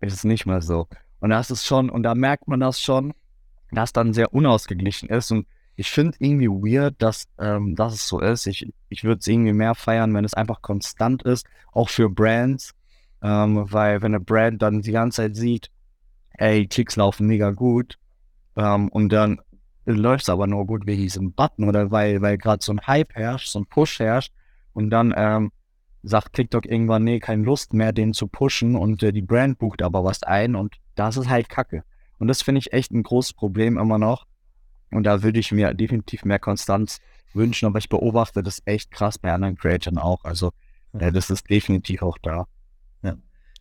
ist 0.00 0.14
es 0.14 0.24
nicht 0.24 0.46
mehr 0.46 0.62
so. 0.62 0.88
Und 1.20 1.30
das 1.30 1.50
ist 1.50 1.66
schon, 1.66 1.90
und 1.90 2.02
da 2.02 2.14
merkt 2.14 2.48
man 2.48 2.60
das 2.60 2.80
schon, 2.80 3.12
dass 3.72 3.92
dann 3.92 4.14
sehr 4.14 4.32
unausgeglichen 4.32 5.08
ist. 5.08 5.30
Und 5.30 5.46
ich 5.76 5.90
finde 5.90 6.16
irgendwie 6.18 6.48
weird, 6.48 6.94
dass, 6.98 7.26
ähm, 7.38 7.74
dass 7.76 7.94
es 7.94 8.08
so 8.08 8.20
ist. 8.20 8.46
Ich, 8.46 8.72
ich 8.88 9.04
würde 9.04 9.20
es 9.20 9.26
irgendwie 9.26 9.52
mehr 9.52 9.74
feiern, 9.74 10.14
wenn 10.14 10.24
es 10.24 10.34
einfach 10.34 10.62
konstant 10.62 11.22
ist, 11.22 11.46
auch 11.72 11.88
für 11.88 12.08
Brands. 12.08 12.74
Ähm, 13.22 13.66
weil 13.70 14.00
wenn 14.00 14.14
eine 14.14 14.24
Brand 14.24 14.62
dann 14.62 14.80
die 14.80 14.92
ganze 14.92 15.22
Zeit 15.22 15.36
sieht, 15.36 15.70
ey, 16.30 16.66
Klicks 16.66 16.96
laufen 16.96 17.26
mega 17.26 17.50
gut, 17.50 17.98
ähm, 18.56 18.88
und 18.88 19.10
dann 19.10 19.40
läuft 19.84 20.22
es 20.22 20.28
aber 20.28 20.46
nur 20.46 20.66
gut 20.66 20.86
wegen 20.86 21.02
diesem 21.02 21.32
Button 21.32 21.68
oder 21.68 21.90
weil, 21.90 22.20
weil 22.20 22.38
gerade 22.38 22.62
so 22.62 22.72
ein 22.72 22.86
Hype 22.86 23.14
herrscht, 23.14 23.48
so 23.48 23.60
ein 23.60 23.66
Push 23.66 24.00
herrscht 24.00 24.32
und 24.72 24.90
dann 24.90 25.14
ähm, 25.16 25.52
sagt 26.02 26.34
TikTok 26.34 26.66
irgendwann, 26.66 27.04
nee, 27.04 27.18
keine 27.18 27.44
Lust 27.44 27.72
mehr, 27.72 27.92
den 27.92 28.12
zu 28.12 28.26
pushen 28.26 28.76
und 28.76 29.02
äh, 29.02 29.12
die 29.12 29.22
Brand 29.22 29.58
bucht 29.58 29.82
aber 29.82 30.04
was 30.04 30.22
ein 30.22 30.54
und 30.54 30.76
das 30.94 31.16
ist 31.16 31.28
halt 31.28 31.48
Kacke. 31.48 31.84
Und 32.18 32.28
das 32.28 32.42
finde 32.42 32.58
ich 32.58 32.72
echt 32.72 32.92
ein 32.92 33.02
großes 33.02 33.32
Problem 33.32 33.78
immer 33.78 33.98
noch. 33.98 34.26
Und 34.90 35.04
da 35.04 35.22
würde 35.22 35.38
ich 35.38 35.52
mir 35.52 35.72
definitiv 35.72 36.24
mehr 36.24 36.38
Konstanz 36.38 37.00
wünschen, 37.32 37.66
aber 37.66 37.78
ich 37.78 37.88
beobachte 37.88 38.42
das 38.42 38.60
echt 38.64 38.90
krass 38.90 39.18
bei 39.18 39.32
anderen 39.32 39.56
Creatoren 39.56 39.98
auch. 39.98 40.24
Also 40.24 40.52
äh, 40.92 41.12
das 41.12 41.30
ist 41.30 41.48
definitiv 41.48 42.02
auch 42.02 42.18
da. 42.18 42.46
Ja. 43.02 43.16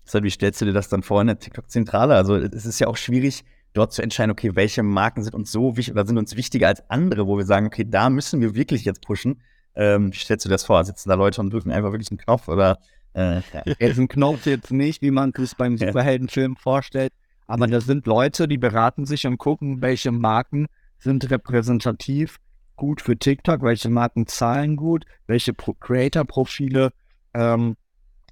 Deshalb, 0.05 0.23
wie 0.23 0.29
stellst 0.29 0.59
du 0.59 0.65
dir 0.65 0.73
das 0.73 0.89
dann 0.89 1.03
vor 1.03 1.21
in 1.21 1.27
der 1.27 1.39
TikTok-Zentrale? 1.39 2.15
Also 2.15 2.35
es 2.35 2.65
ist 2.65 2.79
ja 2.79 2.87
auch 2.87 2.97
schwierig, 2.97 3.45
dort 3.73 3.93
zu 3.93 4.01
entscheiden, 4.01 4.31
okay, 4.31 4.55
welche 4.55 4.83
Marken 4.83 5.23
sind 5.23 5.35
uns 5.35 5.51
so 5.51 5.77
wichtig 5.77 5.93
oder 5.93 6.05
sind 6.05 6.17
uns 6.17 6.35
wichtiger 6.35 6.67
als 6.67 6.89
andere, 6.89 7.27
wo 7.27 7.37
wir 7.37 7.45
sagen, 7.45 7.67
okay, 7.67 7.85
da 7.87 8.09
müssen 8.09 8.41
wir 8.41 8.55
wirklich 8.55 8.85
jetzt 8.85 9.01
pushen. 9.01 9.41
Ähm, 9.75 10.11
wie 10.11 10.17
stellst 10.17 10.45
du 10.45 10.49
das 10.49 10.63
vor? 10.63 10.83
Sitzen 10.83 11.09
da 11.09 11.15
Leute 11.15 11.41
und 11.41 11.53
drücken 11.53 11.71
einfach 11.71 11.91
wirklich 11.91 12.11
einen 12.11 12.17
Knopf 12.17 12.47
oder 12.47 12.79
äh, 13.13 13.41
jetzt 13.79 13.99
ein 13.99 14.07
Knopf 14.07 14.45
jetzt 14.45 14.71
nicht, 14.71 15.01
wie 15.01 15.11
man 15.11 15.31
es 15.37 15.55
beim 15.55 15.77
Superheldenfilm 15.77 16.55
vorstellt, 16.55 17.13
aber 17.47 17.67
da 17.67 17.81
sind 17.81 18.05
Leute, 18.05 18.47
die 18.47 18.57
beraten 18.57 19.05
sich 19.05 19.25
und 19.25 19.37
gucken, 19.37 19.81
welche 19.81 20.11
Marken 20.11 20.67
sind 20.99 21.29
repräsentativ 21.31 22.37
gut 22.75 23.01
für 23.01 23.17
TikTok, 23.17 23.63
welche 23.63 23.89
Marken 23.89 24.27
zahlen 24.27 24.75
gut, 24.75 25.05
welche 25.27 25.53
Creator-Profile 25.53 26.91
ähm, 27.33 27.75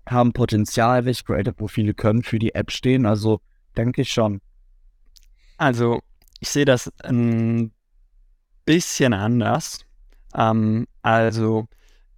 haben 0.08 0.34
Potenzial, 0.34 1.06
welche 1.06 1.24
Creator-Profile 1.24 1.94
können 1.94 2.24
für 2.24 2.40
die 2.40 2.56
App 2.56 2.72
stehen. 2.72 3.06
Also 3.06 3.42
denke 3.76 4.02
ich 4.02 4.10
schon. 4.10 4.40
Also, 5.58 6.02
ich 6.40 6.50
sehe 6.50 6.66
das 6.66 6.92
ein 7.04 7.72
bisschen 8.66 9.14
anders. 9.14 9.80
Ähm, 10.36 10.88
also, 11.02 11.68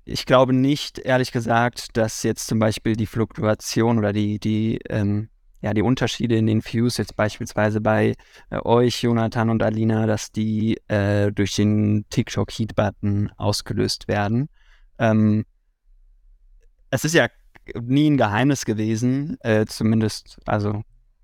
ich 0.05 0.25
glaube 0.25 0.53
nicht, 0.53 0.99
ehrlich 0.99 1.31
gesagt, 1.31 1.95
dass 1.95 2.23
jetzt 2.23 2.47
zum 2.47 2.59
Beispiel 2.59 2.95
die 2.95 3.05
Fluktuation 3.05 3.97
oder 3.97 4.11
die, 4.11 4.39
die, 4.39 4.79
ähm, 4.89 5.29
ja, 5.61 5.73
die 5.73 5.81
Unterschiede 5.81 6.35
in 6.35 6.47
den 6.47 6.63
Views 6.63 6.97
jetzt 6.97 7.15
beispielsweise 7.15 7.81
bei 7.81 8.15
äh, 8.49 8.59
euch, 8.63 9.03
Jonathan 9.03 9.49
und 9.49 9.61
Alina, 9.61 10.05
dass 10.07 10.31
die 10.31 10.77
äh, 10.87 11.31
durch 11.31 11.55
den 11.55 12.05
TikTok-Heat-Button 12.09 13.31
ausgelöst 13.37 14.07
werden. 14.07 14.49
Ähm, 14.97 15.45
es 16.89 17.05
ist 17.05 17.13
ja 17.13 17.27
nie 17.79 18.09
ein 18.09 18.17
Geheimnis 18.17 18.65
gewesen, 18.65 19.37
äh, 19.41 19.65
zumindest, 19.65 20.39
also 20.45 20.81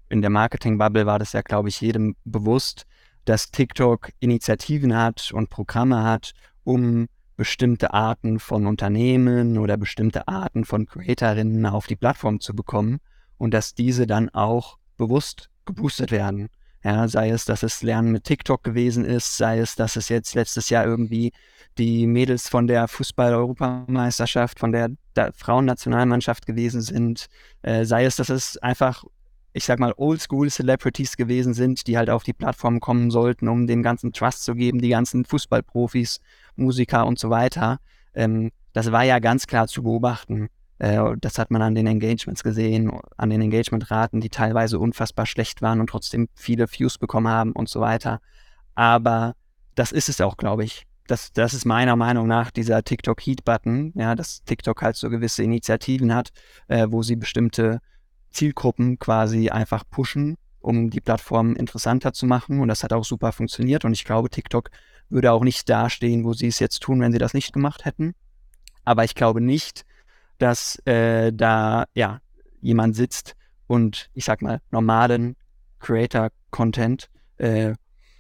in 0.10 0.22
der 0.22 0.30
Marketing-Bubble 0.30 1.06
war 1.06 1.20
das 1.20 1.34
ja, 1.34 1.42
glaube 1.42 1.70
ich, 1.70 1.82
jedem 1.82 2.16
bewusst, 2.24 2.86
dass 3.26 3.52
TikTok 3.52 4.12
Initiativen 4.20 4.96
hat 4.96 5.32
und 5.34 5.50
Programme 5.50 6.04
hat, 6.04 6.34
um 6.64 7.08
bestimmte 7.38 7.94
Arten 7.94 8.40
von 8.40 8.66
Unternehmen 8.66 9.58
oder 9.58 9.78
bestimmte 9.78 10.28
Arten 10.28 10.64
von 10.64 10.86
Creatorinnen 10.86 11.66
auf 11.66 11.88
die 11.88 11.96
Plattform 11.96 12.40
zu 12.40 12.56
bekommen 12.56 13.00
und 13.38 13.54
dass 13.54 13.74
diese 13.74 14.08
dann 14.08 14.30
auch 14.30 14.78
bewusst 14.98 15.50
geboostet 15.66 16.12
werden. 16.12 16.50
Ja, 16.84 17.08
sei 17.08 17.30
es, 17.32 17.46
dass 17.46 17.64
es 17.64 17.82
Lernen 17.82 18.12
mit 18.12 18.26
TikTok 18.26 18.64
gewesen 18.64 19.06
ist, 19.06 19.38
sei 19.38 19.58
es, 19.58 19.76
dass 19.76 19.96
es 19.96 20.08
jetzt 20.10 20.36
letztes 20.36 20.70
Jahr 20.70 20.86
irgendwie 20.86 21.34
die 21.80 22.06
Mädels 22.06 22.48
von 22.48 22.68
der 22.68 22.88
Fußball-Europameisterschaft, 22.88 24.60
von 24.60 24.72
der, 24.72 24.90
der 25.16 25.34
Frauennationalmannschaft 25.34 26.46
gewesen 26.46 26.82
sind, 26.82 27.26
äh, 27.64 27.86
sei 27.86 28.06
es, 28.06 28.18
dass 28.18 28.30
es 28.30 28.58
einfach, 28.58 29.04
ich 29.56 29.64
sag 29.64 29.80
mal, 29.80 29.94
Oldschool-Celebrities 29.96 31.16
gewesen 31.16 31.54
sind, 31.54 31.88
die 31.88 31.98
halt 31.98 32.10
auf 32.10 32.24
die 32.24 32.34
Plattform 32.34 32.82
kommen 32.82 33.10
sollten, 33.10 33.48
um 33.48 33.68
den 33.68 33.84
ganzen 33.84 34.12
Trust 34.12 34.44
zu 34.44 34.54
geben, 34.54 34.80
die 34.80 34.90
ganzen 34.90 35.24
Fußballprofis, 35.24 36.20
Musiker 36.58 37.08
und 37.08 37.18
so 37.18 37.30
weiter. 37.30 37.80
Ähm, 38.14 38.52
das 38.74 38.92
war 38.92 39.04
ja 39.04 39.20
ganz 39.20 39.48
klar 39.48 39.68
zu 39.68 39.84
beobachten. 39.84 40.50
Äh, 40.80 41.00
das 41.22 41.40
hat 41.40 41.52
man 41.52 41.62
an 41.62 41.74
den 41.74 41.88
Engagements 41.88 42.44
gesehen, 42.44 42.92
an 43.16 43.30
den 43.30 43.42
Engagementraten, 43.42 44.20
die 44.20 44.30
teilweise 44.30 44.78
unfassbar 44.78 45.26
schlecht 45.26 45.62
waren 45.62 45.80
und 45.80 45.90
trotzdem 45.90 46.28
viele 46.36 46.68
Views 46.70 46.98
bekommen 46.98 47.30
haben 47.30 47.54
und 47.54 47.70
so 47.70 47.80
weiter. 47.80 48.20
Aber 48.76 49.36
das 49.76 49.94
ist 49.94 50.10
es 50.10 50.20
auch, 50.20 50.36
glaube 50.36 50.66
ich. 50.66 50.86
Das, 51.08 51.32
das 51.32 51.54
ist 51.54 51.66
meiner 51.66 51.96
Meinung 51.96 52.28
nach 52.28 52.52
dieser 52.52 52.84
TikTok-Heat-Button, 52.84 53.94
ja, 53.96 54.16
dass 54.16 54.44
TikTok 54.44 54.82
halt 54.82 54.98
so 54.98 55.10
gewisse 55.10 55.44
Initiativen 55.44 56.14
hat, 56.14 56.32
äh, 56.68 56.88
wo 56.90 57.04
sie 57.04 57.16
bestimmte 57.16 57.80
Zielgruppen 58.36 59.00
quasi 59.00 59.50
einfach 59.50 59.84
pushen, 59.90 60.38
um 60.60 60.90
die 60.90 61.02
Plattform 61.02 61.56
interessanter 61.56 62.14
zu 62.14 62.26
machen. 62.26 62.60
Und 62.60 62.68
das 62.68 62.84
hat 62.84 62.94
auch 62.94 63.06
super 63.06 63.32
funktioniert. 63.32 63.86
Und 63.86 63.94
ich 63.94 64.04
glaube, 64.04 64.30
TikTok 64.30 64.70
würde 65.10 65.32
auch 65.32 65.44
nicht 65.44 65.70
dastehen, 65.70 66.24
wo 66.24 66.34
sie 66.34 66.48
es 66.48 66.60
jetzt 66.60 66.82
tun, 66.82 67.00
wenn 67.00 67.12
sie 67.12 67.18
das 67.18 67.34
nicht 67.34 67.54
gemacht 67.54 67.86
hätten. 67.86 68.14
Aber 68.84 69.04
ich 69.04 69.16
glaube 69.16 69.42
nicht, 69.42 69.86
dass 70.38 70.80
äh, 70.86 71.32
da 71.34 71.86
ja 71.94 72.20
jemand 72.62 72.96
sitzt 72.96 73.36
und 73.68 74.10
ich 74.14 74.26
sag 74.26 74.42
mal 74.42 74.60
normalen 74.72 75.36
Creator-Content 75.80 77.10
äh, 77.38 77.74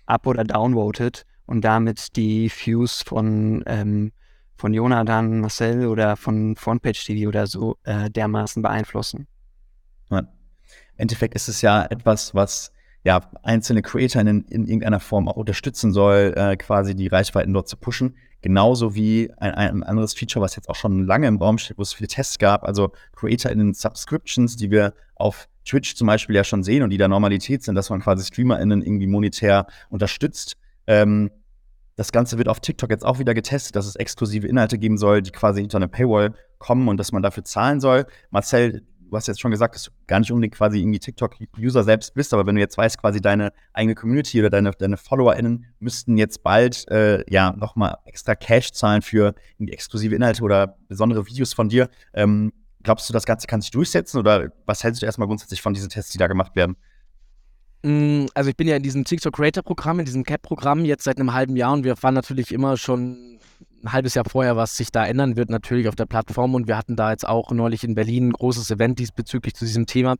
up- 0.06 0.28
oder 0.28 0.44
downvotet 0.44 1.26
und 1.46 1.62
damit 1.62 2.16
die 2.16 2.50
Views 2.50 3.02
von, 3.02 3.64
ähm, 3.66 4.12
von 4.56 4.74
Jonathan, 4.74 5.42
Marcel 5.42 5.88
oder 5.88 6.16
von 6.16 6.56
Frontpage 6.56 7.06
TV 7.06 7.28
oder 7.28 7.48
so 7.48 7.78
äh, 7.84 8.10
dermaßen 8.10 8.62
beeinflussen. 8.62 9.28
Ja. 10.10 10.20
Im 10.20 10.28
Endeffekt 10.98 11.36
ist 11.36 11.48
es 11.48 11.62
ja 11.62 11.86
etwas, 11.86 12.34
was 12.34 12.72
ja 13.04 13.22
einzelne 13.44 13.82
Creator 13.82 14.22
in, 14.22 14.46
in 14.46 14.66
irgendeiner 14.66 15.00
Form 15.00 15.28
auch 15.28 15.36
unterstützen 15.36 15.94
soll, 15.94 16.34
äh, 16.36 16.58
quasi 16.58 16.96
die 16.96 17.08
Reichweiten 17.08 17.54
dort 17.54 17.68
zu 17.68 17.78
pushen. 17.78 18.16
Genauso 18.42 18.96
wie 18.96 19.32
ein, 19.38 19.54
ein, 19.54 19.84
anderes 19.84 20.14
Feature, 20.14 20.44
was 20.44 20.56
jetzt 20.56 20.70
auch 20.70 20.76
schon 20.76 21.06
lange 21.06 21.28
im 21.28 21.38
Raum 21.38 21.58
steht, 21.58 21.78
wo 21.78 21.82
es 21.82 21.94
viele 21.94 22.08
Tests 22.08 22.40
gab, 22.40 22.64
also 22.64 22.92
Creator 23.16 23.52
in 23.52 23.60
den 23.60 23.74
Subscriptions, 23.74 24.56
die 24.56 24.72
wir 24.72 24.94
auf 25.16 25.48
Twitch 25.66 25.96
zum 25.96 26.08
Beispiel 26.08 26.36
ja 26.36 26.44
schon 26.44 26.64
sehen 26.64 26.84
und 26.84 26.90
die 26.90 26.98
da 26.98 27.08
Normalität 27.08 27.64
sind, 27.64 27.76
dass 27.76 27.90
man 27.90 28.02
quasi 28.02 28.24
StreamerInnen 28.26 28.82
irgendwie 28.82 29.08
monetär 29.08 29.68
unterstützt. 29.90 30.58
Ähm, 30.88 31.32
das 31.96 32.12
Ganze 32.12 32.38
wird 32.38 32.50
auf 32.50 32.60
TikTok 32.60 32.90
jetzt 32.90 33.06
auch 33.06 33.20
wieder 33.20 33.34
getestet, 33.34 33.76
dass 33.76 33.88
es 33.88 33.96
exklusive 33.96 34.48
Inhalte 34.48 34.78
geben 34.78 34.98
soll, 34.98 35.22
die 35.22 35.32
quasi 35.32 35.62
hinter 35.62 35.78
eine 35.78 35.88
Paywall 35.88 36.34
kommen 36.58 36.88
und 36.88 36.98
dass 36.98 37.12
man 37.12 37.24
dafür 37.24 37.46
zahlen 37.46 37.80
soll. 37.80 38.06
Marcel, 38.32 38.84
du 39.16 39.18
hast 39.18 39.28
jetzt 39.28 39.40
schon 39.40 39.52
gesagt, 39.52 39.76
dass 39.76 39.84
du 39.84 39.92
gar 40.08 40.20
nicht 40.20 40.32
unbedingt 40.32 40.56
quasi 40.56 40.80
irgendwie 40.80 41.00
TikTok-User 41.00 41.84
selbst 41.84 42.14
bist, 42.14 42.34
aber 42.34 42.46
wenn 42.46 42.56
du 42.56 42.62
jetzt 42.62 42.78
weißt, 42.78 43.00
quasi 43.00 43.22
deine 43.22 43.54
eigene 43.74 43.96
Community 43.96 44.40
oder 44.40 44.50
deine, 44.50 44.72
deine 44.72 44.98
FollowerInnen 44.98 45.66
müssten 45.80 46.18
jetzt 46.18 46.44
bald 46.44 46.86
äh, 46.90 47.24
ja 47.32 47.54
nochmal 47.54 47.98
extra 48.06 48.36
Cash 48.36 48.74
zahlen 48.74 49.02
für 49.02 49.34
exklusive 49.60 50.14
Inhalte 50.14 50.44
oder 50.44 50.78
besondere 50.90 51.26
Videos 51.28 51.54
von 51.54 51.70
dir. 51.70 51.90
Ähm, 52.14 52.52
glaubst 52.84 53.08
du, 53.08 53.14
das 53.14 53.26
Ganze 53.26 53.48
kann 53.48 53.62
sich 53.62 53.72
durchsetzen 53.72 54.20
oder 54.20 54.50
was 54.66 54.84
hältst 54.84 55.02
du 55.02 55.06
erstmal 55.06 55.28
grundsätzlich 55.28 55.62
von 55.62 55.74
diesen 55.74 55.90
Tests, 55.90 56.12
die 56.12 56.18
da 56.18 56.28
gemacht 56.28 56.58
werden? 56.58 56.76
Mm, 57.84 58.26
also 58.34 58.50
ich 58.50 58.58
bin 58.58 58.68
ja 58.68 58.76
in 58.76 58.84
diesem 58.84 59.06
TikTok 59.06 59.34
Creator 59.34 59.64
Programm, 59.64 60.00
in 60.00 60.06
diesem 60.06 60.24
CAP-Programm 60.24 60.84
jetzt 60.84 61.06
seit 61.06 61.20
einem 61.20 61.34
halben 61.34 61.56
Jahr 61.56 61.72
und 61.72 61.86
wir 61.86 61.96
fahren 61.96 62.16
natürlich 62.16 62.52
immer 62.52 62.76
schon 62.76 63.40
ein 63.86 63.94
halbes 63.94 64.16
Jahr 64.16 64.26
vorher, 64.28 64.58
was 64.58 64.76
sich 64.76 64.92
da 64.92 65.06
ändern 65.06 65.38
wird, 65.38 65.50
natürlich 65.50 65.88
auf 65.88 65.96
der 65.96 66.06
Plattform. 66.06 66.56
Und 66.56 66.68
wir 66.68 66.78
hatten 66.78 66.96
da 66.96 67.12
jetzt 67.12 67.28
auch 67.28 67.52
neulich 67.52 67.84
in 67.84 67.96
Berlin 67.96 68.30
ein 68.30 68.34
großes 68.34 68.70
Event 68.72 69.00
diesbezüglich 69.00 69.54
zu 69.54 69.66
diesem 69.66 69.86
Thema, 69.86 70.16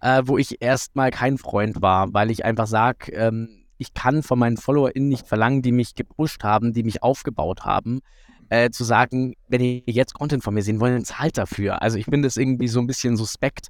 äh, 0.00 0.22
wo 0.24 0.38
ich 0.38 0.62
erstmal 0.62 1.10
kein 1.10 1.38
Freund 1.38 1.82
war, 1.82 2.12
weil 2.14 2.30
ich 2.30 2.44
einfach 2.44 2.66
sage, 2.66 3.12
ähm, 3.12 3.64
ich 3.78 3.94
kann 3.94 4.22
von 4.22 4.38
meinen 4.38 4.56
FollowerInnen 4.56 5.08
nicht 5.08 5.26
verlangen, 5.26 5.62
die 5.62 5.72
mich 5.72 5.94
gepusht 5.94 6.44
haben, 6.44 6.72
die 6.72 6.84
mich 6.84 7.02
aufgebaut 7.02 7.64
haben, 7.64 8.00
äh, 8.48 8.70
zu 8.70 8.84
sagen, 8.84 9.34
wenn 9.48 9.60
ihr 9.60 9.82
jetzt 9.86 10.14
Content 10.14 10.44
von 10.44 10.54
mir 10.54 10.62
sehen 10.62 10.78
wollt, 10.78 10.94
dann 10.94 11.04
zahlt 11.04 11.36
dafür. 11.36 11.82
Also 11.82 11.98
ich 11.98 12.04
finde 12.04 12.28
das 12.28 12.36
irgendwie 12.36 12.68
so 12.68 12.80
ein 12.80 12.86
bisschen 12.86 13.16
suspekt. 13.16 13.68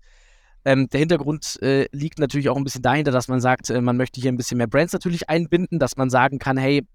Ähm, 0.64 0.88
der 0.88 1.01
Hintergrund 1.01 1.61
äh, 1.62 1.88
liegt 1.92 2.18
natürlich 2.18 2.49
auch 2.51 2.57
ein 2.57 2.64
bisschen 2.64 2.83
dahinter, 2.83 3.11
dass 3.11 3.29
man 3.29 3.40
sagt, 3.40 3.71
äh, 3.71 3.81
man 3.81 3.97
möchte 3.97 4.21
hier 4.21 4.31
ein 4.31 4.37
bisschen 4.37 4.59
mehr 4.59 4.66
Brands 4.66 4.92
natürlich 4.92 5.29
einbinden, 5.31 5.79
dass 5.79 5.97
man 5.97 6.11
sagen 6.11 6.38
kann, 6.38 6.57
hey, 6.57 6.87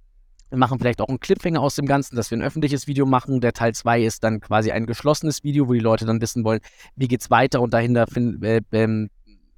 wir 0.49 0.57
machen 0.57 0.79
vielleicht 0.79 1.01
auch 1.01 1.09
einen 1.09 1.19
Cliffhanger 1.19 1.61
aus 1.61 1.75
dem 1.75 1.85
Ganzen, 1.85 2.15
dass 2.15 2.31
wir 2.31 2.37
ein 2.37 2.41
öffentliches 2.41 2.87
Video 2.87 3.05
machen. 3.05 3.41
Der 3.41 3.53
Teil 3.53 3.73
2 3.73 4.03
ist 4.03 4.23
dann 4.23 4.39
quasi 4.39 4.71
ein 4.71 4.85
geschlossenes 4.85 5.43
Video, 5.43 5.67
wo 5.67 5.73
die 5.73 5.79
Leute 5.79 6.05
dann 6.05 6.21
wissen 6.21 6.43
wollen, 6.43 6.61
wie 6.95 7.07
geht's 7.07 7.29
weiter 7.29 7.61
und 7.61 7.73
dahinter 7.73 8.05
äh, 8.15 8.61
ähm, 8.71 9.09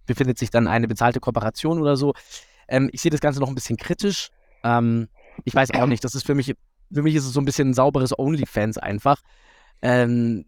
befindet 0.06 0.40
sich 0.40 0.50
dann 0.50 0.68
eine 0.68 0.88
bezahlte 0.88 1.20
Kooperation 1.20 1.80
oder 1.80 1.96
so. 1.96 2.14
Ähm, 2.68 2.90
ich 2.92 3.02
sehe 3.02 3.12
das 3.12 3.22
Ganze 3.22 3.40
noch 3.40 3.50
ein 3.50 3.56
bisschen 3.56 3.78
kritisch. 3.78 4.30
Ähm, 4.64 5.08
ich 5.46 5.54
weiß 5.54 5.72
auch 5.76 5.86
nicht, 5.86 6.04
das 6.04 6.16
ist 6.16 6.26
für 6.26 6.36
mich, 6.36 6.56
für 6.92 7.02
mich 7.04 7.16
ist 7.16 7.26
es 7.26 7.34
so 7.34 7.40
ein 7.40 7.46
bisschen 7.46 7.70
ein 7.70 7.74
sauberes 7.74 8.18
OnlyFans 8.18 8.78
einfach. 8.78 9.22
Ähm, 9.82 10.46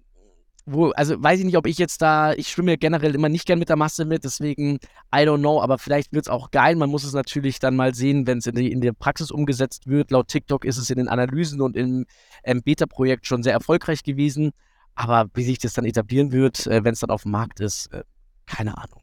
wo, 0.65 0.89
also 0.91 1.21
weiß 1.21 1.39
ich 1.39 1.45
nicht, 1.45 1.57
ob 1.57 1.65
ich 1.65 1.77
jetzt 1.77 2.01
da, 2.01 2.33
ich 2.33 2.49
schwimme 2.49 2.77
generell 2.77 3.15
immer 3.15 3.29
nicht 3.29 3.45
gern 3.45 3.59
mit 3.59 3.69
der 3.69 3.75
Masse 3.75 4.05
mit, 4.05 4.23
deswegen, 4.23 4.75
I 5.13 5.19
don't 5.19 5.39
know, 5.39 5.61
aber 5.61 5.77
vielleicht 5.77 6.13
wird 6.13 6.25
es 6.25 6.29
auch 6.29 6.51
geil. 6.51 6.75
Man 6.75 6.89
muss 6.89 7.03
es 7.03 7.13
natürlich 7.13 7.59
dann 7.59 7.75
mal 7.75 7.95
sehen, 7.95 8.27
wenn 8.27 8.37
es 8.37 8.45
in, 8.45 8.57
in 8.57 8.81
der 8.81 8.93
Praxis 8.93 9.31
umgesetzt 9.31 9.87
wird. 9.87 10.11
Laut 10.11 10.27
TikTok 10.27 10.65
ist 10.65 10.77
es 10.77 10.89
in 10.89 10.97
den 10.97 11.07
Analysen 11.07 11.61
und 11.61 11.75
im 11.75 12.05
ähm, 12.43 12.61
Beta-Projekt 12.63 13.25
schon 13.25 13.43
sehr 13.43 13.53
erfolgreich 13.53 14.03
gewesen. 14.03 14.51
Aber 14.93 15.29
wie 15.33 15.43
sich 15.43 15.57
das 15.57 15.73
dann 15.73 15.85
etablieren 15.85 16.31
wird, 16.31 16.67
äh, 16.67 16.83
wenn 16.83 16.93
es 16.93 16.99
dann 16.99 17.09
auf 17.09 17.23
dem 17.23 17.31
Markt 17.31 17.59
ist, 17.59 17.87
äh, 17.93 18.03
keine 18.45 18.77
Ahnung. 18.77 19.01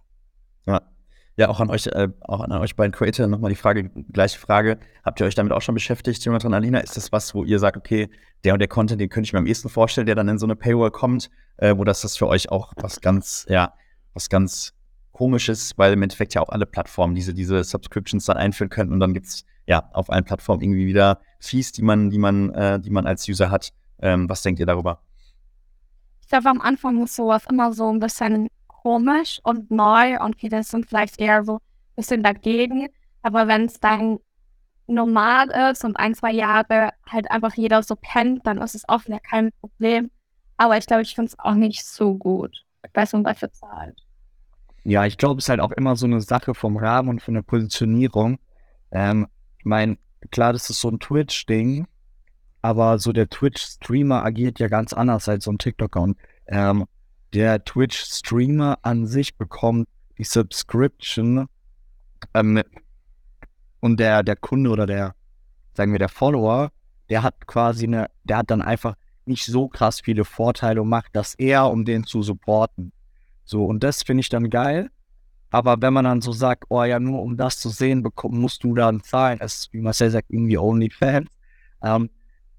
Ja. 0.66 0.82
Ja, 1.38 1.48
auch 1.50 1.60
an 1.60 1.70
euch, 1.70 1.86
äh, 1.86 2.08
auch 2.22 2.40
an 2.40 2.50
euch 2.50 2.74
beiden 2.74 2.90
Creator 2.90 3.28
nochmal 3.28 3.50
die 3.50 3.56
Frage, 3.56 3.90
gleiche 4.12 4.40
Frage. 4.40 4.80
Habt 5.04 5.20
ihr 5.20 5.26
euch 5.26 5.36
damit 5.36 5.52
auch 5.52 5.62
schon 5.62 5.76
beschäftigt, 5.76 6.24
Jonathan 6.24 6.52
Alina? 6.52 6.80
Ist 6.80 6.96
das 6.96 7.12
was, 7.12 7.32
wo 7.32 7.44
ihr 7.44 7.60
sagt, 7.60 7.76
okay, 7.76 8.10
der 8.42 8.54
und 8.54 8.58
der 8.58 8.66
Content, 8.66 9.00
den 9.00 9.08
könnte 9.08 9.28
ich 9.28 9.32
mir 9.32 9.38
am 9.38 9.46
ehesten 9.46 9.68
vorstellen, 9.68 10.06
der 10.06 10.16
dann 10.16 10.26
in 10.26 10.38
so 10.38 10.46
eine 10.46 10.56
Paywall 10.56 10.90
kommt, 10.90 11.30
äh, 11.58 11.76
wo 11.76 11.84
das, 11.84 12.00
das 12.00 12.16
für 12.16 12.26
euch 12.26 12.50
auch 12.50 12.72
was 12.78 13.00
ganz, 13.00 13.46
ja, 13.48 13.72
was 14.14 14.28
ganz 14.28 14.74
komisches, 15.12 15.78
weil 15.78 15.92
im 15.92 16.02
Endeffekt 16.02 16.34
ja 16.34 16.40
auch 16.40 16.48
alle 16.48 16.66
Plattformen 16.66 17.14
diese, 17.14 17.32
diese 17.32 17.62
Subscriptions 17.62 18.24
dann 18.24 18.36
einführen 18.36 18.68
können 18.68 18.92
und 18.92 18.98
dann 18.98 19.14
gibt's 19.14 19.44
ja 19.66 19.88
auf 19.92 20.10
allen 20.10 20.24
Plattformen 20.24 20.60
irgendwie 20.60 20.86
wieder 20.86 21.20
Fees, 21.38 21.70
die 21.70 21.82
man, 21.82 22.10
die 22.10 22.18
man, 22.18 22.52
äh, 22.52 22.80
die 22.80 22.90
man 22.90 23.06
als 23.06 23.28
User 23.28 23.52
hat. 23.52 23.72
Ähm, 24.00 24.28
was 24.28 24.42
denkt 24.42 24.58
ihr 24.58 24.66
darüber? 24.66 25.02
Ich 26.20 26.26
glaube, 26.26 26.48
am 26.48 26.60
Anfang 26.60 27.04
ist 27.04 27.14
sowas 27.14 27.44
immer 27.48 27.72
so 27.72 27.88
ein 27.92 28.00
bisschen 28.00 28.48
komisch 28.82 29.40
und 29.42 29.70
neu 29.70 30.18
und 30.20 30.38
viele 30.38 30.62
sind 30.62 30.86
vielleicht 30.86 31.20
eher 31.20 31.44
so 31.44 31.56
ein 31.56 31.60
bisschen 31.96 32.22
dagegen. 32.22 32.88
Aber 33.22 33.48
wenn 33.48 33.64
es 33.64 33.80
dann 33.80 34.18
normal 34.86 35.50
ist 35.70 35.84
und 35.84 35.96
ein, 35.96 36.14
zwei 36.14 36.32
Jahre 36.32 36.90
halt 37.06 37.30
einfach 37.30 37.54
jeder 37.54 37.82
so 37.82 37.96
kennt, 37.96 38.46
dann 38.46 38.58
ist 38.58 38.74
es 38.74 38.88
auch 38.88 39.04
wieder 39.06 39.20
kein 39.20 39.50
Problem. 39.60 40.10
Aber 40.56 40.76
ich 40.76 40.86
glaube, 40.86 41.02
ich 41.02 41.14
finde 41.14 41.28
es 41.28 41.38
auch 41.38 41.54
nicht 41.54 41.84
so 41.84 42.16
gut, 42.16 42.64
dass 42.92 43.12
man 43.12 43.24
dafür 43.24 43.52
zahlt. 43.52 43.98
Ja, 44.84 45.04
ich 45.04 45.18
glaube, 45.18 45.38
es 45.38 45.44
ist 45.44 45.48
halt 45.50 45.60
auch 45.60 45.72
immer 45.72 45.96
so 45.96 46.06
eine 46.06 46.20
Sache 46.20 46.54
vom 46.54 46.76
Rahmen 46.76 47.08
und 47.10 47.22
von 47.22 47.34
der 47.34 47.42
Positionierung. 47.42 48.38
Ähm, 48.90 49.26
ich 49.58 49.64
meine, 49.64 49.98
klar, 50.30 50.52
das 50.52 50.70
ist 50.70 50.80
so 50.80 50.88
ein 50.88 50.98
Twitch-Ding, 50.98 51.86
aber 52.62 52.98
so 52.98 53.12
der 53.12 53.28
Twitch-Streamer 53.28 54.24
agiert 54.24 54.58
ja 54.58 54.68
ganz 54.68 54.92
anders 54.92 55.28
als 55.28 55.44
so 55.44 55.52
ein 55.52 55.58
TikToker. 55.58 56.00
Und 56.00 56.16
ähm, 56.46 56.86
der 57.32 57.64
Twitch-Streamer 57.64 58.78
an 58.82 59.06
sich 59.06 59.36
bekommt 59.36 59.88
die 60.16 60.24
Subscription 60.24 61.46
ähm, 62.34 62.62
und 63.80 64.00
der, 64.00 64.22
der 64.22 64.36
Kunde 64.36 64.70
oder 64.70 64.86
der, 64.86 65.14
sagen 65.74 65.92
wir, 65.92 65.98
der 65.98 66.08
Follower, 66.08 66.70
der 67.08 67.22
hat 67.22 67.46
quasi 67.46 67.86
eine, 67.86 68.10
der 68.24 68.38
hat 68.38 68.50
dann 68.50 68.62
einfach 68.62 68.94
nicht 69.24 69.46
so 69.46 69.68
krass 69.68 70.00
viele 70.00 70.24
Vorteile 70.24 70.82
und 70.82 70.88
macht 70.88 71.10
das 71.12 71.34
eher, 71.34 71.70
um 71.70 71.84
den 71.84 72.04
zu 72.04 72.22
supporten. 72.22 72.92
So, 73.44 73.64
und 73.64 73.84
das 73.84 74.02
finde 74.02 74.22
ich 74.22 74.28
dann 74.28 74.50
geil. 74.50 74.90
Aber 75.50 75.80
wenn 75.80 75.94
man 75.94 76.04
dann 76.04 76.20
so 76.20 76.32
sagt, 76.32 76.64
oh 76.68 76.84
ja, 76.84 76.98
nur 77.00 77.22
um 77.22 77.36
das 77.36 77.58
zu 77.58 77.70
sehen, 77.70 78.06
musst 78.24 78.64
du 78.64 78.74
dann 78.74 79.02
zahlen, 79.02 79.38
das 79.38 79.54
ist, 79.54 79.72
wie 79.72 79.80
Marcel 79.80 80.10
sagt, 80.10 80.30
irgendwie 80.30 80.58
OnlyFans. 80.58 81.28
Ähm, 81.82 82.10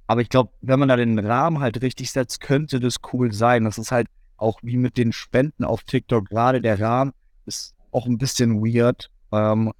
aber 0.07 0.21
ich 0.21 0.29
glaube, 0.29 0.51
wenn 0.61 0.79
man 0.79 0.89
da 0.89 0.95
den 0.95 1.19
Rahmen 1.19 1.59
halt 1.59 1.83
richtig 1.83 2.11
setzt, 2.11 2.41
könnte 2.41 2.79
das 2.79 2.95
cool 3.13 3.31
sein. 3.31 3.65
Das 3.65 3.77
ist 3.77 3.91
halt 3.91 4.07
auch 4.41 4.59
wie 4.63 4.77
mit 4.77 4.97
den 4.97 5.11
Spenden 5.11 5.63
auf 5.63 5.83
TikTok, 5.83 6.29
gerade 6.29 6.61
der 6.61 6.79
Rahmen 6.79 7.13
ist 7.45 7.75
auch 7.91 8.05
ein 8.05 8.17
bisschen 8.17 8.61
weird 8.61 9.09
ähm, 9.31 9.71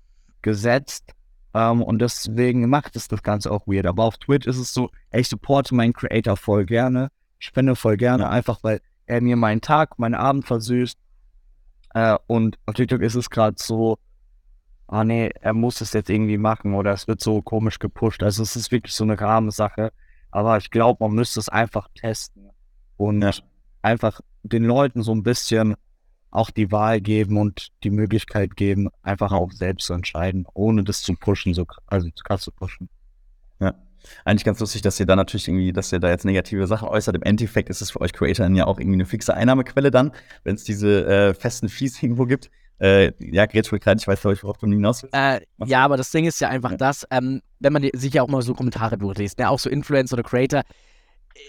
gesetzt. 0.42 1.14
Ähm, 1.54 1.82
und 1.82 2.00
deswegen 2.00 2.70
macht 2.70 2.96
es 2.96 3.08
das 3.08 3.24
Ganze 3.24 3.52
auch 3.52 3.68
weird. 3.68 3.86
Aber 3.86 4.04
auf 4.04 4.18
Twitch 4.18 4.48
ist 4.48 4.58
es 4.58 4.74
so, 4.74 4.90
ich 5.12 5.28
supporte 5.28 5.76
meinen 5.76 5.94
Creator 5.94 6.38
voll 6.38 6.66
gerne. 6.66 7.10
Ich 7.40 7.48
spende 7.48 7.76
voll 7.76 7.98
gerne, 7.98 8.30
einfach 8.30 8.60
weil 8.64 8.82
er 9.06 9.22
mir 9.22 9.36
meinen 9.36 9.62
Tag, 9.62 9.98
meinen 9.98 10.16
Abend 10.16 10.46
versüßt. 10.46 10.98
Äh, 11.96 12.18
und 12.28 12.58
auf 12.66 12.76
TikTok 12.76 13.02
ist 13.02 13.16
es 13.16 13.30
gerade 13.30 13.56
so, 13.58 13.98
ah 14.88 15.04
nee, 15.04 15.30
er 15.42 15.54
muss 15.54 15.82
es 15.82 15.94
jetzt 15.94 16.10
irgendwie 16.10 16.38
machen 16.38 16.74
oder 16.74 16.92
es 16.94 17.08
wird 17.08 17.22
so 17.22 17.42
komisch 17.42 17.80
gepusht. 17.80 18.24
Also 18.24 18.44
es 18.44 18.56
ist 18.56 18.72
wirklich 18.72 18.94
so 18.94 19.04
eine 19.04 19.20
Rahmensache. 19.20 19.92
Aber 20.32 20.58
ich 20.58 20.70
glaube, 20.70 21.04
man 21.04 21.16
müsste 21.16 21.40
es 21.40 21.50
einfach 21.50 21.88
testen 21.96 22.50
und 22.98 23.22
Ja. 23.22 23.32
Einfach 23.82 24.22
den 24.44 24.64
Leuten 24.64 25.04
so 25.04 25.14
ein 25.14 25.24
bisschen 25.24 25.76
auch 26.32 26.52
die 26.52 26.72
Wahl 26.72 27.02
geben 27.02 27.38
und 27.38 27.70
die 27.84 27.90
Möglichkeit 27.90 28.56
geben, 28.56 28.90
einfach 29.02 29.32
auch 29.32 29.52
selbst 29.52 29.88
zu 29.88 29.94
entscheiden, 29.94 30.46
ohne 30.54 30.84
das 30.84 31.02
zu 31.02 31.16
pushen, 31.16 31.54
so 31.54 31.66
also 31.88 32.08
zu 32.10 32.24
krass 32.24 32.42
zu 32.42 32.52
pushen. 32.52 32.90
Ja. 33.60 33.74
Eigentlich 34.26 34.46
ganz 34.46 34.60
lustig, 34.60 34.82
dass 34.82 35.00
ihr 35.00 35.06
da 35.06 35.16
natürlich 35.16 35.48
irgendwie, 35.48 35.74
dass 35.74 35.92
ihr 35.92 36.00
da 36.00 36.10
jetzt 36.10 36.26
negative 36.26 36.68
Sachen 36.68 36.88
äußert. 36.88 37.16
Im 37.16 37.24
Endeffekt 37.24 37.70
ist 37.70 37.82
es 37.82 37.92
für 37.92 38.02
euch 38.02 38.14
Creatoren 38.14 38.56
ja 38.56 38.66
auch 38.66 38.80
irgendwie 38.80 38.96
eine 38.96 39.06
fixe 39.06 39.34
Einnahmequelle 39.34 39.92
dann, 39.92 40.12
wenn 40.44 40.56
es 40.56 40.64
diese 40.64 41.06
äh, 41.06 41.34
festen 41.34 41.68
Fees 41.68 42.02
irgendwo 42.02 42.26
gibt. 42.26 42.50
Äh, 42.80 43.12
ja, 43.20 43.46
Gretchen, 43.46 43.78
ich 43.78 44.08
weiß, 44.08 44.22
glaube 44.22 44.36
ich, 44.36 44.44
worauf 44.44 44.58
du 44.58 44.68
hinaus 44.68 45.04
willst. 45.04 45.14
Äh, 45.14 45.42
ja, 45.66 45.84
aber 45.84 45.98
das 45.98 46.12
Ding 46.12 46.26
ist 46.26 46.40
ja 46.40 46.48
einfach 46.48 46.72
Ja. 46.72 46.78
das, 46.78 47.06
ähm, 47.12 47.42
wenn 47.60 47.74
man 47.74 47.90
sich 47.94 48.14
ja 48.14 48.24
auch 48.24 48.30
mal 48.30 48.42
so 48.42 48.54
Kommentare 48.54 48.98
durchliest, 48.98 49.38
ne, 49.40 49.50
auch 49.50 49.60
so 49.60 49.70
Influencer 49.70 50.14
oder 50.14 50.24
Creator, 50.24 50.62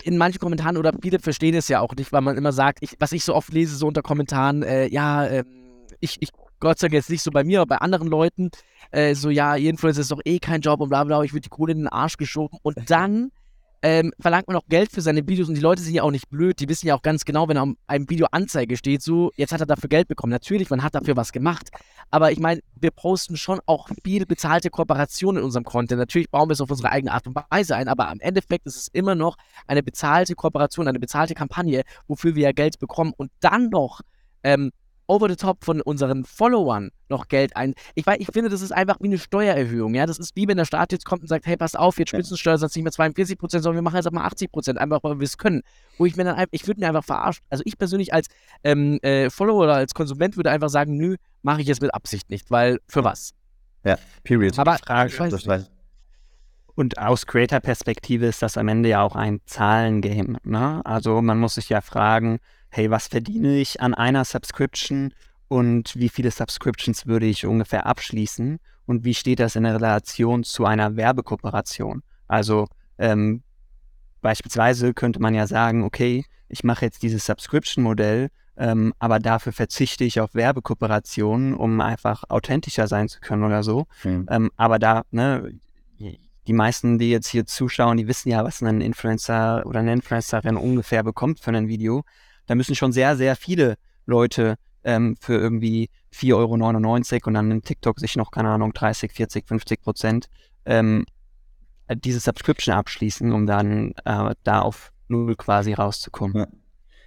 in 0.04 0.16
manchen 0.16 0.38
Kommentaren 0.38 0.76
oder 0.76 0.92
viele 1.00 1.18
verstehen 1.18 1.54
es 1.54 1.68
ja 1.68 1.80
auch 1.80 1.94
nicht, 1.94 2.12
weil 2.12 2.20
man 2.20 2.36
immer 2.36 2.52
sagt, 2.52 2.78
ich, 2.82 2.96
was 2.98 3.12
ich 3.12 3.24
so 3.24 3.34
oft 3.34 3.52
lese, 3.52 3.76
so 3.76 3.86
unter 3.86 4.02
Kommentaren, 4.02 4.62
äh, 4.62 4.86
ja, 4.86 5.26
ähm, 5.26 5.46
ich, 6.00 6.16
ich, 6.20 6.30
Gott 6.58 6.78
sei 6.78 6.88
Dank 6.88 6.94
jetzt 6.94 7.10
nicht 7.10 7.22
so 7.22 7.30
bei 7.30 7.44
mir, 7.44 7.60
aber 7.60 7.76
bei 7.76 7.78
anderen 7.78 8.08
Leuten, 8.08 8.50
äh, 8.90 9.14
so, 9.14 9.30
ja, 9.30 9.56
Influencer 9.56 10.00
ist 10.02 10.10
doch 10.10 10.20
eh 10.24 10.38
kein 10.38 10.60
Job 10.60 10.80
und 10.80 10.88
bla 10.90 11.04
bla, 11.04 11.22
ich 11.22 11.32
würde 11.32 11.42
die 11.42 11.48
Kohle 11.48 11.72
in 11.72 11.78
den 11.78 11.88
Arsch 11.88 12.16
geschoben. 12.16 12.58
Und 12.62 12.76
dann 12.90 13.30
ähm, 13.82 14.12
verlangt 14.20 14.46
man 14.46 14.56
auch 14.56 14.66
Geld 14.68 14.90
für 14.90 15.00
seine 15.00 15.26
Videos 15.26 15.48
und 15.48 15.54
die 15.54 15.60
Leute 15.60 15.82
sind 15.82 15.94
ja 15.94 16.02
auch 16.02 16.10
nicht 16.10 16.28
blöd, 16.28 16.60
die 16.60 16.68
wissen 16.68 16.86
ja 16.86 16.94
auch 16.94 17.02
ganz 17.02 17.24
genau, 17.24 17.48
wenn 17.48 17.56
auf 17.56 17.70
einem 17.86 18.10
Video 18.10 18.26
Anzeige 18.30 18.76
steht, 18.76 19.02
so, 19.02 19.30
jetzt 19.36 19.52
hat 19.52 19.60
er 19.60 19.66
dafür 19.66 19.88
Geld 19.88 20.08
bekommen. 20.08 20.30
Natürlich, 20.30 20.68
man 20.68 20.82
hat 20.82 20.94
dafür 20.94 21.16
was 21.16 21.32
gemacht, 21.32 21.70
aber 22.10 22.30
ich 22.30 22.38
meine, 22.38 22.60
wir 22.74 22.90
posten 22.90 23.36
schon 23.36 23.60
auch 23.66 23.88
viel 24.04 24.26
bezahlte 24.26 24.68
Kooperationen 24.68 25.40
in 25.40 25.44
unserem 25.44 25.64
Content. 25.64 25.98
Natürlich 25.98 26.30
bauen 26.30 26.48
wir 26.48 26.52
es 26.52 26.60
auf 26.60 26.70
unsere 26.70 26.90
eigene 26.90 27.12
Art 27.12 27.26
und 27.26 27.36
Weise 27.50 27.74
ein, 27.76 27.88
aber 27.88 28.08
am 28.08 28.20
Endeffekt 28.20 28.66
ist 28.66 28.76
es 28.76 28.88
immer 28.88 29.14
noch 29.14 29.36
eine 29.66 29.82
bezahlte 29.82 30.34
Kooperation, 30.34 30.86
eine 30.86 31.00
bezahlte 31.00 31.34
Kampagne, 31.34 31.82
wofür 32.06 32.34
wir 32.34 32.42
ja 32.42 32.52
Geld 32.52 32.78
bekommen 32.78 33.14
und 33.16 33.30
dann 33.40 33.70
noch 33.70 34.02
ähm, 34.42 34.72
over 35.10 35.28
the 35.28 35.34
top 35.34 35.64
von 35.64 35.80
unseren 35.80 36.24
Followern 36.24 36.90
noch 37.08 37.26
Geld 37.26 37.56
ein. 37.56 37.74
Ich, 37.96 38.06
weiß, 38.06 38.18
ich 38.20 38.28
finde, 38.32 38.48
das 38.48 38.62
ist 38.62 38.70
einfach 38.70 38.98
wie 39.00 39.08
eine 39.08 39.18
Steuererhöhung. 39.18 39.94
Ja? 39.94 40.06
Das 40.06 40.20
ist 40.20 40.36
wie 40.36 40.46
wenn 40.46 40.56
der 40.56 40.64
Staat 40.64 40.92
jetzt 40.92 41.04
kommt 41.04 41.22
und 41.22 41.28
sagt, 41.28 41.46
hey, 41.46 41.56
pass 41.56 41.74
auf, 41.74 41.98
jetzt 41.98 42.12
Ja. 42.12 42.18
Spitzensteuersatz 42.18 42.76
nicht 42.76 42.84
mehr 42.84 42.92
42 42.92 43.36
Prozent, 43.36 43.64
sondern 43.64 43.78
wir 43.78 43.82
machen 43.82 43.96
jetzt 43.96 44.06
auch 44.06 44.12
mal 44.12 44.24
80 44.24 44.52
Prozent, 44.52 44.78
einfach 44.78 45.02
weil 45.02 45.18
wir 45.18 45.24
es 45.24 45.36
können. 45.36 45.62
Wo 45.98 46.06
ich 46.06 46.16
mir 46.16 46.22
dann 46.22 46.36
einfach, 46.36 46.52
ich 46.52 46.66
würde 46.68 46.80
mir 46.80 46.86
einfach 46.86 47.04
verarschen. 47.04 47.44
Also 47.50 47.62
ich 47.66 47.76
persönlich 47.76 48.14
als 48.14 48.28
ähm, 48.62 49.00
äh, 49.02 49.30
Follower 49.30 49.64
oder 49.64 49.74
als 49.74 49.94
Konsument 49.94 50.36
würde 50.36 50.52
einfach 50.52 50.70
sagen, 50.70 50.96
nö, 50.96 51.16
mache 51.42 51.60
ich 51.60 51.66
jetzt 51.66 51.82
mit 51.82 51.92
Absicht 51.92 52.30
nicht, 52.30 52.50
weil 52.52 52.78
für 52.86 53.02
was? 53.02 53.32
Period. 54.22 54.56
Aber 54.58 54.78
Frage, 54.78 55.10
ich 55.10 55.18
weiß 55.18 55.32
das 55.32 55.40
nicht. 55.40 55.48
weiß 55.48 55.70
Und 56.76 56.98
aus 56.98 57.26
Creator-Perspektive 57.26 58.26
ist 58.26 58.42
das 58.42 58.56
am 58.56 58.68
Ende 58.68 58.90
ja 58.90 59.02
auch 59.02 59.16
ein 59.16 59.40
Zahlengame. 59.46 60.38
Ne? 60.44 60.80
Also 60.84 61.20
man 61.20 61.38
muss 61.38 61.56
sich 61.56 61.68
ja 61.68 61.80
fragen, 61.80 62.38
hey, 62.70 62.90
was 62.90 63.08
verdiene 63.08 63.58
ich 63.58 63.80
an 63.80 63.94
einer 63.94 64.24
Subscription 64.24 65.12
und 65.48 65.96
wie 65.96 66.08
viele 66.08 66.30
Subscriptions 66.30 67.06
würde 67.06 67.26
ich 67.26 67.46
ungefähr 67.46 67.86
abschließen 67.86 68.58
und 68.86 69.04
wie 69.04 69.14
steht 69.14 69.40
das 69.40 69.56
in 69.56 69.66
Relation 69.66 70.44
zu 70.44 70.64
einer 70.64 70.96
Werbekooperation? 70.96 72.02
Also 72.28 72.68
ähm, 72.98 73.42
beispielsweise 74.20 74.94
könnte 74.94 75.20
man 75.20 75.34
ja 75.34 75.46
sagen, 75.46 75.82
okay, 75.82 76.24
ich 76.48 76.64
mache 76.64 76.84
jetzt 76.84 77.02
dieses 77.02 77.26
Subscription-Modell, 77.26 78.30
ähm, 78.56 78.92
aber 78.98 79.18
dafür 79.18 79.52
verzichte 79.52 80.04
ich 80.04 80.20
auf 80.20 80.34
Werbekooperationen, 80.34 81.54
um 81.54 81.80
einfach 81.80 82.24
authentischer 82.28 82.86
sein 82.88 83.08
zu 83.08 83.20
können 83.20 83.44
oder 83.44 83.62
so. 83.62 83.86
Mhm. 84.04 84.26
Ähm, 84.28 84.50
aber 84.56 84.78
da, 84.78 85.02
ne, 85.10 85.52
die 86.46 86.52
meisten, 86.52 86.98
die 86.98 87.10
jetzt 87.10 87.28
hier 87.28 87.46
zuschauen, 87.46 87.96
die 87.96 88.08
wissen 88.08 88.28
ja, 88.28 88.44
was 88.44 88.62
ein 88.62 88.80
Influencer 88.80 89.62
oder 89.66 89.80
eine 89.80 89.92
Influencerin 89.92 90.56
ungefähr 90.56 91.02
bekommt 91.02 91.40
für 91.40 91.52
ein 91.52 91.68
Video. 91.68 92.02
Da 92.50 92.56
müssen 92.56 92.74
schon 92.74 92.90
sehr, 92.90 93.16
sehr 93.16 93.36
viele 93.36 93.76
Leute 94.06 94.56
ähm, 94.82 95.14
für 95.20 95.34
irgendwie 95.34 95.88
4,99 96.12 96.34
Euro 96.34 97.26
und 97.28 97.34
dann 97.34 97.48
in 97.52 97.62
TikTok 97.62 98.00
sich 98.00 98.16
noch, 98.16 98.32
keine 98.32 98.48
Ahnung, 98.48 98.72
30, 98.72 99.12
40, 99.12 99.46
50 99.46 99.80
Prozent 99.80 100.28
ähm, 100.64 101.06
diese 101.94 102.18
Subscription 102.18 102.74
abschließen, 102.74 103.30
um 103.30 103.46
dann 103.46 103.92
äh, 104.04 104.34
da 104.42 104.62
auf 104.62 104.90
Null 105.06 105.36
quasi 105.36 105.74
rauszukommen. 105.74 106.38
Ja. 106.38 106.46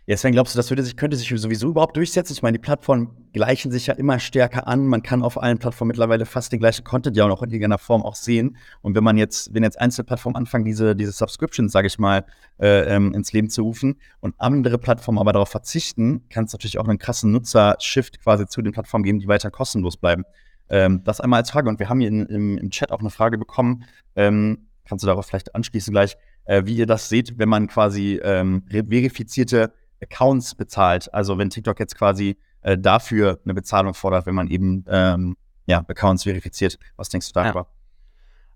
Ja, 0.05 0.17
Sven, 0.17 0.33
glaubst 0.33 0.53
du, 0.53 0.57
das 0.57 0.69
würde 0.69 0.83
sich, 0.83 0.97
könnte 0.97 1.15
sich 1.15 1.29
sowieso 1.29 1.69
überhaupt 1.69 1.95
durchsetzen? 1.95 2.33
Ich 2.33 2.41
meine, 2.41 2.57
die 2.57 2.61
Plattformen 2.61 3.29
gleichen 3.31 3.71
sich 3.71 3.87
ja 3.87 3.93
immer 3.93 4.19
stärker 4.19 4.67
an. 4.67 4.85
Man 4.85 5.01
kann 5.01 5.23
auf 5.23 5.41
allen 5.41 5.59
Plattformen 5.59 5.87
mittlerweile 5.87 6.25
fast 6.25 6.51
den 6.51 6.59
gleichen 6.59 6.83
Content 6.83 7.15
ja 7.15 7.23
auch 7.23 7.29
noch 7.29 7.41
in 7.41 7.51
irgendeiner 7.51 7.77
Form 7.77 8.03
auch 8.03 8.15
sehen. 8.15 8.57
Und 8.81 8.95
wenn 8.95 9.03
man 9.05 9.17
jetzt, 9.17 9.53
wenn 9.53 9.63
jetzt 9.63 9.79
einzelne 9.79 10.03
Plattformen 10.03 10.35
anfangen, 10.35 10.65
diese, 10.65 10.93
diese 10.93 11.13
Subscriptions, 11.13 11.71
sage 11.71 11.87
ich 11.87 11.99
mal, 11.99 12.25
äh, 12.59 12.93
ähm, 12.93 13.13
ins 13.13 13.31
Leben 13.31 13.49
zu 13.49 13.61
rufen 13.61 13.95
und 14.19 14.35
andere 14.39 14.77
Plattformen 14.77 15.19
aber 15.19 15.31
darauf 15.31 15.47
verzichten, 15.47 16.27
kann 16.29 16.43
es 16.43 16.51
natürlich 16.51 16.79
auch 16.79 16.87
einen 16.89 16.99
krassen 16.99 17.31
Nutzer-Shift 17.31 18.19
quasi 18.21 18.45
zu 18.45 18.61
den 18.61 18.73
Plattformen 18.73 19.05
geben, 19.05 19.19
die 19.19 19.29
weiter 19.29 19.51
kostenlos 19.51 19.95
bleiben. 19.95 20.25
Ähm, 20.67 21.01
das 21.05 21.21
einmal 21.21 21.39
als 21.39 21.51
Frage. 21.51 21.69
Und 21.69 21.79
wir 21.79 21.87
haben 21.87 22.01
hier 22.01 22.09
in, 22.09 22.25
im, 22.25 22.57
im 22.57 22.69
Chat 22.71 22.91
auch 22.91 22.99
eine 22.99 23.09
Frage 23.09 23.37
bekommen. 23.37 23.85
Ähm, 24.17 24.67
kannst 24.83 25.03
du 25.03 25.07
darauf 25.07 25.27
vielleicht 25.27 25.55
anschließen 25.55 25.93
gleich, 25.93 26.17
äh, 26.43 26.63
wie 26.65 26.75
ihr 26.75 26.87
das 26.87 27.07
seht, 27.07 27.39
wenn 27.39 27.47
man 27.47 27.67
quasi 27.67 28.19
ähm, 28.21 28.63
verifizierte 28.69 29.71
Accounts 30.03 30.55
bezahlt. 30.55 31.13
Also 31.13 31.37
wenn 31.37 31.49
TikTok 31.49 31.79
jetzt 31.79 31.97
quasi 31.97 32.37
äh, 32.61 32.77
dafür 32.77 33.39
eine 33.43 33.53
Bezahlung 33.53 33.93
fordert, 33.93 34.25
wenn 34.25 34.35
man 34.35 34.47
eben 34.47 34.85
ähm, 34.87 35.35
ja, 35.65 35.79
Accounts 35.87 36.23
verifiziert. 36.23 36.77
Was 36.95 37.09
denkst 37.09 37.27
du 37.27 37.33
darüber? 37.33 37.67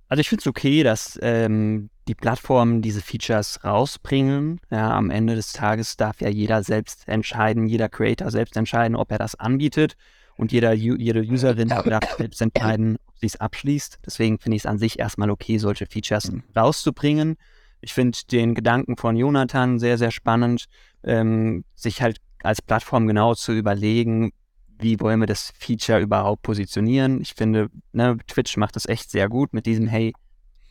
Also 0.09 0.21
ich 0.21 0.29
finde 0.29 0.41
es 0.41 0.47
okay, 0.47 0.83
dass 0.83 1.19
ähm, 1.21 1.89
die 2.07 2.15
Plattformen 2.15 2.81
diese 2.81 3.01
Features 3.01 3.59
rausbringen. 3.63 4.59
Ja, 4.69 4.91
am 4.91 5.09
Ende 5.09 5.35
des 5.35 5.51
Tages 5.51 5.97
darf 5.97 6.21
ja 6.21 6.29
jeder 6.29 6.63
selbst 6.63 7.07
entscheiden, 7.07 7.67
jeder 7.67 7.89
Creator 7.89 8.31
selbst 8.31 8.55
entscheiden, 8.55 8.95
ob 8.95 9.11
er 9.11 9.17
das 9.17 9.35
anbietet 9.35 9.97
und 10.37 10.51
jeder, 10.51 10.71
jede 10.73 11.21
Userin 11.21 11.67
darf 11.67 12.15
selbst 12.17 12.41
entscheiden, 12.41 12.97
ob 13.07 13.17
sie 13.19 13.25
es 13.25 13.35
abschließt. 13.35 13.99
Deswegen 14.05 14.39
finde 14.39 14.55
ich 14.55 14.61
es 14.61 14.65
an 14.65 14.77
sich 14.77 14.99
erstmal 14.99 15.29
okay, 15.29 15.57
solche 15.57 15.85
Features 15.85 16.31
Mhm. 16.31 16.43
rauszubringen. 16.55 17.35
Ich 17.81 17.93
finde 17.93 18.17
den 18.31 18.55
Gedanken 18.55 18.97
von 18.97 19.15
Jonathan 19.15 19.77
sehr, 19.77 19.97
sehr 19.97 20.11
spannend, 20.11 20.65
ähm, 21.03 21.63
sich 21.75 22.01
halt 22.01 22.17
als 22.43 22.61
Plattform 22.61 23.07
genau 23.07 23.35
zu 23.35 23.53
überlegen, 23.53 24.31
wie 24.79 24.99
wollen 24.99 25.19
wir 25.19 25.27
das 25.27 25.53
Feature 25.57 25.99
überhaupt 25.99 26.43
positionieren. 26.43 27.21
Ich 27.21 27.33
finde, 27.33 27.69
ne, 27.93 28.17
Twitch 28.27 28.57
macht 28.57 28.75
das 28.75 28.85
echt 28.85 29.09
sehr 29.09 29.27
gut 29.27 29.53
mit 29.53 29.65
diesem, 29.65 29.87
hey, 29.87 30.13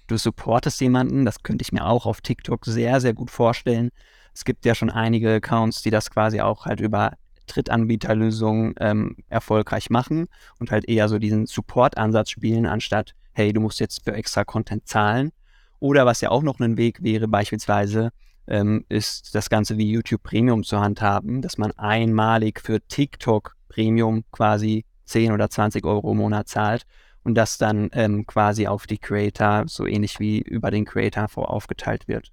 du 0.06 0.16
supportest 0.16 0.80
jemanden. 0.80 1.24
Das 1.24 1.42
könnte 1.42 1.62
ich 1.62 1.72
mir 1.72 1.84
auch 1.84 2.06
auf 2.06 2.20
TikTok 2.20 2.64
sehr, 2.64 3.00
sehr 3.00 3.14
gut 3.14 3.30
vorstellen. 3.30 3.90
Es 4.34 4.44
gibt 4.44 4.64
ja 4.64 4.74
schon 4.74 4.90
einige 4.90 5.34
Accounts, 5.34 5.82
die 5.82 5.90
das 5.90 6.10
quasi 6.10 6.40
auch 6.40 6.66
halt 6.66 6.80
über 6.80 7.12
Drittanbieterlösungen 7.46 8.74
ähm, 8.80 9.16
erfolgreich 9.28 9.90
machen 9.90 10.26
und 10.58 10.70
halt 10.70 10.88
eher 10.88 11.08
so 11.08 11.18
diesen 11.18 11.46
Support-Ansatz 11.46 12.30
spielen, 12.30 12.66
anstatt, 12.66 13.12
hey, 13.32 13.52
du 13.52 13.60
musst 13.60 13.80
jetzt 13.80 14.04
für 14.04 14.12
extra 14.12 14.44
Content 14.44 14.86
zahlen. 14.86 15.32
Oder 15.78 16.06
was 16.06 16.20
ja 16.20 16.30
auch 16.30 16.42
noch 16.42 16.58
ein 16.58 16.76
Weg 16.76 17.02
wäre, 17.02 17.28
beispielsweise, 17.28 18.10
ähm, 18.46 18.84
ist 18.88 19.34
das 19.34 19.50
Ganze 19.50 19.78
wie 19.78 19.90
YouTube 19.90 20.22
Premium 20.22 20.62
zu 20.62 20.80
handhaben, 20.80 21.42
dass 21.42 21.58
man 21.58 21.72
einmalig 21.72 22.60
für 22.60 22.80
TikTok 22.80 23.56
Premium 23.68 24.24
quasi 24.32 24.84
10 25.06 25.32
oder 25.32 25.50
20 25.50 25.84
Euro 25.84 26.12
im 26.12 26.18
Monat 26.18 26.48
zahlt 26.48 26.86
und 27.24 27.34
das 27.34 27.58
dann 27.58 27.90
ähm, 27.92 28.26
quasi 28.26 28.66
auf 28.66 28.86
die 28.86 28.98
Creator, 28.98 29.64
so 29.66 29.86
ähnlich 29.86 30.20
wie 30.20 30.38
über 30.38 30.70
den 30.70 30.84
Creator 30.84 31.28
vor 31.28 31.50
aufgeteilt 31.50 32.06
wird. 32.08 32.32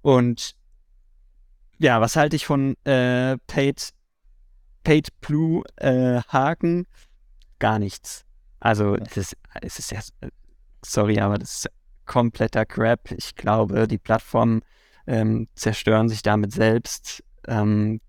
Und 0.00 0.54
ja, 1.78 2.00
was 2.00 2.16
halte 2.16 2.36
ich 2.36 2.46
von 2.46 2.76
äh, 2.84 3.36
Paid, 3.46 3.90
Paid 4.84 5.08
Blue 5.20 5.64
äh, 5.76 6.20
Haken? 6.28 6.86
Gar 7.58 7.80
nichts. 7.80 8.24
Also 8.60 8.94
es 8.96 9.16
ist, 9.16 9.36
es 9.60 9.78
ist 9.80 9.90
ja, 9.90 10.00
sorry, 10.84 11.18
aber 11.18 11.38
das 11.38 11.64
ist 11.64 11.70
kompletter 12.06 12.64
Crap. 12.64 13.10
Ich 13.10 13.34
glaube, 13.34 13.88
die 13.88 13.98
Plattformen 13.98 14.62
ähm, 15.06 15.48
zerstören 15.54 16.08
sich 16.08 16.22
damit 16.22 16.52
selbst. 16.52 17.22
Ähm, 17.46 18.00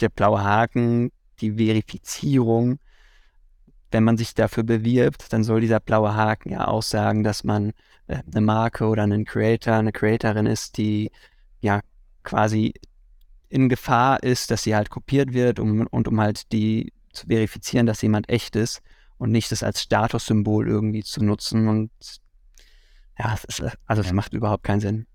der 0.00 0.08
blaue 0.08 0.42
Haken, 0.42 1.10
die 1.40 1.52
Verifizierung, 1.52 2.78
wenn 3.90 4.04
man 4.04 4.16
sich 4.16 4.34
dafür 4.34 4.64
bewirbt, 4.64 5.32
dann 5.32 5.44
soll 5.44 5.60
dieser 5.60 5.80
blaue 5.80 6.14
Haken 6.14 6.50
ja 6.50 6.64
aussagen, 6.66 7.22
dass 7.22 7.44
man 7.44 7.72
äh, 8.06 8.18
eine 8.30 8.40
Marke 8.40 8.86
oder 8.86 9.02
einen 9.02 9.24
Creator, 9.24 9.74
eine 9.74 9.92
Creatorin 9.92 10.46
ist, 10.46 10.76
die 10.76 11.10
ja 11.60 11.80
quasi 12.22 12.74
in 13.48 13.68
Gefahr 13.68 14.22
ist, 14.22 14.50
dass 14.50 14.62
sie 14.62 14.74
halt 14.74 14.90
kopiert 14.90 15.32
wird 15.32 15.58
um, 15.58 15.86
und 15.86 16.06
um 16.06 16.20
halt 16.20 16.52
die 16.52 16.92
zu 17.12 17.26
verifizieren, 17.26 17.86
dass 17.86 18.02
jemand 18.02 18.28
echt 18.28 18.56
ist 18.56 18.82
und 19.16 19.30
nicht 19.30 19.50
das 19.50 19.62
als 19.62 19.82
Statussymbol 19.82 20.68
irgendwie 20.68 21.02
zu 21.02 21.24
nutzen 21.24 21.68
und 21.68 21.90
ja, 23.18 23.34
es 23.34 23.44
ist, 23.44 23.78
also 23.86 24.02
das 24.02 24.12
macht 24.12 24.32
überhaupt 24.32 24.62
keinen 24.62 24.80
Sinn. 24.80 25.06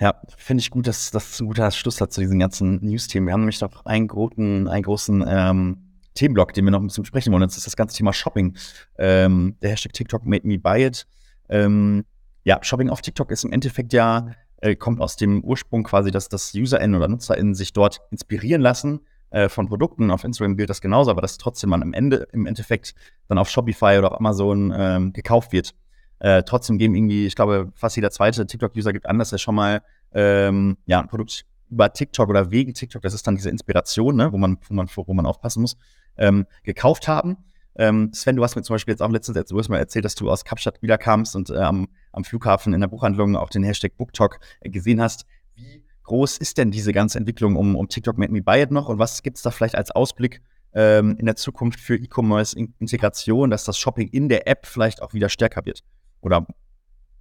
Ja, 0.00 0.14
finde 0.36 0.60
ich 0.60 0.70
gut, 0.70 0.86
dass 0.86 1.10
das 1.10 1.40
ein 1.40 1.48
guter 1.48 1.70
Schluss 1.72 2.00
hat 2.00 2.12
zu 2.12 2.20
diesen 2.20 2.38
ganzen 2.38 2.84
News-Themen. 2.84 3.26
Wir 3.26 3.32
haben 3.32 3.40
nämlich 3.40 3.60
noch 3.60 3.84
einen 3.84 4.06
großen, 4.06 4.68
einen 4.68 4.82
großen 4.84 5.24
ähm, 5.26 5.88
Themenblock, 6.14 6.52
den 6.52 6.64
wir 6.64 6.70
noch 6.70 6.80
ein 6.80 6.86
bisschen 6.86 7.02
besprechen 7.02 7.32
wollen. 7.32 7.42
Das 7.42 7.56
ist 7.56 7.66
das 7.66 7.76
ganze 7.76 7.96
Thema 7.96 8.12
Shopping. 8.12 8.56
Ähm, 8.96 9.56
der 9.60 9.70
Hashtag 9.70 9.92
TikTok 9.92 10.24
made 10.24 10.46
me 10.46 10.58
buy 10.58 10.84
it. 10.84 11.06
Ähm, 11.48 12.04
ja, 12.44 12.58
Shopping 12.62 12.90
auf 12.90 13.00
TikTok 13.00 13.30
ist 13.32 13.44
im 13.44 13.52
Endeffekt 13.52 13.92
ja, 13.92 14.30
äh, 14.60 14.76
kommt 14.76 15.00
aus 15.00 15.16
dem 15.16 15.42
Ursprung 15.42 15.82
quasi, 15.82 16.12
dass 16.12 16.28
das 16.28 16.54
UserInnen 16.54 16.96
oder 16.96 17.08
NutzerInnen 17.08 17.54
sich 17.54 17.72
dort 17.72 18.00
inspirieren 18.12 18.62
lassen 18.62 19.00
äh, 19.30 19.48
von 19.48 19.66
Produkten. 19.66 20.12
Auf 20.12 20.22
Instagram 20.22 20.56
gilt 20.56 20.70
das 20.70 20.80
genauso, 20.80 21.10
aber 21.10 21.22
dass 21.22 21.38
trotzdem 21.38 21.70
man 21.70 21.82
im 21.82 21.92
Ende, 21.92 22.28
im 22.32 22.46
Endeffekt 22.46 22.94
dann 23.26 23.38
auf 23.38 23.48
Shopify 23.48 23.98
oder 23.98 24.12
auf 24.12 24.18
Amazon 24.20 24.72
ähm, 24.76 25.12
gekauft 25.12 25.52
wird. 25.52 25.74
Äh, 26.20 26.42
trotzdem 26.42 26.78
geben 26.78 26.94
irgendwie, 26.94 27.26
ich 27.26 27.36
glaube, 27.36 27.72
fast 27.74 27.96
jeder 27.96 28.10
zweite 28.10 28.46
TikTok-User 28.46 28.92
gibt 28.92 29.06
an, 29.06 29.18
dass 29.18 29.32
er 29.32 29.38
schon 29.38 29.54
mal 29.54 29.82
ähm, 30.12 30.76
ja, 30.86 31.00
ein 31.00 31.08
Produkt 31.08 31.44
über 31.70 31.92
TikTok 31.92 32.28
oder 32.28 32.50
wegen 32.50 32.74
TikTok, 32.74 33.02
das 33.02 33.14
ist 33.14 33.26
dann 33.26 33.36
diese 33.36 33.50
Inspiration, 33.50 34.16
ne, 34.16 34.32
wo 34.32 34.38
man, 34.38 34.58
wo 34.68 34.74
man, 34.74 34.88
wo 34.94 35.14
man 35.14 35.26
aufpassen 35.26 35.60
muss, 35.60 35.76
ähm, 36.16 36.46
gekauft 36.64 37.08
haben. 37.08 37.36
Ähm, 37.76 38.10
Sven, 38.12 38.36
du 38.36 38.42
hast 38.42 38.56
mir 38.56 38.62
zum 38.62 38.74
Beispiel 38.74 38.92
jetzt 38.92 39.02
auch 39.02 39.10
letztens 39.10 39.48
du 39.48 39.58
hast 39.58 39.68
mal 39.68 39.78
erzählt, 39.78 40.04
dass 40.04 40.16
du 40.16 40.28
aus 40.30 40.44
Kapstadt 40.44 40.82
wiederkamst 40.82 41.36
und 41.36 41.50
äh, 41.50 41.58
am, 41.58 41.88
am 42.12 42.24
Flughafen 42.24 42.72
in 42.72 42.80
der 42.80 42.88
Buchhandlung 42.88 43.36
auch 43.36 43.50
den 43.50 43.62
Hashtag 43.62 43.96
BookTok 43.96 44.40
äh, 44.60 44.70
gesehen 44.70 45.00
hast. 45.00 45.26
Wie 45.54 45.84
groß 46.02 46.38
ist 46.38 46.58
denn 46.58 46.72
diese 46.72 46.92
ganze 46.92 47.18
Entwicklung 47.18 47.54
um, 47.54 47.76
um 47.76 47.88
TikTok 47.88 48.18
Made 48.18 48.32
Me 48.32 48.42
Buy 48.42 48.62
It 48.62 48.72
noch 48.72 48.88
und 48.88 48.98
was 48.98 49.22
gibt 49.22 49.36
es 49.36 49.42
da 49.42 49.50
vielleicht 49.50 49.76
als 49.76 49.92
Ausblick 49.92 50.40
ähm, 50.72 51.16
in 51.18 51.26
der 51.26 51.36
Zukunft 51.36 51.78
für 51.78 51.96
E-Commerce-Integration, 51.96 53.50
dass 53.50 53.64
das 53.64 53.78
Shopping 53.78 54.08
in 54.08 54.28
der 54.28 54.48
App 54.48 54.66
vielleicht 54.66 55.02
auch 55.02 55.12
wieder 55.12 55.28
stärker 55.28 55.64
wird 55.64 55.84
oder 56.20 56.46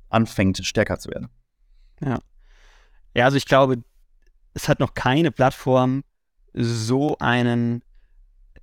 anfängt 0.10 0.66
stärker 0.66 1.00
zu 1.00 1.10
werden? 1.10 1.30
Ja. 2.02 2.20
Ja, 3.14 3.26
also 3.26 3.38
ich 3.38 3.46
glaube, 3.46 3.84
es 4.54 4.70
hat 4.70 4.80
noch 4.80 4.94
keine 4.94 5.32
Plattform 5.32 6.04
so 6.54 7.18
einen 7.20 7.84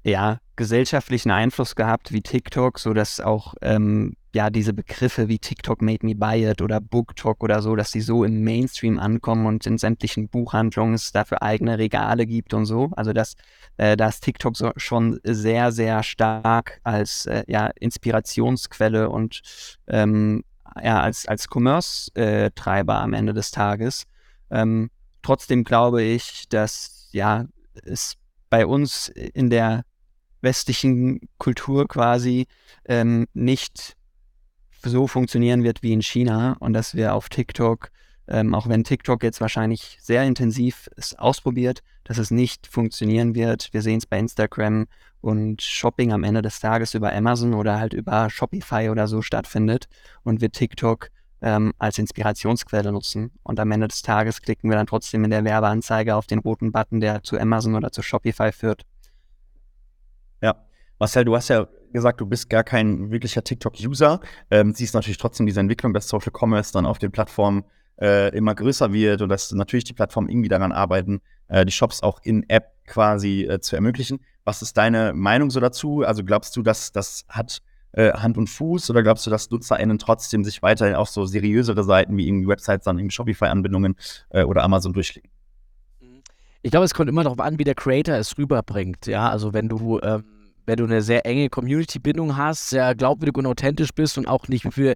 ja, 0.02 0.40
gesellschaftlichen 0.56 1.30
Einfluss 1.30 1.76
gehabt 1.76 2.12
wie 2.12 2.20
TikTok, 2.20 2.78
sodass 2.78 3.20
auch 3.20 3.54
ähm, 3.62 4.16
ja 4.34 4.50
diese 4.50 4.72
Begriffe 4.72 5.28
wie 5.28 5.38
TikTok 5.38 5.80
made 5.80 6.04
me 6.04 6.14
buy 6.14 6.50
it 6.50 6.60
oder 6.60 6.80
BookTok 6.80 7.42
oder 7.42 7.62
so, 7.62 7.76
dass 7.76 7.90
die 7.90 8.00
so 8.00 8.24
im 8.24 8.42
Mainstream 8.42 8.98
ankommen 8.98 9.46
und 9.46 9.66
in 9.66 9.78
sämtlichen 9.78 10.28
Buchhandlungen 10.28 10.94
es 10.94 11.12
dafür 11.12 11.42
eigene 11.42 11.78
Regale 11.78 12.26
gibt 12.26 12.54
und 12.54 12.66
so. 12.66 12.90
Also 12.96 13.12
dass 13.12 13.34
äh, 13.76 13.96
das 13.96 14.20
TikTok 14.20 14.56
so 14.56 14.72
schon 14.76 15.20
sehr, 15.24 15.72
sehr 15.72 16.02
stark 16.02 16.80
als 16.82 17.26
äh, 17.26 17.44
ja, 17.46 17.70
Inspirationsquelle 17.78 19.08
und 19.08 19.42
ähm, 19.86 20.44
ja, 20.82 21.00
als, 21.00 21.26
als 21.26 21.48
Commerce-Treiber 21.48 23.00
am 23.00 23.12
Ende 23.12 23.32
des 23.32 23.52
Tages. 23.52 24.04
Ähm, 24.50 24.90
trotzdem 25.22 25.62
glaube 25.64 26.02
ich, 26.02 26.48
dass 26.48 27.08
ja 27.12 27.46
es 27.84 28.16
bei 28.50 28.66
uns 28.66 29.08
in 29.08 29.50
der 29.50 29.84
westlichen 30.40 31.20
Kultur 31.38 31.88
quasi 31.88 32.46
ähm, 32.84 33.26
nicht 33.32 33.96
so 34.84 35.06
funktionieren 35.06 35.62
wird 35.62 35.82
wie 35.82 35.92
in 35.92 36.02
China 36.02 36.56
und 36.60 36.72
dass 36.72 36.94
wir 36.94 37.14
auf 37.14 37.28
TikTok, 37.28 37.90
ähm, 38.28 38.54
auch 38.54 38.68
wenn 38.68 38.84
TikTok 38.84 39.22
jetzt 39.22 39.40
wahrscheinlich 39.40 39.98
sehr 40.00 40.24
intensiv 40.24 40.88
es 40.96 41.14
ausprobiert, 41.14 41.82
dass 42.04 42.18
es 42.18 42.30
nicht 42.30 42.66
funktionieren 42.66 43.34
wird. 43.34 43.72
Wir 43.72 43.82
sehen 43.82 43.98
es 43.98 44.06
bei 44.06 44.18
Instagram 44.18 44.86
und 45.20 45.62
Shopping 45.62 46.12
am 46.12 46.24
Ende 46.24 46.42
des 46.42 46.60
Tages 46.60 46.94
über 46.94 47.12
Amazon 47.12 47.54
oder 47.54 47.78
halt 47.78 47.92
über 47.94 48.28
Shopify 48.30 48.90
oder 48.90 49.08
so 49.08 49.22
stattfindet 49.22 49.88
und 50.22 50.40
wir 50.40 50.50
TikTok 50.50 51.08
ähm, 51.44 51.74
als 51.78 51.98
Inspirationsquelle 51.98 52.90
nutzen. 52.90 53.30
Und 53.42 53.60
am 53.60 53.70
Ende 53.70 53.88
des 53.88 54.02
Tages 54.02 54.40
klicken 54.40 54.70
wir 54.70 54.76
dann 54.76 54.86
trotzdem 54.86 55.24
in 55.24 55.30
der 55.30 55.44
Werbeanzeige 55.44 56.14
auf 56.14 56.26
den 56.26 56.38
roten 56.38 56.72
Button, 56.72 57.00
der 57.00 57.22
zu 57.22 57.38
Amazon 57.38 57.74
oder 57.74 57.92
zu 57.92 58.02
Shopify 58.02 58.50
führt. 58.50 58.82
Ja. 60.40 60.56
Marcel, 60.98 61.24
du 61.24 61.34
hast 61.34 61.48
ja 61.48 61.66
gesagt, 61.92 62.20
du 62.20 62.26
bist 62.26 62.50
gar 62.50 62.64
kein 62.64 63.10
wirklicher 63.10 63.42
TikTok-User. 63.42 64.20
Ähm, 64.50 64.74
siehst 64.74 64.94
natürlich 64.94 65.18
trotzdem 65.18 65.46
diese 65.46 65.60
Entwicklung, 65.60 65.94
dass 65.94 66.08
Social 66.08 66.32
Commerce 66.32 66.72
dann 66.72 66.86
auf 66.86 66.98
den 66.98 67.10
Plattformen 67.10 67.64
äh, 68.00 68.36
immer 68.36 68.54
größer 68.54 68.92
wird 68.92 69.22
und 69.22 69.28
dass 69.28 69.52
natürlich 69.52 69.84
die 69.84 69.92
Plattformen 69.92 70.28
irgendwie 70.28 70.48
daran 70.48 70.72
arbeiten, 70.72 71.20
äh, 71.48 71.64
die 71.64 71.72
Shops 71.72 72.02
auch 72.02 72.20
in 72.22 72.48
App 72.48 72.72
quasi 72.86 73.44
äh, 73.44 73.60
zu 73.60 73.76
ermöglichen. 73.76 74.20
Was 74.44 74.62
ist 74.62 74.76
deine 74.76 75.12
Meinung 75.14 75.50
so 75.50 75.60
dazu? 75.60 76.02
Also 76.02 76.24
glaubst 76.24 76.56
du, 76.56 76.62
dass 76.62 76.92
das 76.92 77.24
hat 77.28 77.62
äh, 77.92 78.12
Hand 78.12 78.36
und 78.36 78.48
Fuß 78.48 78.90
oder 78.90 79.02
glaubst 79.02 79.26
du, 79.26 79.30
dass 79.30 79.50
NutzerInnen 79.50 79.98
trotzdem 79.98 80.44
sich 80.44 80.62
weiterhin 80.62 80.96
auf 80.96 81.08
so 81.08 81.24
seriösere 81.24 81.84
Seiten 81.84 82.16
wie 82.16 82.26
irgendwie 82.26 82.48
Websites, 82.48 82.84
dann 82.84 82.98
irgendwie 82.98 83.14
Shopify-Anbindungen 83.14 83.96
äh, 84.30 84.42
oder 84.42 84.64
Amazon 84.64 84.92
durchklicken? 84.92 85.30
Ich 86.62 86.70
glaube, 86.70 86.86
es 86.86 86.94
kommt 86.94 87.08
immer 87.08 87.22
darauf 87.22 87.40
an, 87.40 87.58
wie 87.58 87.64
der 87.64 87.74
Creator 87.74 88.16
es 88.16 88.36
rüberbringt. 88.38 89.06
Ja, 89.06 89.28
also 89.28 89.52
wenn 89.52 89.68
du 89.68 90.00
ähm 90.02 90.24
wenn 90.66 90.76
du 90.76 90.84
eine 90.84 91.02
sehr 91.02 91.26
enge 91.26 91.48
Community-Bindung 91.48 92.36
hast, 92.36 92.70
sehr 92.70 92.94
glaubwürdig 92.94 93.36
und 93.36 93.46
authentisch 93.46 93.92
bist 93.92 94.18
und 94.18 94.26
auch 94.26 94.48
nicht 94.48 94.66
für, 94.72 94.94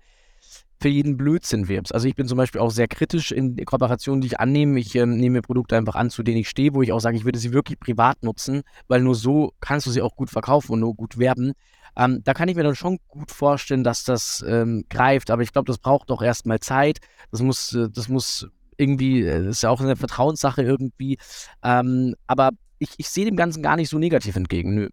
für 0.80 0.88
jeden 0.88 1.16
Blödsinn 1.16 1.68
wirbst. 1.68 1.94
Also 1.94 2.08
ich 2.08 2.14
bin 2.14 2.28
zum 2.28 2.38
Beispiel 2.38 2.60
auch 2.60 2.70
sehr 2.70 2.88
kritisch 2.88 3.32
in 3.32 3.56
Kooperationen, 3.64 4.20
die 4.20 4.28
ich 4.28 4.40
annehme. 4.40 4.78
Ich 4.78 4.94
ähm, 4.94 5.16
nehme 5.16 5.42
Produkte 5.42 5.76
einfach 5.76 5.94
an, 5.94 6.10
zu 6.10 6.22
denen 6.22 6.38
ich 6.38 6.48
stehe, 6.48 6.74
wo 6.74 6.82
ich 6.82 6.92
auch 6.92 7.00
sage, 7.00 7.16
ich 7.16 7.24
würde 7.24 7.38
sie 7.38 7.52
wirklich 7.52 7.80
privat 7.80 8.22
nutzen, 8.22 8.62
weil 8.86 9.00
nur 9.00 9.14
so 9.14 9.52
kannst 9.60 9.86
du 9.86 9.90
sie 9.90 10.02
auch 10.02 10.16
gut 10.16 10.30
verkaufen 10.30 10.72
und 10.72 10.80
nur 10.80 10.94
gut 10.94 11.18
werben. 11.18 11.52
Ähm, 11.96 12.22
da 12.22 12.32
kann 12.32 12.48
ich 12.48 12.56
mir 12.56 12.62
dann 12.62 12.76
schon 12.76 12.98
gut 13.08 13.30
vorstellen, 13.30 13.82
dass 13.82 14.04
das 14.04 14.44
ähm, 14.46 14.84
greift, 14.88 15.30
aber 15.30 15.42
ich 15.42 15.52
glaube, 15.52 15.66
das 15.66 15.78
braucht 15.78 16.10
doch 16.10 16.22
erstmal 16.22 16.60
Zeit. 16.60 16.98
Das 17.32 17.42
muss, 17.42 17.74
äh, 17.74 17.88
das 17.90 18.08
muss 18.08 18.48
irgendwie, 18.76 19.22
äh, 19.22 19.44
das 19.44 19.56
ist 19.56 19.62
ja 19.62 19.70
auch 19.70 19.80
eine 19.80 19.96
Vertrauenssache 19.96 20.62
irgendwie. 20.62 21.18
Ähm, 21.62 22.14
aber 22.26 22.50
ich, 22.78 22.90
ich 22.96 23.08
sehe 23.08 23.24
dem 23.24 23.36
Ganzen 23.36 23.62
gar 23.62 23.76
nicht 23.76 23.88
so 23.88 23.98
negativ 23.98 24.36
entgegen. 24.36 24.74
Nö. 24.74 24.88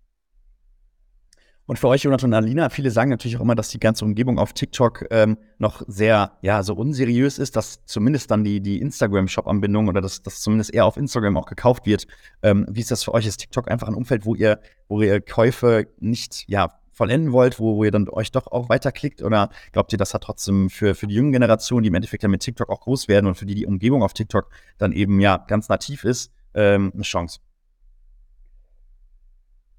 Und 1.67 1.79
für 1.79 1.87
euch, 1.87 2.03
Jonathan 2.03 2.29
und 2.29 2.35
Alina, 2.35 2.69
viele 2.69 2.91
sagen 2.91 3.09
natürlich 3.09 3.37
auch 3.37 3.41
immer, 3.41 3.55
dass 3.55 3.69
die 3.69 3.79
ganze 3.79 4.05
Umgebung 4.05 4.37
auf 4.37 4.53
TikTok 4.53 5.05
ähm, 5.09 5.37
noch 5.57 5.81
sehr, 5.87 6.33
ja, 6.41 6.61
so 6.61 6.75
unseriös 6.75 7.39
ist, 7.39 7.55
dass 7.55 7.83
zumindest 7.85 8.29
dann 8.29 8.43
die, 8.43 8.61
die 8.61 8.79
Instagram-Shop-Anbindung 8.79 9.87
oder 9.87 9.99
dass 9.99 10.21
das 10.21 10.41
zumindest 10.41 10.73
eher 10.73 10.85
auf 10.85 10.95
Instagram 10.95 11.37
auch 11.37 11.47
gekauft 11.47 11.87
wird. 11.87 12.05
Ähm, 12.43 12.67
wie 12.69 12.81
ist 12.81 12.91
das 12.91 13.03
für 13.03 13.13
euch? 13.15 13.25
Ist 13.25 13.37
TikTok 13.37 13.69
einfach 13.71 13.87
ein 13.87 13.95
Umfeld, 13.95 14.25
wo 14.25 14.35
ihr, 14.35 14.59
wo 14.87 15.01
ihr 15.01 15.21
Käufe 15.21 15.87
nicht, 15.99 16.45
ja, 16.47 16.79
vollenden 16.91 17.33
wollt, 17.33 17.59
wo, 17.59 17.75
wo 17.75 17.83
ihr 17.83 17.91
dann 17.91 18.07
euch 18.09 18.31
doch 18.31 18.47
auch 18.47 18.69
weiterklickt? 18.69 19.23
Oder 19.23 19.49
glaubt 19.71 19.91
ihr, 19.91 19.97
das 19.97 20.13
hat 20.13 20.23
trotzdem 20.23 20.69
für, 20.69 20.93
für 20.93 21.07
die 21.07 21.15
jungen 21.15 21.31
Generationen, 21.31 21.83
die 21.83 21.89
im 21.89 21.95
Endeffekt 21.95 22.23
dann 22.23 22.31
mit 22.31 22.41
TikTok 22.41 22.69
auch 22.69 22.81
groß 22.81 23.07
werden 23.07 23.25
und 23.25 23.35
für 23.35 23.45
die 23.45 23.55
die 23.55 23.65
Umgebung 23.65 24.03
auf 24.03 24.13
TikTok 24.13 24.49
dann 24.77 24.93
eben, 24.93 25.19
ja, 25.19 25.37
ganz 25.37 25.67
nativ 25.67 26.03
ist, 26.03 26.31
ähm, 26.53 26.91
eine 26.93 27.03
Chance? 27.03 27.39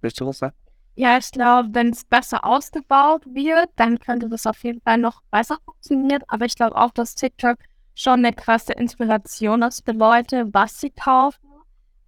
Willst 0.00 0.20
du 0.20 0.26
was 0.26 0.38
sagen? 0.38 0.65
Ja, 0.98 1.18
ich 1.18 1.30
glaube, 1.30 1.68
wenn 1.72 1.90
es 1.90 2.04
besser 2.04 2.44
ausgebaut 2.44 3.22
wird, 3.26 3.68
dann 3.76 3.98
könnte 3.98 4.30
das 4.30 4.46
auf 4.46 4.62
jeden 4.64 4.80
Fall 4.80 4.96
noch 4.96 5.22
besser 5.30 5.58
funktionieren. 5.64 6.22
Aber 6.28 6.46
ich 6.46 6.56
glaube 6.56 6.74
auch, 6.76 6.90
dass 6.90 7.14
TikTok 7.14 7.58
schon 7.94 8.24
eine 8.24 8.32
krasse 8.32 8.72
Inspiration 8.72 9.62
ist 9.62 9.84
für 9.84 9.92
Leute, 9.92 10.48
was 10.54 10.80
sie 10.80 10.90
kaufen. 10.90 11.46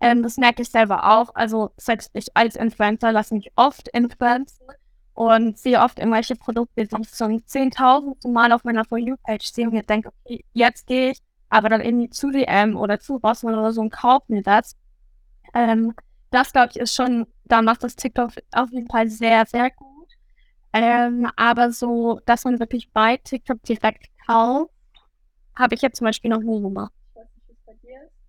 Ähm, 0.00 0.22
das 0.22 0.38
merke 0.38 0.62
ich 0.62 0.70
selber 0.70 1.04
auch. 1.04 1.34
Also 1.34 1.70
selbst 1.76 2.10
ich 2.14 2.28
als 2.34 2.56
Influencer 2.56 3.12
lasse 3.12 3.34
mich 3.34 3.52
oft 3.56 3.88
influenzen 3.88 4.66
und 5.12 5.58
sehe 5.58 5.80
oft 5.80 5.98
irgendwelche 5.98 6.36
Produkte, 6.36 6.86
die 6.86 6.96
ich 6.96 7.12
zum 7.12 7.40
10.000 7.44 8.26
Mal 8.28 8.52
auf 8.52 8.64
meiner 8.64 8.84
For 8.86 8.98
You-Page 8.98 9.52
sehe 9.52 9.66
und 9.66 9.74
mir 9.74 9.82
denke, 9.82 10.10
okay, 10.24 10.44
jetzt 10.54 10.86
gehe 10.86 11.10
ich 11.10 11.18
aber 11.50 11.68
dann 11.68 11.80
irgendwie 11.80 12.10
zu 12.10 12.30
DM 12.30 12.76
oder 12.76 13.00
zu 13.00 13.16
Rossmann 13.16 13.54
oder 13.54 13.72
so 13.72 13.80
und 13.82 13.90
kaufe 13.90 14.24
mir 14.28 14.42
das. 14.42 14.76
Ähm, 15.54 15.94
das, 16.30 16.52
glaube 16.52 16.70
ich, 16.70 16.76
ist 16.76 16.94
schon, 16.94 17.26
da 17.44 17.62
macht 17.62 17.82
das 17.82 17.96
TikTok 17.96 18.30
auf 18.52 18.70
jeden 18.70 18.88
Fall 18.88 19.08
sehr, 19.08 19.46
sehr 19.46 19.70
gut. 19.70 19.88
Ähm, 20.72 21.28
aber 21.36 21.72
so, 21.72 22.20
dass 22.26 22.44
man 22.44 22.60
wirklich 22.60 22.90
bei 22.92 23.16
TikTok 23.16 23.62
direkt 23.62 24.06
kauft, 24.26 24.70
habe 25.54 25.74
ich 25.74 25.82
jetzt 25.82 25.98
zum 25.98 26.06
Beispiel 26.06 26.30
noch 26.30 26.40
nie 26.40 26.60
gemacht. 26.60 26.92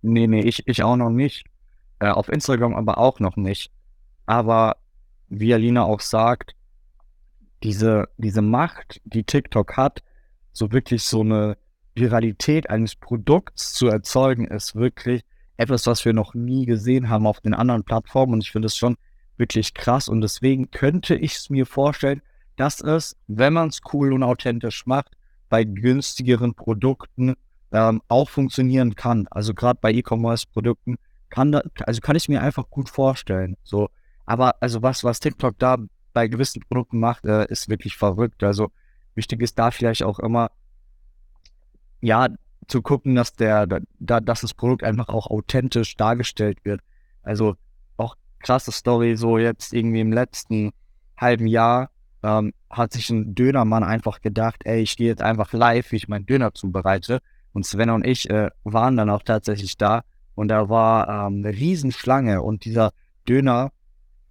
Nee, 0.02 0.26
nee, 0.26 0.40
ich, 0.40 0.66
ich 0.66 0.82
auch 0.82 0.96
noch 0.96 1.10
nicht. 1.10 1.44
Äh, 1.98 2.08
auf 2.08 2.28
Instagram 2.28 2.74
aber 2.74 2.98
auch 2.98 3.20
noch 3.20 3.36
nicht. 3.36 3.70
Aber 4.26 4.76
wie 5.28 5.52
Alina 5.52 5.84
auch 5.84 6.00
sagt, 6.00 6.54
diese, 7.62 8.08
diese 8.16 8.40
Macht, 8.40 9.00
die 9.04 9.24
TikTok 9.24 9.76
hat, 9.76 10.02
so 10.52 10.72
wirklich 10.72 11.02
so 11.02 11.20
eine 11.20 11.58
Viralität 11.94 12.70
eines 12.70 12.96
Produkts 12.96 13.74
zu 13.74 13.88
erzeugen, 13.88 14.46
ist 14.46 14.74
wirklich 14.74 15.22
etwas, 15.60 15.86
was 15.86 16.04
wir 16.04 16.14
noch 16.14 16.34
nie 16.34 16.64
gesehen 16.64 17.10
haben 17.10 17.26
auf 17.26 17.40
den 17.40 17.54
anderen 17.54 17.84
Plattformen. 17.84 18.32
Und 18.32 18.42
ich 18.42 18.50
finde 18.50 18.66
es 18.66 18.76
schon 18.76 18.96
wirklich 19.36 19.74
krass. 19.74 20.08
Und 20.08 20.22
deswegen 20.22 20.70
könnte 20.70 21.14
ich 21.14 21.36
es 21.36 21.50
mir 21.50 21.66
vorstellen, 21.66 22.22
dass 22.56 22.80
es, 22.80 23.16
wenn 23.26 23.52
man 23.52 23.68
es 23.68 23.80
cool 23.92 24.12
und 24.12 24.22
authentisch 24.22 24.86
macht, 24.86 25.16
bei 25.50 25.64
günstigeren 25.64 26.54
Produkten 26.54 27.34
ähm, 27.72 28.00
auch 28.08 28.30
funktionieren 28.30 28.94
kann. 28.94 29.28
Also 29.30 29.52
gerade 29.52 29.78
bei 29.80 29.92
E-Commerce-Produkten 29.92 30.96
kann 31.28 31.52
da, 31.52 31.62
also 31.80 32.00
kann 32.00 32.16
ich 32.16 32.28
mir 32.28 32.42
einfach 32.42 32.68
gut 32.70 32.88
vorstellen. 32.88 33.56
So, 33.62 33.90
aber 34.24 34.54
also 34.60 34.82
was, 34.82 35.04
was 35.04 35.20
TikTok 35.20 35.58
da 35.58 35.76
bei 36.12 36.26
gewissen 36.26 36.62
Produkten 36.62 37.00
macht, 37.00 37.26
äh, 37.26 37.46
ist 37.48 37.68
wirklich 37.68 37.96
verrückt. 37.96 38.42
Also 38.42 38.70
wichtig 39.14 39.42
ist 39.42 39.58
da 39.58 39.70
vielleicht 39.70 40.04
auch 40.04 40.18
immer, 40.18 40.50
ja, 42.00 42.28
zu 42.70 42.82
gucken, 42.82 43.14
dass 43.14 43.34
der, 43.34 43.66
da, 43.66 44.20
dass 44.20 44.40
das 44.40 44.54
Produkt 44.54 44.84
einfach 44.84 45.08
auch 45.08 45.28
authentisch 45.28 45.96
dargestellt 45.96 46.64
wird. 46.64 46.80
Also 47.22 47.56
auch 47.96 48.16
krasse 48.38 48.72
Story, 48.72 49.16
so 49.16 49.38
jetzt 49.38 49.72
irgendwie 49.72 50.00
im 50.00 50.12
letzten 50.12 50.72
halben 51.16 51.46
Jahr 51.46 51.90
ähm, 52.22 52.52
hat 52.70 52.92
sich 52.92 53.10
ein 53.10 53.34
Dönermann 53.34 53.82
einfach 53.84 54.20
gedacht, 54.20 54.62
ey, 54.64 54.80
ich 54.80 54.96
gehe 54.96 55.08
jetzt 55.08 55.22
einfach 55.22 55.52
live, 55.52 55.90
wie 55.92 55.96
ich 55.96 56.08
meinen 56.08 56.26
Döner 56.26 56.54
zubereite. 56.54 57.20
Und 57.52 57.66
Sven 57.66 57.90
und 57.90 58.06
ich 58.06 58.30
äh, 58.30 58.50
waren 58.64 58.96
dann 58.96 59.10
auch 59.10 59.22
tatsächlich 59.22 59.76
da 59.76 60.02
und 60.34 60.48
da 60.48 60.68
war 60.68 61.08
ähm, 61.08 61.44
eine 61.44 61.50
Riesenschlange 61.54 62.42
und 62.42 62.64
dieser 62.64 62.92
Döner 63.28 63.72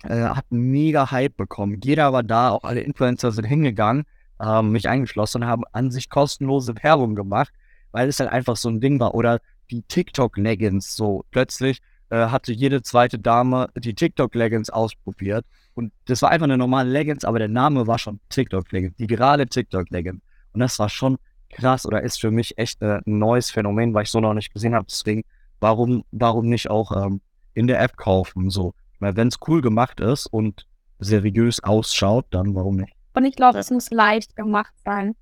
äh, 0.03 0.21
hat 0.21 0.45
einen 0.51 0.71
mega 0.71 1.11
Hype 1.11 1.35
bekommen. 1.35 1.79
Jeder 1.83 2.13
war 2.13 2.23
da, 2.23 2.51
auch 2.51 2.63
alle 2.63 2.81
Influencer 2.81 3.31
sind 3.31 3.45
hingegangen, 3.45 4.05
haben 4.39 4.71
mich 4.71 4.87
eingeschlossen 4.87 5.43
und 5.43 5.49
haben 5.49 5.63
an 5.73 5.91
sich 5.91 6.09
kostenlose 6.09 6.73
Werbung 6.81 7.15
gemacht, 7.15 7.53
weil 7.91 8.09
es 8.09 8.19
halt 8.19 8.31
einfach 8.31 8.55
so 8.55 8.69
ein 8.69 8.79
Ding 8.79 8.99
war. 8.99 9.15
Oder 9.15 9.39
die 9.71 9.81
TikTok-Leggings 9.83 10.95
so. 10.95 11.25
Plötzlich 11.31 11.79
äh, 12.09 12.27
hatte 12.27 12.51
jede 12.51 12.81
zweite 12.81 13.19
Dame 13.19 13.69
die 13.75 13.93
TikTok-Leggings 13.93 14.69
ausprobiert. 14.69 15.45
Und 15.75 15.93
das 16.05 16.21
war 16.21 16.31
einfach 16.31 16.45
eine 16.45 16.57
normale 16.57 16.89
Leggings, 16.89 17.23
aber 17.23 17.39
der 17.39 17.47
Name 17.47 17.87
war 17.87 17.99
schon 17.99 18.19
TikTok-Leggings, 18.29 18.95
die 18.97 19.07
gerade 19.07 19.47
TikTok-Leggings. 19.47 20.21
Und 20.53 20.59
das 20.59 20.79
war 20.79 20.89
schon 20.89 21.17
krass 21.49 21.85
oder 21.85 22.03
ist 22.03 22.19
für 22.19 22.31
mich 22.31 22.57
echt 22.57 22.81
äh, 22.81 22.99
ein 23.05 23.19
neues 23.19 23.51
Phänomen, 23.51 23.93
weil 23.93 24.03
ich 24.03 24.11
so 24.11 24.19
noch 24.19 24.33
nicht 24.33 24.53
gesehen 24.53 24.75
habe. 24.75 24.85
Deswegen, 24.89 25.23
warum, 25.59 26.03
warum 26.11 26.47
nicht 26.47 26.69
auch 26.69 26.91
ähm, 26.91 27.21
in 27.53 27.67
der 27.67 27.81
App 27.81 27.97
kaufen? 27.97 28.49
So, 28.49 28.73
weil 28.99 29.15
wenn 29.15 29.29
es 29.29 29.37
cool 29.47 29.61
gemacht 29.61 29.99
ist 29.99 30.25
und 30.27 30.65
seriös 30.99 31.63
ausschaut, 31.63 32.25
dann 32.31 32.55
warum 32.55 32.77
nicht? 32.77 32.93
Und 33.13 33.25
ich 33.25 33.35
glaube, 33.35 33.59
es 33.59 33.71
muss 33.71 33.89
leicht 33.89 34.35
gemacht 34.35 34.73
sein, 34.85 35.15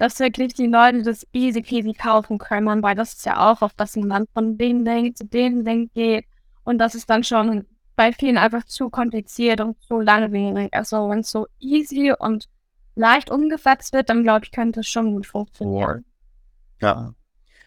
dass 0.00 0.18
wirklich 0.18 0.54
die 0.54 0.66
Leute 0.66 1.02
das 1.02 1.26
easy 1.34 1.60
peasy 1.60 1.92
kaufen 1.92 2.38
können, 2.38 2.82
weil 2.82 2.94
das 2.94 3.12
ist 3.12 3.26
ja 3.26 3.50
auch 3.50 3.60
oft, 3.60 3.78
dass 3.78 3.96
man 3.96 4.24
von 4.32 4.56
dem 4.56 4.82
Link 4.82 5.18
zu 5.18 5.26
dem 5.26 5.60
Link 5.60 5.92
geht 5.92 6.24
und 6.64 6.78
das 6.78 6.94
ist 6.94 7.10
dann 7.10 7.22
schon 7.22 7.66
bei 7.96 8.10
vielen 8.10 8.38
einfach 8.38 8.64
zu 8.64 8.88
kompliziert 8.88 9.60
und 9.60 9.78
zu 9.82 10.00
langwierig. 10.00 10.72
Also 10.72 11.10
wenn 11.10 11.18
es 11.18 11.30
so 11.30 11.46
easy 11.58 12.14
und 12.18 12.46
leicht 12.94 13.30
umgesetzt 13.30 13.92
wird, 13.92 14.08
dann 14.08 14.22
glaube 14.22 14.46
ich, 14.46 14.52
könnte 14.52 14.80
es 14.80 14.88
schon 14.88 15.12
gut 15.12 15.26
funktionieren. 15.26 16.06
Ja. 16.80 17.14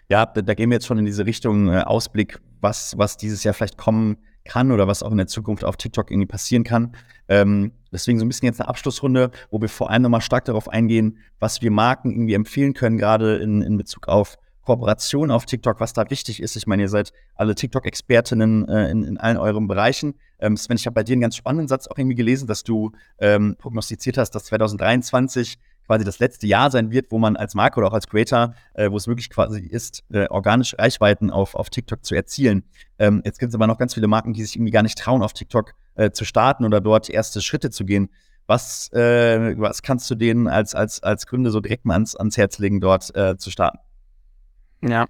Ja, 0.09 0.25
da, 0.25 0.41
da, 0.41 0.53
gehen 0.55 0.71
wir 0.71 0.77
jetzt 0.77 0.87
schon 0.87 0.97
in 0.97 1.05
diese 1.05 1.27
Richtung 1.27 1.69
äh, 1.69 1.81
Ausblick, 1.81 2.41
was, 2.61 2.97
was 2.97 3.15
dieses 3.15 3.43
Jahr 3.43 3.53
vielleicht 3.53 3.77
kommen 3.77 4.17
kann 4.43 4.71
oder 4.71 4.87
was 4.87 5.03
auch 5.03 5.11
in 5.11 5.17
der 5.17 5.27
Zukunft 5.27 5.63
auf 5.63 5.77
TikTok 5.77 6.09
irgendwie 6.09 6.27
passieren 6.27 6.63
kann. 6.63 6.95
Ähm, 7.27 7.73
deswegen 7.93 8.19
so 8.19 8.25
ein 8.25 8.27
bisschen 8.27 8.47
jetzt 8.47 8.59
eine 8.59 8.69
Abschlussrunde, 8.69 9.31
wo 9.51 9.61
wir 9.61 9.69
vor 9.69 9.89
allem 9.89 10.01
nochmal 10.01 10.21
stark 10.21 10.45
darauf 10.45 10.67
eingehen, 10.67 11.17
was 11.39 11.61
wir 11.61 11.71
Marken 11.71 12.11
irgendwie 12.11 12.33
empfehlen 12.33 12.73
können, 12.73 12.97
gerade 12.97 13.37
in, 13.37 13.61
in 13.61 13.77
Bezug 13.77 14.07
auf 14.07 14.37
Kooperation 14.63 15.29
auf 15.29 15.45
TikTok, 15.45 15.79
was 15.79 15.93
da 15.93 16.09
wichtig 16.09 16.41
ist. 16.41 16.55
Ich 16.55 16.67
meine, 16.67 16.83
ihr 16.83 16.89
seid 16.89 17.11
alle 17.35 17.53
TikTok-Expertinnen 17.55 18.67
äh, 18.67 18.89
in, 18.89 19.03
in 19.03 19.17
allen 19.17 19.37
euren 19.37 19.67
Bereichen. 19.67 20.15
Ähm, 20.39 20.55
Sven, 20.57 20.77
ich 20.77 20.85
habe 20.85 20.93
bei 20.93 21.03
dir 21.03 21.13
einen 21.13 21.21
ganz 21.21 21.35
spannenden 21.35 21.67
Satz 21.67 21.87
auch 21.87 21.97
irgendwie 21.97 22.15
gelesen, 22.15 22.47
dass 22.47 22.63
du 22.63 22.91
ähm, 23.19 23.55
prognostiziert 23.57 24.17
hast, 24.17 24.31
dass 24.31 24.45
2023 24.45 25.57
quasi 25.85 26.05
das 26.05 26.19
letzte 26.19 26.47
Jahr 26.47 26.71
sein 26.71 26.91
wird, 26.91 27.11
wo 27.11 27.19
man 27.19 27.35
als 27.35 27.55
Marke 27.55 27.79
oder 27.79 27.89
auch 27.89 27.93
als 27.93 28.07
Creator, 28.07 28.53
äh, 28.73 28.89
wo 28.89 28.95
es 28.95 29.05
möglich 29.05 29.29
quasi 29.29 29.59
ist, 29.59 30.03
äh, 30.13 30.27
organische 30.29 30.79
Reichweiten 30.79 31.29
auf, 31.29 31.55
auf 31.55 31.69
TikTok 31.69 32.05
zu 32.05 32.15
erzielen. 32.15 32.63
Ähm, 32.99 33.21
jetzt 33.25 33.39
gibt 33.39 33.49
es 33.49 33.55
aber 33.55 33.67
noch 33.67 33.77
ganz 33.77 33.93
viele 33.93 34.07
Marken, 34.07 34.31
die 34.31 34.43
sich 34.43 34.55
irgendwie 34.55 34.71
gar 34.71 34.83
nicht 34.83 34.97
trauen, 34.97 35.21
auf 35.21 35.33
TikTok 35.33 35.73
äh, 35.95 36.11
zu 36.11 36.25
starten 36.25 36.65
oder 36.65 36.81
dort 36.81 37.09
erste 37.09 37.41
Schritte 37.41 37.69
zu 37.69 37.85
gehen. 37.85 38.09
Was, 38.45 38.91
äh, 38.91 39.55
was 39.57 39.81
kannst 39.81 40.09
du 40.11 40.15
denen 40.15 40.47
als, 40.47 40.75
als, 40.75 41.01
als 41.01 41.27
Gründe 41.27 41.49
so 41.49 41.61
direkt 41.61 41.85
mal 41.85 41.93
ans, 41.93 42.15
ans 42.15 42.37
Herz 42.37 42.59
legen, 42.59 42.81
dort 42.81 43.15
äh, 43.15 43.37
zu 43.37 43.51
starten? 43.51 43.79
Ja, 44.81 45.05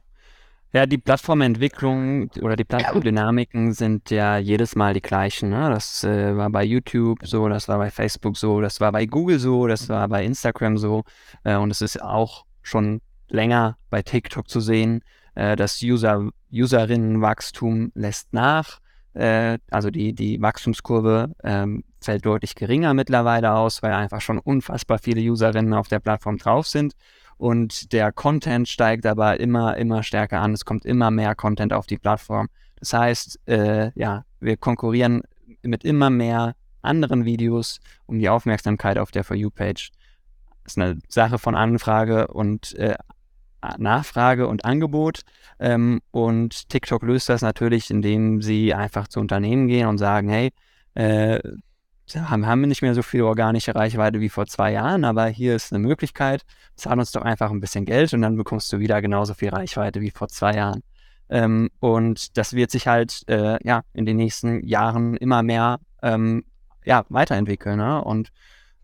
ja, 0.76 0.88
die 0.88 0.98
Plattformentwicklung 0.98 2.32
oder 2.42 2.56
die 2.56 2.64
Plattformdynamiken 2.64 3.74
sind 3.74 4.10
ja 4.10 4.40
jedes 4.40 4.76
Mal 4.76 4.96
die 4.96 5.04
gleichen. 5.04 5.50
Ne? 5.50 5.70
Das 5.70 6.04
äh, 6.04 6.36
war 6.36 6.50
bei 6.50 6.64
YouTube 6.64 7.20
so, 7.24 7.48
das 7.48 7.68
war 7.68 7.78
bei 7.78 7.92
Facebook 7.92 8.38
so, 8.38 8.60
das 8.60 8.82
war 8.82 8.92
bei 8.92 9.06
Google 9.06 9.38
so, 9.38 9.68
das 9.68 9.88
war 9.88 10.08
bei 10.08 10.26
Instagram 10.26 10.80
so. 10.80 11.04
Äh, 11.44 11.58
und 11.58 11.70
es 11.70 11.82
ist 11.82 12.02
auch 12.02 12.46
schon 12.64 13.02
länger 13.28 13.78
bei 13.92 14.02
TikTok 14.02 14.50
zu 14.50 14.62
sehen. 14.62 15.04
Äh, 15.36 15.56
das 15.56 15.80
User, 15.84 16.30
Userinnenwachstum 16.52 17.92
lässt 17.94 18.34
nach. 18.34 18.80
Äh, 19.14 19.60
also 19.70 19.90
die, 19.90 20.14
die 20.14 20.42
Wachstumskurve 20.42 21.34
ähm, 21.44 21.84
fällt 22.02 22.26
deutlich 22.26 22.56
geringer 22.56 22.94
mittlerweile 22.94 23.54
aus, 23.54 23.84
weil 23.84 23.94
einfach 23.94 24.22
schon 24.22 24.40
unfassbar 24.40 25.00
viele 25.00 25.22
Userinnen 25.22 25.74
auf 25.74 25.88
der 25.88 26.00
Plattform 26.00 26.38
drauf 26.38 26.68
sind 26.68 26.94
und 27.38 27.92
der 27.94 28.12
Content 28.12 28.68
steigt 28.68 29.06
aber 29.06 29.40
immer, 29.40 29.78
immer 29.78 30.04
stärker 30.04 30.42
an. 30.42 30.54
Es 30.54 30.66
kommt 30.66 30.86
immer 30.86 31.12
mehr 31.12 31.36
Content 31.36 31.74
auf 31.74 31.88
die 31.88 31.98
Plattform. 31.98 32.50
Das 32.80 32.94
heißt, 32.94 33.40
äh, 33.48 33.92
ja, 33.96 34.26
wir 34.40 34.58
konkurrieren 34.58 35.22
mit 35.62 35.84
immer 35.84 36.10
mehr 36.10 36.56
anderen 36.82 37.26
Videos 37.26 37.80
um 38.06 38.20
die 38.20 38.30
Aufmerksamkeit 38.30 38.98
auf 38.98 39.12
der 39.12 39.24
For 39.24 39.36
You-Page. 39.36 39.92
Das 40.64 40.74
ist 40.74 40.78
eine 40.78 41.00
Sache 41.08 41.38
von 41.38 41.56
Anfrage 41.56 42.28
und 42.28 42.76
äh, 42.76 42.96
Nachfrage 43.78 44.48
und 44.48 44.66
Angebot. 44.66 45.22
Ähm, 45.60 46.02
und 46.12 46.70
TikTok 46.70 47.04
löst 47.04 47.30
das 47.30 47.42
natürlich, 47.42 47.90
indem 47.90 48.42
sie 48.42 48.74
einfach 48.74 49.08
zu 49.08 49.20
Unternehmen 49.20 49.68
gehen 49.68 49.88
und 49.88 49.98
sagen, 49.98 50.30
hey, 50.30 50.52
äh, 50.96 51.40
haben, 52.16 52.46
haben 52.46 52.62
wir 52.62 52.68
nicht 52.68 52.82
mehr 52.82 52.94
so 52.94 53.02
viel 53.02 53.22
organische 53.22 53.76
Reichweite 53.76 54.20
wie 54.20 54.30
vor 54.30 54.46
zwei 54.46 54.74
Jahren, 54.74 55.06
aber 55.06 55.28
hier 55.28 55.56
ist 55.56 55.72
eine 55.72 55.80
Möglichkeit, 55.80 56.44
zahl 56.76 57.00
uns 57.00 57.12
doch 57.12 57.22
einfach 57.22 57.50
ein 57.50 57.62
bisschen 57.62 57.86
Geld 57.86 58.14
und 58.14 58.22
dann 58.22 58.36
bekommst 58.36 58.72
du 58.74 58.80
wieder 58.80 59.02
genauso 59.02 59.34
viel 59.34 59.50
Reichweite 59.50 60.02
wie 60.02 60.12
vor 60.12 60.28
zwei 60.28 60.54
Jahren. 60.56 60.84
Ähm, 61.30 61.70
und 61.80 62.38
das 62.38 62.54
wird 62.54 62.72
sich 62.72 62.88
halt 62.88 63.24
äh, 63.28 63.58
ja 63.66 63.84
in 63.94 64.06
den 64.06 64.18
nächsten 64.18 64.66
Jahren 64.66 65.16
immer 65.18 65.42
mehr 65.44 65.80
ähm, 66.02 66.44
ja, 66.86 67.06
weiterentwickeln. 67.10 67.78
Ne? 67.78 68.04
Und 68.04 68.30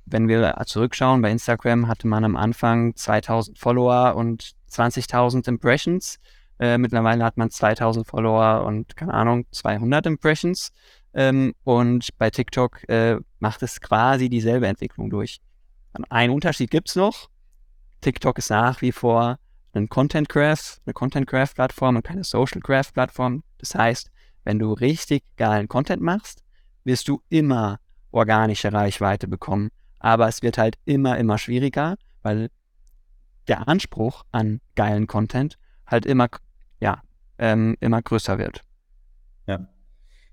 wenn 0.06 0.28
wir 0.28 0.56
zurückschauen, 0.66 1.22
bei 1.22 1.30
Instagram 1.30 1.88
hatte 1.88 2.08
man 2.08 2.24
am 2.24 2.36
Anfang 2.36 2.96
2000 2.96 3.60
Follower 3.60 4.16
und 4.16 4.52
20.000 4.70 5.48
Impressions. 5.48 6.20
Äh, 6.60 6.78
mittlerweile 6.78 7.24
hat 7.24 7.38
man 7.38 7.50
2000 7.50 8.06
Follower 8.06 8.66
und 8.66 8.96
keine 8.96 9.14
Ahnung, 9.14 9.46
200 9.52 10.06
Impressions. 10.06 10.72
Ähm, 11.14 11.54
und 11.64 12.10
bei 12.18 12.30
TikTok 12.30 12.88
äh, 12.90 13.18
macht 13.40 13.64
es 13.64 13.80
quasi 13.82 14.30
dieselbe 14.30 14.68
Entwicklung 14.68 15.10
durch. 15.10 15.40
Ein 16.10 16.30
Unterschied 16.30 16.70
gibt 16.70 16.90
es 16.90 16.96
noch. 16.96 17.30
TikTok 18.02 18.38
ist 18.38 18.50
nach 18.50 18.82
wie 18.82 18.92
vor 18.92 19.38
ein 19.74 19.90
Content 19.90 20.30
Graph, 20.30 20.80
eine 20.86 20.94
Content 20.94 21.28
Graph 21.28 21.54
Plattform 21.54 21.96
und 21.96 22.04
keine 22.04 22.24
Social 22.24 22.62
Graph 22.62 22.94
Plattform. 22.94 23.44
Das 23.58 23.76
heißt, 23.76 24.12
wenn 24.44 24.60
du 24.60 24.74
richtig 24.74 25.24
geilen 25.38 25.68
Content 25.68 26.02
machst, 26.02 26.44
wirst 26.84 27.08
du 27.08 27.22
immer 27.30 27.80
organische 28.12 28.72
Reichweite 28.72 29.28
bekommen. 29.28 29.70
Aber 30.00 30.28
es 30.28 30.42
wird 30.42 30.58
halt 30.58 30.78
immer, 30.86 31.18
immer 31.18 31.38
schwieriger, 31.38 31.96
weil 32.22 32.50
der 33.50 33.68
Anspruch 33.68 34.24
an 34.32 34.62
geilen 34.76 35.08
Content 35.08 35.58
halt 35.86 36.06
immer, 36.06 36.30
ja, 36.80 37.02
ähm, 37.38 37.76
immer 37.80 38.02
größer 38.02 38.38
wird. 38.38 38.64
Ja. 39.48 39.68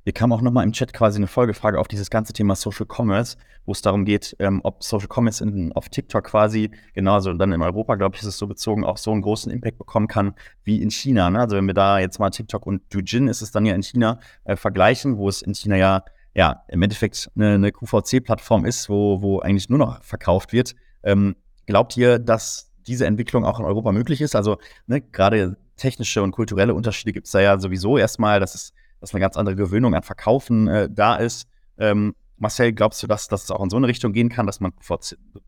Hier 0.05 0.13
kam 0.13 0.33
auch 0.33 0.41
nochmal 0.41 0.63
im 0.63 0.73
Chat 0.73 0.93
quasi 0.93 1.19
eine 1.19 1.27
Folgefrage 1.27 1.81
auf 1.81 1.89
dieses 1.89 2.11
ganze 2.11 2.33
Thema 2.33 2.55
Social 2.55 2.87
Commerce, 2.87 3.37
wo 3.65 3.73
es 3.73 3.83
darum 3.83 4.05
geht, 4.05 4.37
ähm, 4.39 4.61
ob 4.63 4.85
Social 4.85 5.09
Commerce 5.13 5.43
in, 5.43 5.73
auf 5.73 5.89
TikTok 5.89 6.23
quasi, 6.23 6.71
genauso 6.95 7.33
dann 7.33 7.51
in 7.53 7.61
Europa, 7.61 7.97
glaube 7.97 8.15
ich, 8.15 8.23
ist 8.23 8.29
es 8.29 8.39
so 8.39 8.47
bezogen, 8.47 8.85
auch 8.85 8.99
so 8.99 9.11
einen 9.11 9.23
großen 9.23 9.51
Impact 9.51 9.79
bekommen 9.79 10.07
kann 10.07 10.35
wie 10.63 10.81
in 10.81 10.91
China. 10.91 11.29
Ne? 11.31 11.41
Also 11.41 11.57
wenn 11.57 11.67
wir 11.67 11.75
da 11.75 11.99
jetzt 11.99 12.21
mal 12.21 12.31
TikTok 12.31 12.67
und 12.67 12.83
Douyin 12.95 13.27
ist 13.27 13.43
es 13.43 13.51
dann 13.51 13.67
ja 13.67 13.75
in 13.75 13.83
China 13.83 14.21
äh, 14.45 14.55
vergleichen, 14.55 15.17
wo 15.17 15.29
es 15.29 15.43
in 15.43 15.55
China 15.55 15.77
ja, 15.77 16.05
ja 16.35 16.63
im 16.69 16.83
Endeffekt 16.83 17.29
eine, 17.35 17.55
eine 17.55 17.73
QVC-Plattform 17.73 18.65
ist, 18.65 18.89
wo, 18.89 19.23
wo 19.23 19.41
eigentlich 19.41 19.69
nur 19.69 19.79
noch 19.81 20.05
verkauft 20.05 20.53
wird. 20.53 20.77
Ähm, 21.03 21.35
glaubt 21.67 21.97
ihr, 21.97 22.21
dass 22.21 22.66
diese 22.87 23.07
Entwicklung 23.07 23.45
auch 23.45 23.59
in 23.59 23.65
Europa 23.65 23.93
möglich 23.93 24.21
ist? 24.21 24.37
Also 24.37 24.59
ne, 24.87 25.01
gerade 25.01 25.57
technische 25.77 26.23
und 26.23 26.33
kulturelle 26.33 26.75
Unterschiede 26.75 27.13
gibt 27.13 27.27
es 27.27 27.33
da 27.33 27.41
ja 27.41 27.59
sowieso 27.59 27.99
erstmal. 27.99 28.41
Das 28.41 28.55
ist 28.55 28.75
dass 29.01 29.15
eine 29.15 29.21
ganz 29.21 29.37
andere 29.37 29.57
Gewöhnung 29.57 29.95
an 29.95 30.03
Verkaufen 30.03 30.69
äh, 30.69 30.89
da 30.91 31.17
ist. 31.17 31.49
Ähm, 31.79 32.15
Marcel, 32.39 32.73
glaubst 32.73 33.03
du, 33.03 33.07
dass, 33.07 33.29
dass 33.29 33.45
es 33.45 33.51
auch 33.51 33.63
in 33.63 33.71
so 33.71 33.77
eine 33.77 33.87
Richtung 33.87 34.13
gehen 34.13 34.29
kann, 34.29 34.47
dass 34.47 34.61
man 34.61 34.73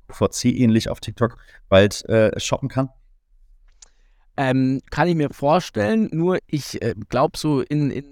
QVC-ähnlich 0.09 0.89
auf 0.89 1.01
TikTok 1.01 1.37
bald 1.69 2.05
äh, 2.09 2.39
shoppen 2.41 2.69
kann? 2.69 2.89
Ähm, 4.37 4.81
kann 4.91 5.09
ich 5.09 5.15
mir 5.15 5.31
vorstellen, 5.31 6.09
nur 6.13 6.39
ich 6.47 6.81
äh, 6.81 6.95
glaube 7.09 7.37
so 7.37 7.61
in, 7.61 7.91
in, 7.91 8.05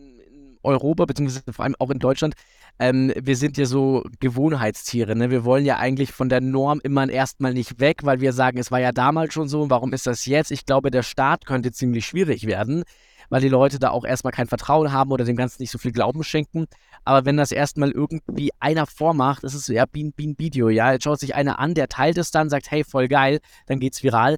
Europa, 0.62 1.04
beziehungsweise 1.04 1.52
vor 1.52 1.64
allem 1.64 1.76
auch 1.78 1.90
in 1.90 2.00
Deutschland, 2.00 2.34
ähm, 2.78 3.12
wir 3.20 3.36
sind 3.36 3.56
ja 3.56 3.66
so 3.66 4.04
Gewohnheitstiere. 4.20 5.16
Ne? 5.16 5.30
Wir 5.30 5.44
wollen 5.44 5.64
ja 5.64 5.78
eigentlich 5.78 6.12
von 6.12 6.28
der 6.28 6.40
Norm 6.40 6.80
immer 6.82 7.08
erstmal 7.08 7.54
nicht 7.54 7.80
weg, 7.80 8.00
weil 8.02 8.20
wir 8.20 8.32
sagen, 8.32 8.58
es 8.58 8.70
war 8.70 8.80
ja 8.80 8.92
damals 8.92 9.34
schon 9.34 9.48
so, 9.48 9.70
warum 9.70 9.92
ist 9.92 10.06
das 10.06 10.26
jetzt? 10.26 10.50
Ich 10.50 10.66
glaube, 10.66 10.90
der 10.90 11.02
Start 11.02 11.46
könnte 11.46 11.72
ziemlich 11.72 12.06
schwierig 12.06 12.46
werden 12.46 12.84
weil 13.28 13.40
die 13.40 13.48
Leute 13.48 13.78
da 13.78 13.90
auch 13.90 14.04
erstmal 14.04 14.32
kein 14.32 14.46
Vertrauen 14.46 14.92
haben 14.92 15.10
oder 15.10 15.24
dem 15.24 15.36
Ganzen 15.36 15.62
nicht 15.62 15.70
so 15.70 15.78
viel 15.78 15.92
Glauben 15.92 16.22
schenken. 16.22 16.66
Aber 17.04 17.24
wenn 17.24 17.36
das 17.36 17.52
erstmal 17.52 17.90
irgendwie 17.90 18.50
einer 18.60 18.86
vormacht, 18.86 19.44
ist 19.44 19.54
es 19.54 19.66
so, 19.66 19.72
ja, 19.72 19.84
wie 19.92 20.04
ein, 20.04 20.14
wie 20.16 20.28
ein 20.28 20.38
Video, 20.38 20.68
ja. 20.68 20.92
Jetzt 20.92 21.04
schaut 21.04 21.20
sich 21.20 21.34
einer 21.34 21.58
an, 21.58 21.74
der 21.74 21.88
teilt 21.88 22.18
es 22.18 22.30
dann, 22.30 22.50
sagt, 22.50 22.70
hey, 22.70 22.84
voll 22.84 23.08
geil, 23.08 23.40
dann 23.66 23.80
geht's 23.80 24.02
viral. 24.02 24.36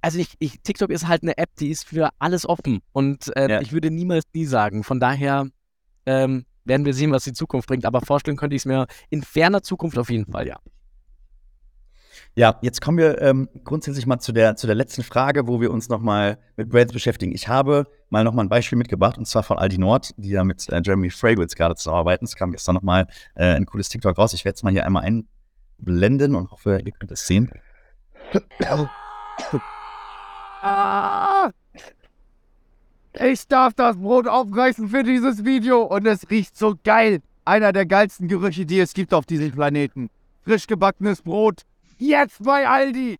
Also 0.00 0.18
ich, 0.18 0.34
ich, 0.38 0.60
TikTok 0.62 0.90
ist 0.90 1.08
halt 1.08 1.22
eine 1.22 1.38
App, 1.38 1.50
die 1.58 1.70
ist 1.70 1.84
für 1.84 2.10
alles 2.18 2.46
offen. 2.46 2.80
Und 2.92 3.34
äh, 3.36 3.50
ja. 3.50 3.60
ich 3.60 3.72
würde 3.72 3.90
niemals 3.90 4.24
nie 4.34 4.44
sagen. 4.44 4.84
Von 4.84 5.00
daher, 5.00 5.48
ähm, 6.04 6.44
werden 6.64 6.86
wir 6.86 6.94
sehen, 6.94 7.12
was 7.12 7.24
die 7.24 7.32
Zukunft 7.32 7.68
bringt. 7.68 7.84
Aber 7.84 8.00
vorstellen 8.00 8.36
könnte 8.36 8.56
ich 8.56 8.62
es 8.62 8.66
mir 8.66 8.86
in 9.10 9.22
ferner 9.22 9.62
Zukunft 9.62 9.98
auf 9.98 10.10
jeden 10.10 10.30
Fall, 10.30 10.46
ja. 10.46 10.58
Ja, 12.36 12.58
jetzt 12.62 12.80
kommen 12.80 12.98
wir 12.98 13.22
ähm, 13.22 13.48
grundsätzlich 13.62 14.06
mal 14.06 14.18
zu 14.18 14.32
der, 14.32 14.56
zu 14.56 14.66
der 14.66 14.74
letzten 14.74 15.04
Frage, 15.04 15.46
wo 15.46 15.60
wir 15.60 15.70
uns 15.70 15.88
nochmal 15.88 16.38
mit 16.56 16.68
Brands 16.68 16.92
beschäftigen. 16.92 17.32
Ich 17.32 17.46
habe 17.46 17.86
mal 18.10 18.24
nochmal 18.24 18.44
ein 18.44 18.48
Beispiel 18.48 18.76
mitgebracht, 18.76 19.18
und 19.18 19.26
zwar 19.26 19.44
von 19.44 19.56
Aldi 19.56 19.78
Nord, 19.78 20.10
die 20.16 20.30
ja 20.30 20.42
mit 20.42 20.68
äh, 20.68 20.80
Jeremy 20.84 21.10
Fragrance 21.10 21.54
gerade 21.54 21.76
zusammenarbeiten. 21.76 22.24
Es 22.24 22.34
kam 22.34 22.50
gestern 22.50 22.74
nochmal 22.74 23.06
äh, 23.36 23.54
ein 23.54 23.66
cooles 23.66 23.88
TikTok 23.88 24.18
raus. 24.18 24.32
Ich 24.32 24.44
werde 24.44 24.56
es 24.56 24.64
mal 24.64 24.72
hier 24.72 24.84
einmal 24.84 25.04
einblenden 25.04 26.34
und 26.34 26.50
hoffe, 26.50 26.80
ihr 26.84 26.92
könnt 26.92 27.12
es 27.12 27.24
sehen. 27.26 27.52
Ah! 30.60 31.50
Ich 33.20 33.46
darf 33.46 33.74
das 33.74 33.96
Brot 33.96 34.26
aufreißen 34.26 34.88
für 34.88 35.04
dieses 35.04 35.44
Video 35.44 35.82
und 35.82 36.04
es 36.06 36.28
riecht 36.30 36.56
so 36.56 36.74
geil. 36.82 37.20
Einer 37.44 37.72
der 37.72 37.86
geilsten 37.86 38.26
Gerüche, 38.26 38.66
die 38.66 38.80
es 38.80 38.92
gibt 38.92 39.14
auf 39.14 39.24
diesem 39.24 39.52
Planeten. 39.52 40.10
Frisch 40.42 40.66
gebackenes 40.66 41.22
Brot 41.22 41.62
Jetzt 41.98 42.42
bei 42.42 42.68
Aldi! 42.68 43.18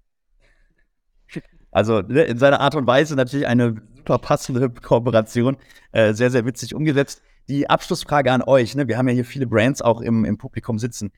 Also 1.70 2.02
ne, 2.02 2.22
in 2.22 2.38
seiner 2.38 2.60
Art 2.60 2.74
und 2.74 2.86
Weise 2.86 3.14
natürlich 3.14 3.46
eine 3.46 3.76
super 3.96 4.18
passende 4.18 4.68
Kooperation. 4.70 5.56
Äh, 5.92 6.12
sehr, 6.14 6.30
sehr 6.30 6.44
witzig 6.44 6.74
umgesetzt. 6.74 7.22
Die 7.48 7.70
Abschlussfrage 7.70 8.32
an 8.32 8.42
euch. 8.42 8.74
Ne? 8.74 8.88
Wir 8.88 8.98
haben 8.98 9.08
ja 9.08 9.14
hier 9.14 9.24
viele 9.24 9.46
Brands 9.46 9.80
auch 9.80 10.00
im, 10.00 10.24
im 10.24 10.38
Publikum 10.38 10.78
sitzen. 10.78 11.12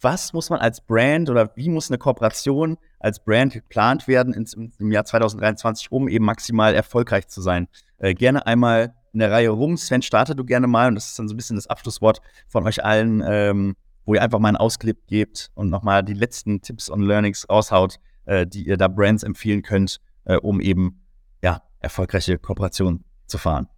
Was 0.00 0.32
muss 0.32 0.50
man 0.50 0.60
als 0.60 0.80
Brand 0.80 1.30
oder 1.30 1.50
wie 1.56 1.68
muss 1.68 1.90
eine 1.90 1.98
Kooperation 1.98 2.78
als 3.00 3.22
Brand 3.22 3.52
geplant 3.52 4.08
werden 4.08 4.32
ins, 4.32 4.54
im 4.54 4.92
Jahr 4.92 5.04
2023, 5.04 5.92
um 5.92 6.08
eben 6.08 6.24
maximal 6.24 6.74
erfolgreich 6.74 7.28
zu 7.28 7.42
sein? 7.42 7.68
Äh, 8.00 8.14
gerne 8.14 8.46
einmal 8.46 8.94
in 9.12 9.20
der 9.20 9.30
Reihe 9.30 9.50
rum. 9.50 9.76
Sven, 9.76 10.02
starte 10.02 10.34
du 10.34 10.44
gerne 10.44 10.66
mal 10.66 10.88
und 10.88 10.96
das 10.96 11.06
ist 11.06 11.18
dann 11.18 11.28
so 11.28 11.34
ein 11.34 11.36
bisschen 11.36 11.56
das 11.56 11.68
Abschlusswort 11.68 12.20
von 12.48 12.66
euch 12.66 12.84
allen. 12.84 13.22
Ähm, 13.24 13.76
wo 14.04 14.14
ihr 14.14 14.22
einfach 14.22 14.40
mal 14.40 14.48
einen 14.48 14.56
Ausklip 14.56 15.06
gebt 15.06 15.50
und 15.54 15.70
nochmal 15.70 16.02
die 16.02 16.14
letzten 16.14 16.62
Tipps 16.62 16.88
und 16.88 17.02
Learnings 17.02 17.48
raushaut, 17.48 18.00
äh, 18.24 18.46
die 18.46 18.66
ihr 18.66 18.76
da 18.76 18.88
Brands 18.88 19.22
empfehlen 19.22 19.62
könnt, 19.62 20.00
äh, 20.24 20.36
um 20.36 20.60
eben 20.60 21.06
ja, 21.42 21.62
erfolgreiche 21.78 22.36
Kooperationen 22.38 23.04
zu 23.26 23.38
fahren. 23.38 23.68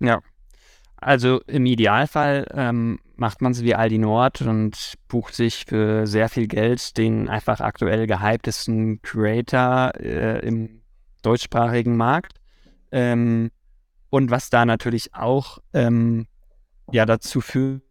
Ja. 0.00 0.20
Also 0.96 1.40
im 1.46 1.66
Idealfall 1.66 2.46
ähm, 2.52 2.98
macht 3.16 3.42
man 3.42 3.52
es 3.52 3.62
wie 3.62 3.74
Aldi 3.74 3.98
Nord 3.98 4.42
und 4.42 4.94
bucht 5.08 5.34
sich 5.34 5.64
für 5.66 6.06
sehr 6.06 6.28
viel 6.28 6.46
Geld 6.46 6.96
den 6.96 7.28
einfach 7.28 7.60
aktuell 7.60 8.06
gehyptesten 8.06 9.02
Creator 9.02 9.92
äh, 10.00 10.46
im 10.46 10.82
deutschsprachigen 11.22 11.96
Markt. 11.96 12.34
Ähm, 12.94 13.50
und 14.08 14.30
was 14.30 14.50
da 14.50 14.64
natürlich 14.64 15.14
auch 15.14 15.58
ähm, 15.72 16.28
ja 16.92 17.04
dazu 17.04 17.40
führt, 17.40 17.82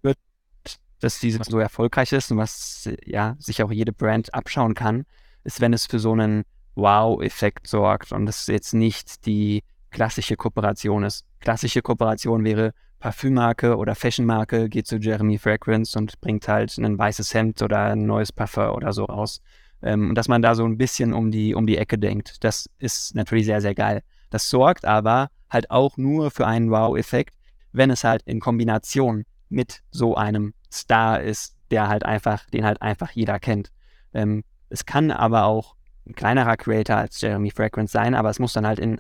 dass 1.02 1.20
dieses 1.20 1.46
so 1.48 1.60
erfolgreich 1.60 2.14
ist 2.14 2.32
und 2.32 2.38
was 2.38 2.90
ja 3.06 3.36
sich 3.38 3.62
auch 3.62 3.72
jede 3.72 3.92
Brand 3.92 4.34
abschauen 4.34 4.76
kann, 4.76 5.04
ist, 5.44 5.60
wenn 5.60 5.74
es 5.74 5.88
für 5.88 6.00
so 6.00 6.14
einen 6.14 6.44
Wow-Effekt 6.76 7.68
sorgt 7.68 8.14
und 8.14 8.30
es 8.30 8.48
jetzt 8.48 8.74
nicht 8.74 9.26
die 9.26 9.64
klassische 9.92 10.38
Kooperation 10.38 11.04
ist. 11.04 11.26
Klassische 11.42 11.82
Kooperation 11.82 12.46
wäre 12.46 12.74
Parfümmarke 13.00 13.76
oder 13.76 13.96
Fashionmarke 13.96 14.70
geht 14.70 14.88
zu 14.88 14.96
Jeremy 14.96 15.38
Fragrance 15.38 16.00
und 16.00 16.22
bringt 16.22 16.48
halt 16.48 16.78
ein 16.78 16.98
weißes 16.98 17.34
Hemd 17.34 17.62
oder 17.62 17.92
ein 17.92 18.06
neues 18.06 18.32
Parfum 18.32 18.70
oder 18.70 18.94
so 18.94 19.04
raus. 19.04 19.42
Ähm, 19.82 20.12
und 20.12 20.16
dass 20.16 20.30
man 20.30 20.42
da 20.42 20.56
so 20.56 20.64
ein 20.64 20.78
bisschen 20.78 21.12
um 21.12 21.30
die, 21.30 21.54
um 21.54 21.68
die 21.68 21.78
Ecke 21.78 21.98
denkt, 21.98 22.42
das 22.46 22.70
ist 22.80 23.14
natürlich 23.14 23.46
sehr, 23.46 23.60
sehr 23.60 23.76
geil. 23.76 24.04
Das 24.34 24.50
sorgt 24.50 24.86
aber 24.86 25.30
halt 25.48 25.70
auch 25.70 25.96
nur 25.96 26.32
für 26.32 26.48
einen 26.48 26.72
Wow-Effekt, 26.72 27.36
wenn 27.72 27.92
es 27.92 28.04
halt 28.04 28.24
in 28.24 28.40
Kombination 28.40 29.26
mit 29.48 29.84
so 29.92 30.16
einem 30.16 30.56
Star 30.72 31.22
ist, 31.22 31.56
der 31.70 31.88
halt 31.88 32.04
einfach, 32.04 32.44
den 32.48 32.66
halt 32.66 32.82
einfach 32.82 33.12
jeder 33.12 33.40
kennt. 33.40 33.72
Ähm, 34.12 34.44
es 34.70 34.88
kann 34.88 35.12
aber 35.12 35.44
auch 35.44 35.76
ein 36.08 36.16
kleinerer 36.16 36.58
Creator 36.58 36.96
als 36.96 37.22
Jeremy 37.22 37.52
Fragrance 37.52 37.92
sein, 37.92 38.16
aber 38.16 38.32
es 38.32 38.40
muss 38.40 38.54
dann 38.54 38.66
halt 38.66 38.80
in 38.80 39.00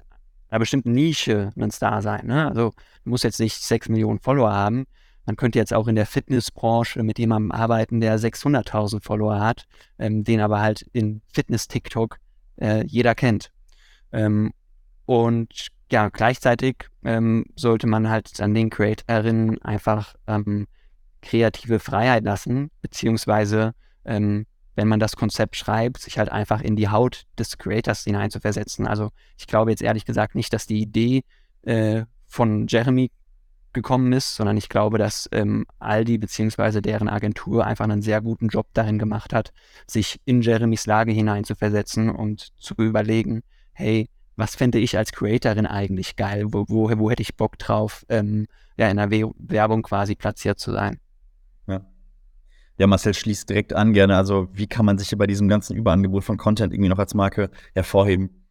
einer 0.49 0.59
bestimmten 0.59 0.91
Nische 0.91 1.49
ein 1.57 1.71
Star 1.71 2.03
sein. 2.03 2.27
Ne? 2.27 2.47
Also 2.47 2.73
muss 3.03 3.23
jetzt 3.23 3.39
nicht 3.39 3.59
6 3.59 3.89
Millionen 3.89 4.19
Follower 4.19 4.53
haben. 4.53 4.85
Man 5.25 5.35
könnte 5.35 5.57
jetzt 5.57 5.73
auch 5.73 5.87
in 5.87 5.95
der 5.95 6.05
Fitnessbranche 6.05 7.01
mit 7.01 7.17
jemandem 7.17 7.51
arbeiten, 7.51 8.01
der 8.01 8.19
600.000 8.19 9.01
Follower 9.01 9.39
hat, 9.39 9.65
ähm, 9.97 10.23
den 10.23 10.41
aber 10.41 10.61
halt 10.61 10.83
in 10.93 11.23
Fitness-TikTok 11.33 12.19
äh, 12.57 12.85
jeder 12.85 13.15
kennt. 13.15 13.51
Ähm, 14.11 14.53
und 15.05 15.67
ja, 15.91 16.09
gleichzeitig 16.09 16.87
ähm, 17.03 17.45
sollte 17.55 17.87
man 17.87 18.09
halt 18.09 18.41
an 18.41 18.53
den 18.53 18.69
Creatorinnen 18.69 19.61
einfach 19.61 20.15
ähm, 20.27 20.67
kreative 21.21 21.79
Freiheit 21.79 22.23
lassen, 22.23 22.71
beziehungsweise 22.81 23.73
ähm, 24.05 24.45
wenn 24.75 24.87
man 24.87 24.99
das 24.99 25.15
Konzept 25.15 25.55
schreibt, 25.55 25.99
sich 25.99 26.17
halt 26.17 26.29
einfach 26.29 26.61
in 26.61 26.75
die 26.75 26.89
Haut 26.89 27.23
des 27.37 27.57
Creators 27.57 28.03
hineinzuversetzen. 28.05 28.87
Also 28.87 29.09
ich 29.37 29.47
glaube 29.47 29.71
jetzt 29.71 29.83
ehrlich 29.83 30.05
gesagt 30.05 30.35
nicht, 30.35 30.51
dass 30.51 30.65
die 30.65 30.81
Idee 30.81 31.23
äh, 31.61 32.05
von 32.27 32.65
Jeremy 32.67 33.11
gekommen 33.73 34.13
ist, 34.13 34.35
sondern 34.35 34.57
ich 34.57 34.69
glaube, 34.69 34.97
dass 34.97 35.27
ähm, 35.31 35.65
Aldi 35.79 36.17
beziehungsweise 36.17 36.81
deren 36.81 37.09
Agentur 37.09 37.65
einfach 37.65 37.85
einen 37.85 38.01
sehr 38.01 38.21
guten 38.21 38.47
Job 38.47 38.67
darin 38.73 38.99
gemacht 38.99 39.33
hat, 39.33 39.51
sich 39.87 40.19
in 40.25 40.41
Jeremys 40.41 40.85
Lage 40.85 41.11
hineinzuversetzen 41.11 42.09
und 42.09 42.51
zu 42.59 42.75
überlegen, 42.75 43.41
hey, 43.73 44.09
was 44.35 44.55
fände 44.55 44.79
ich 44.79 44.97
als 44.97 45.11
Creatorin 45.11 45.65
eigentlich 45.65 46.15
geil? 46.15 46.45
Wo, 46.49 46.65
wo, 46.67 46.89
wo 46.97 47.09
hätte 47.09 47.21
ich 47.21 47.35
Bock 47.35 47.57
drauf, 47.57 48.05
ähm, 48.09 48.47
ja, 48.77 48.89
in 48.89 48.97
der 48.97 49.11
Werbung 49.11 49.83
quasi 49.83 50.15
platziert 50.15 50.59
zu 50.59 50.71
sein? 50.71 50.99
Ja. 51.67 51.85
Ja, 52.77 52.87
Marcel 52.87 53.13
schließt 53.13 53.49
direkt 53.49 53.73
an 53.73 53.93
gerne. 53.93 54.17
Also, 54.17 54.47
wie 54.51 54.67
kann 54.67 54.85
man 54.85 54.97
sich 54.97 55.15
bei 55.17 55.27
diesem 55.27 55.47
ganzen 55.47 55.75
Überangebot 55.75 56.23
von 56.23 56.37
Content 56.37 56.73
irgendwie 56.73 56.89
noch 56.89 56.99
als 56.99 57.13
Marke 57.13 57.51
hervorheben? 57.73 58.42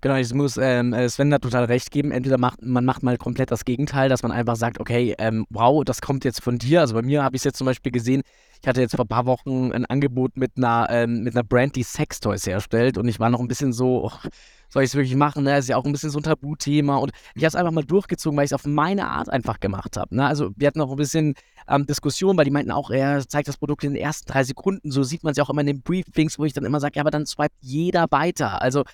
Genau, 0.00 0.16
ich 0.16 0.34
muss 0.34 0.58
ähm, 0.58 0.92
äh, 0.92 1.08
Sven 1.08 1.30
da 1.30 1.38
total 1.38 1.64
recht 1.64 1.90
geben. 1.90 2.10
Entweder 2.10 2.36
macht 2.36 2.62
man 2.62 2.84
macht 2.84 3.02
mal 3.02 3.16
komplett 3.16 3.50
das 3.50 3.64
Gegenteil, 3.64 4.10
dass 4.10 4.22
man 4.22 4.32
einfach 4.32 4.56
sagt, 4.56 4.78
okay, 4.78 5.14
ähm, 5.18 5.46
wow, 5.48 5.82
das 5.82 6.02
kommt 6.02 6.24
jetzt 6.24 6.42
von 6.42 6.58
dir. 6.58 6.80
Also 6.80 6.94
bei 6.94 7.02
mir 7.02 7.24
habe 7.24 7.36
ich 7.36 7.40
es 7.40 7.44
jetzt 7.44 7.56
zum 7.56 7.64
Beispiel 7.64 7.90
gesehen, 7.90 8.22
ich 8.60 8.68
hatte 8.68 8.80
jetzt 8.80 8.96
vor 8.96 9.04
ein 9.04 9.08
paar 9.08 9.26
Wochen 9.26 9.72
ein 9.72 9.86
Angebot 9.86 10.36
mit 10.36 10.52
einer, 10.56 10.88
ähm, 10.90 11.22
mit 11.22 11.34
einer 11.34 11.42
Brand, 11.42 11.76
die 11.76 11.82
Sextoys 11.82 12.46
herstellt 12.46 12.98
und 12.98 13.08
ich 13.08 13.20
war 13.20 13.30
noch 13.30 13.40
ein 13.40 13.48
bisschen 13.48 13.72
so, 13.72 14.04
oh, 14.04 14.28
soll 14.68 14.82
ich 14.82 14.90
es 14.90 14.94
wirklich 14.94 15.16
machen? 15.16 15.44
Ne? 15.44 15.56
Ist 15.56 15.68
ja 15.68 15.76
auch 15.76 15.84
ein 15.84 15.92
bisschen 15.92 16.10
so 16.10 16.18
ein 16.18 16.22
Tabuthema. 16.24 16.96
Und 16.96 17.12
ich 17.34 17.42
habe 17.42 17.48
es 17.48 17.54
einfach 17.54 17.72
mal 17.72 17.84
durchgezogen, 17.84 18.36
weil 18.36 18.44
ich 18.44 18.50
es 18.50 18.54
auf 18.54 18.66
meine 18.66 19.08
Art 19.08 19.30
einfach 19.30 19.60
gemacht 19.60 19.96
habe. 19.96 20.16
Ne? 20.16 20.26
Also 20.26 20.50
wir 20.56 20.66
hatten 20.66 20.80
auch 20.80 20.90
ein 20.90 20.96
bisschen 20.96 21.34
ähm, 21.68 21.86
Diskussion, 21.86 22.36
weil 22.36 22.44
die 22.44 22.50
meinten 22.50 22.72
auch, 22.72 22.90
er 22.90 23.26
zeigt 23.26 23.48
das 23.48 23.56
Produkt 23.56 23.84
in 23.84 23.94
den 23.94 24.02
ersten 24.02 24.30
drei 24.30 24.44
Sekunden. 24.44 24.90
So 24.90 25.02
sieht 25.02 25.22
man 25.24 25.30
es 25.30 25.36
ja 25.36 25.44
auch 25.44 25.50
immer 25.50 25.60
in 25.60 25.68
den 25.68 25.82
Briefings, 25.82 26.38
wo 26.38 26.44
ich 26.44 26.52
dann 26.52 26.64
immer 26.64 26.80
sage, 26.80 26.96
ja, 26.96 27.02
aber 27.02 27.10
dann 27.10 27.24
swipet 27.24 27.52
jeder 27.60 28.06
weiter. 28.10 28.60
Also 28.60 28.84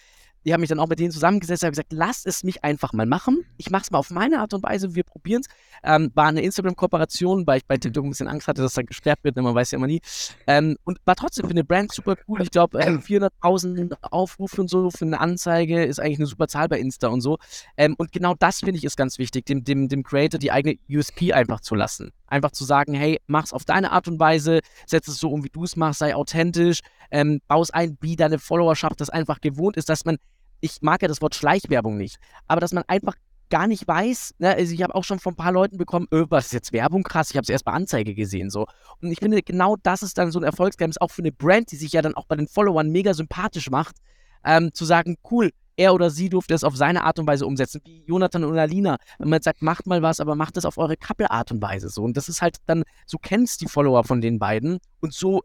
ich 0.42 0.52
habe 0.52 0.60
mich 0.60 0.68
dann 0.68 0.80
auch 0.80 0.88
mit 0.88 0.98
denen 0.98 1.10
zusammengesetzt 1.10 1.62
und 1.64 1.70
gesagt, 1.70 1.92
lasst 1.92 2.26
es 2.26 2.44
mich 2.44 2.64
einfach 2.64 2.92
mal 2.92 3.06
machen. 3.06 3.44
Ich 3.58 3.70
mache 3.70 3.82
es 3.82 3.90
mal 3.90 3.98
auf 3.98 4.10
meine 4.10 4.40
Art 4.40 4.54
und 4.54 4.62
Weise, 4.62 4.94
wir 4.94 5.04
probieren 5.04 5.42
es. 5.42 5.48
Ähm, 5.82 6.10
war 6.14 6.26
eine 6.26 6.42
Instagram-Kooperation, 6.42 7.46
weil 7.46 7.58
ich 7.58 7.66
bei 7.66 7.76
TikTok 7.76 8.04
ein 8.04 8.10
bisschen 8.10 8.28
Angst 8.28 8.48
hatte, 8.48 8.62
dass 8.62 8.74
dann 8.74 8.86
gesperrt 8.86 9.20
wird, 9.22 9.36
man 9.36 9.54
weiß 9.54 9.70
ja 9.70 9.76
immer 9.76 9.86
nie. 9.86 10.00
Ähm, 10.46 10.76
und 10.84 10.98
war 11.04 11.16
trotzdem 11.16 11.46
für 11.46 11.50
eine 11.50 11.64
Brand 11.64 11.92
super 11.92 12.16
cool. 12.28 12.42
Ich 12.42 12.50
glaube, 12.50 12.78
äh, 12.78 12.98
400.000 12.98 13.96
Aufrufe 14.02 14.60
und 14.60 14.68
so 14.68 14.90
für 14.90 15.04
eine 15.04 15.20
Anzeige 15.20 15.84
ist 15.84 16.00
eigentlich 16.00 16.18
eine 16.18 16.26
super 16.26 16.48
Zahl 16.48 16.68
bei 16.68 16.78
Insta 16.78 17.08
und 17.08 17.20
so. 17.20 17.38
Ähm, 17.76 17.94
und 17.98 18.12
genau 18.12 18.34
das 18.38 18.60
finde 18.60 18.78
ich 18.78 18.84
ist 18.84 18.96
ganz 18.96 19.18
wichtig, 19.18 19.46
dem, 19.46 19.64
dem, 19.64 19.88
dem 19.88 20.02
Creator 20.02 20.38
die 20.38 20.52
eigene 20.52 20.76
USP 20.88 21.32
einfach 21.32 21.60
zu 21.60 21.74
lassen. 21.74 22.12
Einfach 22.26 22.52
zu 22.52 22.64
sagen, 22.64 22.94
hey, 22.94 23.20
mach's 23.26 23.52
auf 23.52 23.64
deine 23.64 23.92
Art 23.92 24.08
und 24.08 24.20
Weise, 24.20 24.60
setz 24.86 25.08
es 25.08 25.18
so 25.18 25.30
um, 25.30 25.44
wie 25.44 25.50
du 25.50 25.64
es 25.64 25.76
machst, 25.76 26.00
sei 26.00 26.14
authentisch, 26.14 26.80
ähm, 27.10 27.40
baus 27.48 27.70
ein, 27.70 27.98
wie 28.00 28.16
deine 28.16 28.38
Followerschaft 28.38 29.00
das 29.00 29.10
einfach 29.10 29.40
gewohnt 29.40 29.76
ist, 29.76 29.88
dass 29.88 30.04
man 30.04 30.16
ich 30.60 30.82
mag 30.82 31.02
ja 31.02 31.08
das 31.08 31.22
Wort 31.22 31.34
Schleichwerbung 31.34 31.96
nicht, 31.96 32.18
aber 32.46 32.60
dass 32.60 32.72
man 32.72 32.84
einfach 32.86 33.14
gar 33.50 33.66
nicht 33.66 33.86
weiß, 33.86 34.34
ne, 34.38 34.54
also 34.54 34.72
ich 34.72 34.82
habe 34.82 34.94
auch 34.94 35.04
schon 35.04 35.18
von 35.18 35.34
ein 35.34 35.36
paar 35.36 35.52
Leuten 35.52 35.76
bekommen, 35.76 36.06
öh, 36.12 36.24
was 36.28 36.46
ist 36.46 36.52
jetzt 36.52 36.72
Werbung 36.72 37.02
krass, 37.02 37.30
ich 37.30 37.36
habe 37.36 37.42
es 37.42 37.48
erst 37.48 37.64
bei 37.64 37.72
Anzeige 37.72 38.14
gesehen 38.14 38.50
so. 38.50 38.66
Und 39.02 39.10
ich 39.10 39.18
finde, 39.18 39.42
genau 39.42 39.76
das 39.82 40.02
ist 40.02 40.16
dann 40.18 40.30
so 40.30 40.38
ein 40.38 40.44
Erfolgsgeheimnis, 40.44 40.98
auch 40.98 41.10
für 41.10 41.22
eine 41.22 41.32
Brand, 41.32 41.70
die 41.72 41.76
sich 41.76 41.92
ja 41.92 42.02
dann 42.02 42.14
auch 42.14 42.26
bei 42.26 42.36
den 42.36 42.48
Followern 42.48 42.90
mega 42.90 43.12
sympathisch 43.12 43.70
macht, 43.70 43.96
ähm, 44.44 44.72
zu 44.72 44.84
sagen, 44.84 45.16
cool, 45.30 45.50
er 45.76 45.94
oder 45.94 46.10
sie 46.10 46.28
durfte 46.28 46.54
es 46.54 46.62
auf 46.62 46.76
seine 46.76 47.04
Art 47.04 47.18
und 47.18 47.26
Weise 47.26 47.46
umsetzen, 47.46 47.80
wie 47.84 48.04
Jonathan 48.06 48.44
und 48.44 48.58
Alina. 48.58 48.98
Wenn 49.18 49.30
man 49.30 49.38
jetzt 49.38 49.44
sagt, 49.44 49.62
macht 49.62 49.86
mal 49.86 50.02
was, 50.02 50.20
aber 50.20 50.34
macht 50.34 50.56
es 50.56 50.64
auf 50.64 50.76
eure 50.76 50.96
Couple-Art 50.96 51.52
und 51.52 51.62
Weise 51.62 51.88
so. 51.88 52.02
Und 52.02 52.16
das 52.16 52.28
ist 52.28 52.42
halt 52.42 52.58
dann, 52.66 52.84
so 53.06 53.18
kennst 53.18 53.62
die 53.62 53.66
Follower 53.66 54.04
von 54.04 54.20
den 54.20 54.38
beiden 54.38 54.78
und 55.00 55.14
so 55.14 55.42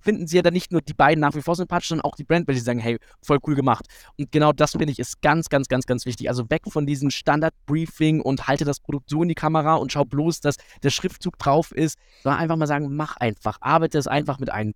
finden 0.00 0.26
sie 0.26 0.36
ja 0.36 0.42
dann 0.42 0.52
nicht 0.52 0.72
nur 0.72 0.80
die 0.80 0.94
beiden 0.94 1.20
nach 1.20 1.34
wie 1.34 1.42
vor 1.42 1.56
sympathisch, 1.56 1.88
sondern 1.88 2.04
auch 2.04 2.16
die 2.16 2.24
Brand, 2.24 2.46
weil 2.48 2.54
sie 2.54 2.60
sagen, 2.60 2.78
hey, 2.78 2.98
voll 3.22 3.38
cool 3.46 3.54
gemacht. 3.54 3.86
Und 4.16 4.30
genau 4.32 4.52
das 4.52 4.72
finde 4.72 4.90
ich 4.90 4.98
ist 4.98 5.20
ganz, 5.22 5.48
ganz, 5.48 5.68
ganz, 5.68 5.86
ganz 5.86 6.06
wichtig. 6.06 6.28
Also 6.28 6.48
weg 6.50 6.62
von 6.68 6.86
diesem 6.86 7.10
Standard-Briefing 7.10 8.20
und 8.20 8.46
halte 8.48 8.64
das 8.64 8.80
Produkt 8.80 9.10
so 9.10 9.22
in 9.22 9.28
die 9.28 9.34
Kamera 9.34 9.74
und 9.76 9.92
schau 9.92 10.04
bloß, 10.04 10.40
dass 10.40 10.56
der 10.82 10.90
Schriftzug 10.90 11.38
drauf 11.38 11.72
ist, 11.72 11.98
sondern 12.22 12.40
einfach 12.40 12.56
mal 12.56 12.66
sagen, 12.66 12.94
mach 12.94 13.16
einfach, 13.16 13.58
arbeite 13.60 13.98
es 13.98 14.06
einfach 14.06 14.38
mit 14.38 14.50
ein. 14.50 14.74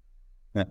Ja. 0.55 0.67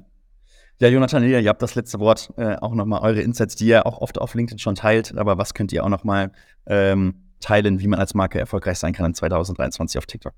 Ja, 0.80 0.88
Jonathan, 0.88 1.24
ihr 1.24 1.48
habt 1.48 1.62
das 1.62 1.76
letzte 1.76 2.00
Wort, 2.00 2.34
äh, 2.38 2.56
auch 2.56 2.74
nochmal 2.74 3.02
eure 3.02 3.22
Insights, 3.22 3.56
die 3.56 3.68
ihr 3.68 3.86
auch 3.86 4.00
oft 4.00 4.18
auf 4.18 4.34
LinkedIn 4.34 4.58
schon 4.58 4.74
teilt, 4.74 5.16
aber 5.16 5.38
was 5.38 5.54
könnt 5.54 5.72
ihr 5.72 5.84
auch 5.84 5.90
nochmal 5.90 6.32
ähm, 6.66 7.32
teilen, 7.40 7.80
wie 7.80 7.88
man 7.88 8.00
als 8.00 8.16
Marke 8.16 8.40
erfolgreich 8.40 8.80
sein 8.80 8.92
kann 8.92 9.06
in 9.06 9.14
2023 9.14 10.00
auf 10.00 10.08
TikTok? 10.08 10.34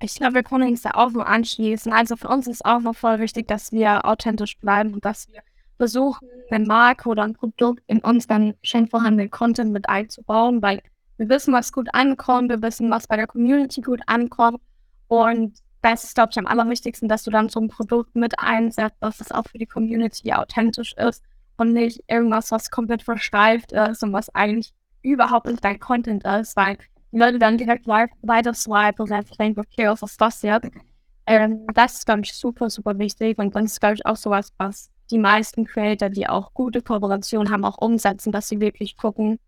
Ich 0.00 0.14
glaube, 0.14 0.34
wir 0.34 0.42
können 0.44 0.68
uns 0.68 0.82
da 0.82 0.92
auch 0.92 1.10
nur 1.10 1.26
anschließen. 1.26 1.92
Also 1.92 2.16
für 2.16 2.28
uns 2.28 2.46
ist 2.46 2.64
auch 2.64 2.80
noch 2.80 2.94
voll 2.94 3.18
wichtig, 3.18 3.48
dass 3.48 3.72
wir 3.72 4.04
authentisch 4.04 4.58
bleiben 4.58 4.94
und 4.94 5.04
dass 5.04 5.28
wir 5.28 5.40
versuchen, 5.76 6.28
eine 6.50 6.64
Marke 6.64 7.08
oder 7.08 7.24
ein 7.24 7.34
Produkt 7.34 7.82
in 7.86 8.00
unseren 8.00 8.54
schon 8.62 8.88
vorhandenen 8.88 9.30
Content 9.30 9.72
mit 9.72 9.88
einzubauen, 9.88 10.62
weil 10.62 10.82
wir 11.16 11.28
wissen, 11.28 11.52
was 11.52 11.72
gut 11.72 11.88
ankommt, 11.92 12.50
wir 12.50 12.62
wissen, 12.62 12.90
was 12.90 13.06
bei 13.06 13.16
der 13.16 13.26
Community 13.26 13.80
gut 13.80 14.00
ankommt 14.06 14.60
und 15.08 15.58
das 15.82 16.04
ist, 16.04 16.14
glaube 16.14 16.30
ich, 16.32 16.38
am 16.38 16.46
allerwichtigsten, 16.46 17.08
dass 17.08 17.22
du 17.22 17.30
dann 17.30 17.48
so 17.48 17.60
ein 17.60 17.68
Produkt 17.68 18.16
mit 18.16 18.38
einsetzt, 18.38 18.96
dass 19.00 19.20
es 19.20 19.30
auch 19.30 19.44
für 19.48 19.58
die 19.58 19.66
Community 19.66 20.32
authentisch 20.32 20.92
ist 20.94 21.22
und 21.56 21.72
nicht 21.72 22.02
irgendwas, 22.08 22.50
was 22.50 22.70
komplett 22.70 23.02
versteift 23.02 23.72
ist 23.72 24.02
und 24.02 24.12
was 24.12 24.34
eigentlich 24.34 24.72
überhaupt 25.02 25.46
nicht 25.46 25.64
dein 25.64 25.78
Content 25.78 26.24
ist, 26.24 26.56
weil 26.56 26.78
die 27.12 27.18
Leute 27.18 27.38
dann 27.38 27.58
direkt 27.58 27.86
weiter 27.86 28.54
swipen 28.54 29.02
und 29.02 29.12
einfach 29.12 29.36
denken, 29.36 29.60
okay, 29.60 29.88
was 29.88 30.02
ist 30.02 30.20
das 30.20 30.42
jetzt? 30.42 30.70
Ähm, 31.26 31.66
das 31.74 31.94
ist, 31.94 32.06
glaube 32.06 32.22
ich, 32.22 32.32
super, 32.34 32.70
super 32.70 32.98
wichtig 32.98 33.38
und 33.38 33.54
das 33.54 33.64
ist, 33.64 33.80
glaube 33.80 33.94
ich, 33.94 34.06
auch 34.06 34.16
sowas, 34.16 34.52
was 34.58 34.90
die 35.10 35.18
meisten 35.18 35.64
Creator, 35.64 36.10
die 36.10 36.28
auch 36.28 36.52
gute 36.54 36.82
Kooperationen 36.82 37.52
haben, 37.52 37.64
auch 37.64 37.78
umsetzen, 37.78 38.32
dass 38.32 38.48
sie 38.48 38.60
wirklich 38.60 38.96
gucken, 38.96 39.38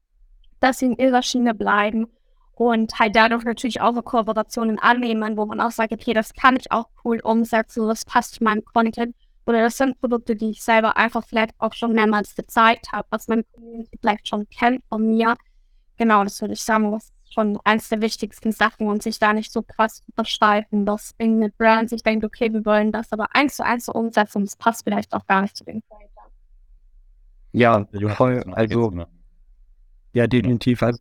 dass 0.60 0.78
sie 0.78 0.86
in 0.86 0.96
ihrer 0.96 1.22
Schiene 1.22 1.54
bleiben 1.54 2.06
und 2.54 2.98
halt 2.98 3.16
dadurch 3.16 3.44
natürlich 3.44 3.80
auch 3.80 3.94
Kooperationen 4.04 4.78
annehmen, 4.78 5.36
wo 5.36 5.46
man 5.46 5.60
auch 5.60 5.70
sagt, 5.70 5.92
okay, 5.92 6.12
das 6.12 6.34
kann 6.34 6.56
ich 6.56 6.70
auch 6.70 6.88
cool 7.04 7.20
umsetzen, 7.20 7.88
das 7.88 8.04
passt 8.04 8.34
zu 8.34 8.44
meinem 8.44 8.64
Content. 8.64 9.14
Oder 9.46 9.62
das 9.62 9.78
sind 9.78 9.98
Produkte, 9.98 10.36
die 10.36 10.50
ich 10.50 10.62
selber 10.62 10.96
einfach 10.96 11.24
vielleicht 11.26 11.54
auch 11.58 11.72
schon 11.72 11.94
mehrmals 11.94 12.36
gezeigt 12.36 12.92
habe, 12.92 13.08
was 13.10 13.26
Community 13.26 13.88
vielleicht 14.00 14.28
schon 14.28 14.46
kennt 14.50 14.84
von 14.88 15.06
mir. 15.06 15.36
Genau, 15.96 16.22
das 16.22 16.40
würde 16.42 16.52
ich 16.52 16.62
sagen, 16.62 16.92
was 16.92 17.10
schon 17.32 17.58
eines 17.64 17.88
der 17.88 18.00
wichtigsten 18.00 18.52
Sachen 18.52 18.88
und 18.88 19.02
sich 19.02 19.18
da 19.18 19.32
nicht 19.32 19.52
so 19.52 19.62
krass 19.62 20.02
versteifen, 20.14 20.84
dass 20.84 21.14
irgendeine 21.18 21.52
Brand 21.52 21.90
sich 21.90 22.02
denkt, 22.02 22.24
okay, 22.24 22.52
wir 22.52 22.64
wollen 22.64 22.92
das 22.92 23.12
aber 23.12 23.34
eins 23.34 23.56
zu 23.56 23.64
eins 23.64 23.88
umsetzen 23.88 24.38
und 24.38 24.44
es 24.48 24.56
passt 24.56 24.84
vielleicht 24.84 25.12
auch 25.14 25.26
gar 25.26 25.42
nicht 25.42 25.56
zu 25.56 25.64
den 25.64 25.82
Creator. 25.82 26.30
Ja, 27.52 27.86
voll, 28.14 28.44
also, 28.52 29.06
ja, 30.12 30.26
definitiv. 30.26 30.82
Also, 30.82 30.98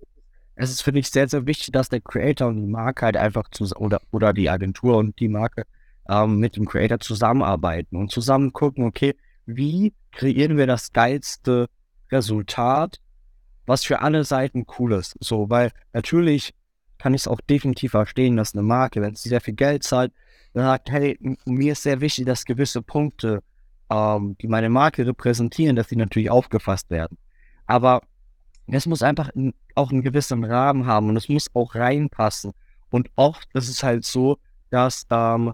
es 0.55 0.71
ist, 0.71 0.82
finde 0.82 0.99
ich, 0.99 1.09
sehr, 1.09 1.27
sehr 1.27 1.45
wichtig, 1.45 1.71
dass 1.71 1.89
der 1.89 2.01
Creator 2.01 2.49
und 2.49 2.57
die 2.57 2.67
Marke 2.67 3.05
halt 3.05 3.17
einfach 3.17 3.49
zusammen, 3.49 3.86
oder, 3.86 4.01
oder 4.11 4.34
die 4.34 4.49
Agentur 4.49 4.97
und 4.97 5.19
die 5.19 5.30
Marke 5.30 5.63
ähm, 6.09 6.38
mit 6.38 6.55
dem 6.55 6.65
Creator 6.65 6.99
zusammenarbeiten 6.99 7.95
und 7.95 8.11
zusammen 8.11 8.51
gucken, 8.51 8.86
okay, 8.86 9.15
wie 9.45 9.93
kreieren 10.11 10.57
wir 10.57 10.67
das 10.67 10.91
geilste 10.91 11.69
Resultat, 12.11 12.99
was 13.70 13.86
für 13.86 14.01
alle 14.01 14.24
Seiten 14.24 14.65
cool 14.80 14.93
ist. 14.93 15.15
So, 15.20 15.47
weil 15.51 15.72
natürlich 15.93 16.55
kann 16.97 17.13
ich 17.13 17.22
es 17.22 17.28
auch 17.28 17.39
definitiv 17.39 17.91
verstehen, 17.91 18.36
dass 18.36 18.55
eine 18.55 18.63
Marke, 18.63 18.99
wenn 18.99 19.15
sie 19.15 19.30
sehr 19.30 19.41
viel 19.41 19.53
Geld 19.53 19.84
zahlt, 19.84 20.11
dann 20.53 20.65
sagt, 20.65 20.89
hey, 20.89 21.20
mir 21.45 21.74
ist 21.74 21.84
sehr 21.84 22.01
wichtig, 22.01 22.26
dass 22.26 22.45
gewisse 22.45 22.82
Punkte, 22.82 23.43
ähm, 23.91 24.36
die 24.41 24.47
meine 24.47 24.70
Marke 24.70 25.05
repräsentieren, 25.05 25.76
dass 25.76 25.88
die 25.88 25.97
natürlich 25.97 26.32
aufgefasst 26.32 26.89
werden. 26.89 27.20
Aber 27.67 28.01
es 28.65 28.88
muss 28.88 29.03
einfach 29.03 29.30
in, 29.30 29.53
auch 29.76 29.91
einen 29.91 30.01
gewissen 30.01 30.43
Rahmen 30.43 30.88
haben 30.88 31.09
und 31.09 31.17
es 31.17 31.30
muss 31.30 31.47
auch 31.53 31.76
reinpassen. 31.76 32.53
Und 32.89 33.11
oft 33.15 33.47
ist 33.53 33.70
es 33.70 33.84
halt 33.84 34.03
so, 34.03 34.39
dass, 34.72 35.05
ähm, 35.11 35.53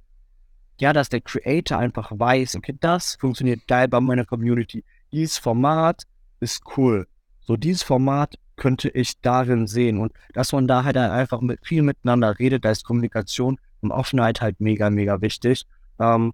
ja, 0.80 0.94
dass 0.94 1.10
der 1.10 1.20
Creator 1.20 1.80
einfach 1.80 2.14
weiß, 2.14 2.56
okay, 2.56 2.78
das 2.80 3.18
funktioniert 3.20 3.68
geil 3.68 3.90
bei 3.90 4.00
meiner 4.00 4.24
Community. 4.24 4.86
Dieses 5.12 5.38
Format 5.38 6.04
ist 6.40 6.64
cool. 6.78 7.08
So, 7.46 7.56
dieses 7.58 7.84
Format 7.84 8.36
könnte 8.56 8.90
ich 8.90 9.22
darin 9.22 9.68
sehen. 9.68 10.00
Und 10.00 10.14
dass 10.34 10.52
man 10.52 10.68
da 10.68 10.84
halt 10.84 10.98
einfach 10.98 11.42
mit, 11.42 11.66
viel 11.66 11.82
miteinander 11.82 12.38
redet, 12.40 12.66
da 12.66 12.72
ist 12.72 12.84
Kommunikation 12.84 13.60
und 13.82 13.92
Offenheit 13.92 14.42
halt 14.42 14.60
mega, 14.60 14.90
mega 14.90 15.22
wichtig. 15.22 15.66
Ähm, 16.00 16.34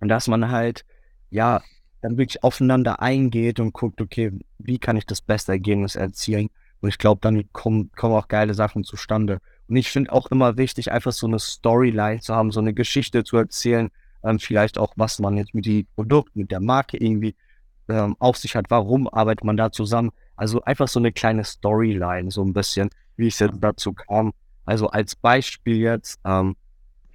und 0.00 0.08
dass 0.08 0.28
man 0.28 0.50
halt, 0.50 0.84
ja, 1.30 1.60
dann 2.00 2.16
wirklich 2.16 2.44
aufeinander 2.44 3.02
eingeht 3.02 3.58
und 3.58 3.72
guckt, 3.72 4.00
okay, 4.00 4.32
wie 4.58 4.78
kann 4.78 4.96
ich 4.96 5.06
das 5.06 5.20
beste 5.20 5.52
Ergebnis 5.52 5.96
erzielen? 5.96 6.48
Und 6.80 6.90
ich 6.90 6.98
glaube, 6.98 7.20
dann 7.20 7.52
kommen, 7.52 7.90
kommen 7.96 8.14
auch 8.14 8.28
geile 8.28 8.54
Sachen 8.54 8.84
zustande. 8.84 9.40
Und 9.66 9.76
ich 9.76 9.90
finde 9.90 10.12
auch 10.12 10.26
immer 10.28 10.56
wichtig, 10.56 10.92
einfach 10.92 11.12
so 11.12 11.26
eine 11.26 11.40
Storyline 11.40 12.20
zu 12.20 12.34
haben, 12.34 12.52
so 12.52 12.60
eine 12.60 12.72
Geschichte 12.72 13.24
zu 13.24 13.36
erzählen, 13.36 13.90
ähm, 14.22 14.38
vielleicht 14.38 14.78
auch, 14.78 14.92
was 14.96 15.18
man 15.18 15.36
jetzt 15.36 15.54
mit 15.54 15.66
dem 15.66 15.86
Produkt, 15.94 16.36
mit 16.36 16.50
der 16.52 16.60
Marke 16.60 16.96
irgendwie 16.96 17.34
ähm, 17.88 18.16
auf 18.18 18.36
sich 18.36 18.54
hat, 18.54 18.66
warum 18.68 19.08
arbeitet 19.08 19.44
man 19.44 19.56
da 19.56 19.72
zusammen. 19.72 20.10
Also 20.38 20.62
einfach 20.62 20.86
so 20.86 21.00
eine 21.00 21.12
kleine 21.12 21.44
Storyline, 21.44 22.30
so 22.30 22.42
ein 22.44 22.52
bisschen, 22.52 22.90
wie 23.16 23.26
es 23.26 23.40
jetzt 23.40 23.58
dazu 23.60 23.92
kam. 23.92 24.32
Also 24.64 24.88
als 24.88 25.16
Beispiel 25.16 25.78
jetzt, 25.78 26.20
ähm, 26.24 26.56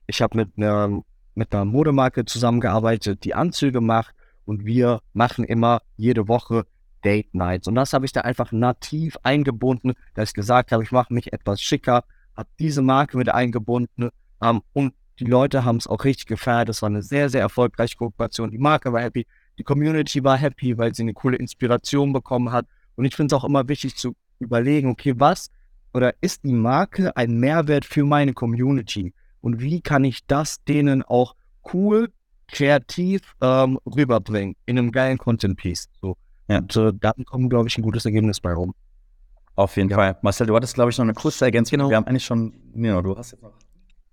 ich 0.07 0.21
habe 0.21 0.37
mit 0.37 0.57
einer, 0.57 1.01
mit 1.33 1.53
einer 1.53 1.63
Modemarke 1.63 2.25
zusammengearbeitet, 2.25 3.23
die 3.23 3.33
Anzüge 3.33 3.79
macht 3.79 4.13
und 4.43 4.65
wir 4.65 4.99
machen 5.13 5.45
immer 5.45 5.81
jede 5.95 6.27
Woche 6.27 6.65
Date 7.05 7.33
Nights. 7.33 7.67
Und 7.69 7.75
das 7.75 7.93
habe 7.93 8.05
ich 8.05 8.11
da 8.11 8.21
einfach 8.21 8.51
nativ 8.51 9.17
eingebunden, 9.23 9.93
dass 10.15 10.29
ich 10.29 10.35
gesagt 10.35 10.73
habe, 10.73 10.83
ich 10.83 10.91
mache 10.91 11.13
mich 11.13 11.31
etwas 11.31 11.61
schicker, 11.61 12.03
habe 12.35 12.49
diese 12.59 12.81
Marke 12.81 13.17
mit 13.17 13.29
eingebunden 13.29 14.09
ähm, 14.41 14.61
und 14.73 14.93
die 15.19 15.25
Leute 15.25 15.63
haben 15.63 15.77
es 15.77 15.87
auch 15.87 16.03
richtig 16.03 16.27
gefeiert. 16.27 16.67
Das 16.67 16.81
war 16.81 16.89
eine 16.89 17.03
sehr, 17.03 17.29
sehr 17.29 17.41
erfolgreiche 17.41 17.95
Kooperation. 17.95 18.51
Die 18.51 18.57
Marke 18.57 18.91
war 18.91 19.01
happy, 19.01 19.25
die 19.57 19.63
Community 19.63 20.23
war 20.25 20.37
happy, 20.37 20.77
weil 20.77 20.93
sie 20.93 21.03
eine 21.03 21.13
coole 21.13 21.37
Inspiration 21.37 22.11
bekommen 22.11 22.51
hat. 22.51 22.65
Und 22.95 23.05
ich 23.05 23.15
finde 23.15 23.35
es 23.35 23.41
auch 23.41 23.45
immer 23.45 23.67
wichtig 23.67 23.95
zu 23.95 24.15
überlegen, 24.39 24.89
okay, 24.89 25.13
was 25.17 25.49
oder 25.93 26.13
ist 26.21 26.43
die 26.43 26.53
Marke 26.53 27.15
ein 27.15 27.39
Mehrwert 27.39 27.85
für 27.85 28.03
meine 28.03 28.33
Community? 28.33 29.13
Und 29.41 29.61
wie 29.61 29.81
kann 29.81 30.03
ich 30.03 30.25
das 30.25 30.63
denen 30.63 31.03
auch 31.03 31.35
cool 31.73 32.09
kreativ 32.53 33.21
ähm, 33.41 33.79
rüberbringen 33.85 34.55
in 34.65 34.77
einem 34.77 34.91
geilen 34.91 35.17
Content-Piece. 35.17 35.89
So. 36.01 36.15
Ja. 36.47 36.59
Und 36.59 36.75
äh, 36.75 36.93
da 36.99 37.13
kommt, 37.25 37.49
glaube 37.49 37.67
ich, 37.67 37.77
ein 37.77 37.81
gutes 37.81 38.05
Ergebnis 38.05 38.39
bei 38.39 38.53
rum. 38.53 38.73
Auf 39.55 39.75
jeden 39.75 39.89
ja. 39.89 39.95
Fall. 39.95 40.17
Marcel, 40.21 40.47
du 40.47 40.55
hattest, 40.55 40.75
glaube 40.75 40.91
ich, 40.91 40.97
noch 40.97 41.03
eine 41.03 41.13
kurze 41.13 41.45
Ergänzung. 41.45 41.77
Genau. 41.77 41.89
Wir 41.89 41.97
haben 41.97 42.05
eigentlich 42.05 42.25
schon, 42.25 42.53
genau, 42.73 43.01
du 43.01 43.17
hast 43.17 43.31
jetzt 43.31 43.41
noch. 43.43 43.53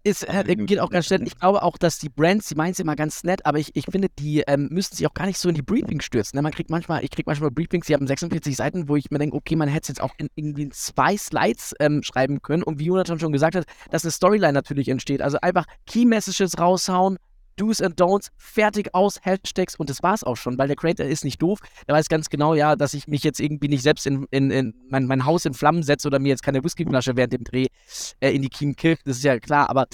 Es 0.03 0.22
äh, 0.22 0.57
geht 0.57 0.80
auch 0.80 0.88
ganz 0.88 1.07
schnell. 1.07 1.22
Ich 1.26 1.38
glaube 1.38 1.62
auch, 1.62 1.76
dass 1.76 1.98
die 1.98 2.09
Brands, 2.09 2.48
die 2.48 2.55
meinen 2.55 2.72
es 2.72 2.78
immer 2.78 2.96
ganz 2.96 3.22
nett, 3.22 3.44
aber 3.44 3.59
ich, 3.59 3.76
ich 3.76 3.84
finde, 3.84 4.09
die 4.18 4.40
ähm, 4.46 4.68
müssen 4.70 4.96
sich 4.96 5.07
auch 5.07 5.12
gar 5.12 5.26
nicht 5.26 5.38
so 5.38 5.48
in 5.51 5.55
die 5.55 5.62
Briefings 5.62 6.05
stürzen. 6.05 6.36
Ne? 6.38 6.42
Man 6.42 6.53
kriegt 6.53 6.70
manchmal, 6.70 7.05
ich 7.05 7.11
kriege 7.11 7.28
manchmal 7.28 7.51
Briefings, 7.51 7.86
die 7.86 7.94
haben 7.94 8.07
46 8.07 8.57
Seiten, 8.57 8.88
wo 8.88 8.96
ich 8.96 9.11
mir 9.11 9.18
denke, 9.18 9.36
okay, 9.36 9.57
man 9.57 9.68
hätte 9.68 9.82
es 9.82 9.88
jetzt 9.88 10.01
auch 10.01 10.14
in 10.16 10.28
irgendwie 10.36 10.70
zwei 10.70 11.16
Slides 11.16 11.74
ähm, 11.80 12.03
schreiben 12.03 12.40
können. 12.40 12.62
Und 12.62 12.78
wie 12.78 12.86
Jonathan 12.86 13.18
schon 13.18 13.32
gesagt 13.32 13.57
hat, 13.57 13.66
dass 13.90 14.05
eine 14.05 14.12
Storyline 14.12 14.55
natürlich 14.55 14.88
entsteht. 14.88 15.20
Also 15.20 15.38
einfach 15.42 15.66
Key 15.86 16.07
Messages 16.07 16.59
raushauen, 16.59 17.18
Do's 17.61 17.83
and 17.83 18.01
Don'ts, 18.01 18.31
fertig 18.39 18.95
aus, 18.95 19.21
Hashtags 19.23 19.77
und 19.77 19.91
das 19.91 20.03
war's 20.03 20.25
auch 20.25 20.37
schon, 20.37 20.57
weil 20.57 20.69
der 20.69 20.77
Creator 20.77 21.05
ist 21.05 21.25
nicht 21.25 21.43
doof. 21.43 21.59
Der 21.87 21.95
weiß 21.95 22.09
ganz 22.09 22.31
genau, 22.31 22.55
ja, 22.55 22.75
dass 22.75 22.95
ich 22.95 23.07
mich 23.07 23.23
jetzt 23.23 23.39
irgendwie 23.39 23.69
nicht 23.69 23.83
selbst 23.83 24.07
in, 24.07 24.27
in, 24.31 24.51
in 24.51 24.75
mein, 24.89 25.07
mein 25.07 25.27
Haus 25.27 25.45
in 25.45 25.53
Flammen 25.53 25.83
setze 25.83 26.09
oder 26.09 26.19
mir 26.19 26.29
jetzt 26.29 26.43
keine 26.43 26.65
Whiskyflasche 26.65 27.17
während 27.17 27.35
dem 27.35 27.45
Dreh 27.45 27.67
äh, 28.21 28.31
in 28.31 28.43
die 28.43 28.49
Kiemen 28.49 28.77
kippt. 28.77 29.07
Das 29.07 29.19
ist 29.19 29.25
ja 29.25 29.39
klar, 29.39 29.69
aber 29.69 29.87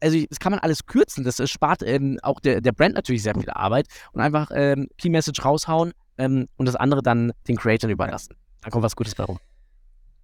also 0.00 0.18
das 0.28 0.38
kann 0.38 0.52
man 0.52 0.60
alles 0.60 0.86
kürzen. 0.86 1.24
Das 1.24 1.36
spart 1.50 1.82
ähm, 1.82 2.18
auch 2.22 2.40
der, 2.40 2.60
der 2.60 2.72
Brand 2.72 2.94
natürlich 2.94 3.22
sehr 3.22 3.34
viel 3.34 3.50
Arbeit 3.50 3.88
und 4.12 4.20
einfach 4.20 4.50
ähm, 4.54 4.88
Key 4.98 5.10
Message 5.10 5.44
raushauen 5.44 5.92
ähm, 6.18 6.48
und 6.56 6.66
das 6.66 6.76
andere 6.76 7.02
dann 7.02 7.32
den 7.48 7.56
Creatoren 7.56 7.92
überlassen. 7.92 8.36
Da 8.62 8.70
kommt 8.70 8.84
was 8.84 8.96
Gutes 8.96 9.14
bei 9.14 9.24
rum. 9.24 9.38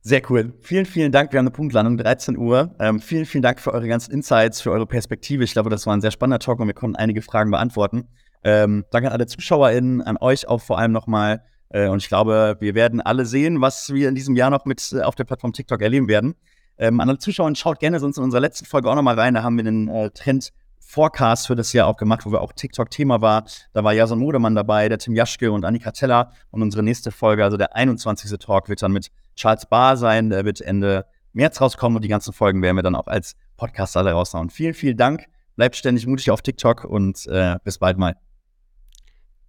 Sehr 0.05 0.20
cool. 0.30 0.53
Vielen, 0.62 0.84
vielen 0.84 1.12
Dank. 1.12 1.32
Wir 1.32 1.38
haben 1.38 1.46
eine 1.46 1.53
Punktlandung, 1.53 1.96
13 1.96 2.36
Uhr. 2.36 2.74
Ähm, 2.80 2.98
vielen, 2.98 3.24
vielen 3.24 3.42
Dank 3.42 3.61
für 3.61 3.72
eure 3.72 3.86
ganzen 3.86 4.12
Insights, 4.12 4.61
für 4.61 4.72
eure 4.72 4.84
Perspektive. 4.84 5.44
Ich 5.44 5.53
glaube, 5.53 5.70
das 5.70 5.86
war 5.86 5.94
ein 5.94 6.00
sehr 6.00 6.11
spannender 6.11 6.40
Talk 6.40 6.59
und 6.59 6.66
wir 6.66 6.74
konnten 6.74 6.96
einige 6.96 7.22
Fragen 7.22 7.53
beantworten. 7.53 8.09
Ähm, 8.42 8.84
danke 8.90 9.09
an 9.09 9.12
alle 9.12 9.26
ZuschauerInnen, 9.26 10.03
an 10.03 10.16
euch 10.16 10.48
auch 10.48 10.61
vor 10.61 10.78
allem 10.78 10.90
nochmal. 10.90 11.44
Äh, 11.68 11.86
und 11.86 12.03
ich 12.03 12.09
glaube, 12.09 12.57
wir 12.59 12.74
werden 12.74 13.00
alle 13.00 13.24
sehen, 13.26 13.61
was 13.61 13.92
wir 13.94 14.09
in 14.09 14.16
diesem 14.16 14.34
Jahr 14.34 14.50
noch 14.50 14.64
mit 14.64 14.92
äh, 14.92 15.03
auf 15.03 15.14
der 15.14 15.22
Plattform 15.22 15.53
TikTok 15.53 15.80
erleben 15.80 16.09
werden. 16.09 16.34
Ähm, 16.78 16.98
an 16.98 17.09
alle 17.09 17.18
Zuschauer, 17.18 17.55
schaut 17.55 17.78
gerne 17.78 18.00
sonst 18.00 18.16
in 18.16 18.24
unserer 18.24 18.40
letzten 18.40 18.64
Folge 18.64 18.90
auch 18.90 18.96
nochmal 18.96 19.16
rein. 19.18 19.34
Da 19.34 19.44
haben 19.44 19.57
wir 19.57 19.64
einen 19.64 19.86
äh, 19.86 20.11
Trend 20.11 20.53
Forecast 20.80 21.46
für 21.46 21.55
das 21.55 21.72
Jahr 21.72 21.86
auch 21.86 21.96
gemacht, 21.96 22.26
wo 22.26 22.32
wir 22.32 22.40
auch 22.40 22.53
TikTok 22.53 22.90
Thema 22.90 23.20
war. 23.20 23.44
Da 23.72 23.84
war 23.84 23.92
Jason 23.92 24.18
Modemann 24.18 24.57
dabei, 24.57 24.88
der 24.88 24.98
Tim 24.98 25.14
Jaschke 25.14 25.53
und 25.53 25.64
Annika 25.64 25.92
Teller. 25.92 26.32
Und 26.50 26.61
unsere 26.61 26.82
nächste 26.82 27.12
Folge, 27.12 27.44
also 27.44 27.57
der 27.57 27.76
21. 27.76 28.36
Talk, 28.38 28.68
wird 28.68 28.82
dann 28.82 28.92
mit 28.92 29.12
Charles 29.37 29.66
Barr 29.66 29.97
sein. 29.97 30.30
Der 30.30 30.45
wird 30.45 30.61
Ende 30.61 31.07
März 31.33 31.61
rauskommen 31.61 31.97
und 31.97 32.03
die 32.03 32.09
ganzen 32.09 32.33
Folgen 32.33 32.62
werden 32.62 32.76
wir 32.76 32.83
dann 32.83 32.95
auch 32.97 33.07
als 33.07 33.35
Podcast 33.57 33.97
alle 33.97 34.12
raushauen. 34.12 34.51
Vielen, 34.51 34.74
vielen 34.74 34.97
Dank. 34.97 35.26
Bleibt 35.57 35.76
ständig 35.76 36.07
mutig 36.07 36.30
auf 36.30 36.43
TikTok 36.43 36.85
und 36.85 37.26
äh, 37.26 37.57
bis 37.64 37.78
bald 37.78 37.99
mal. 37.99 38.16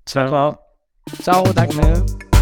Ciao. 0.06 0.58
Ciao, 1.22 1.44
danke. 1.54 2.33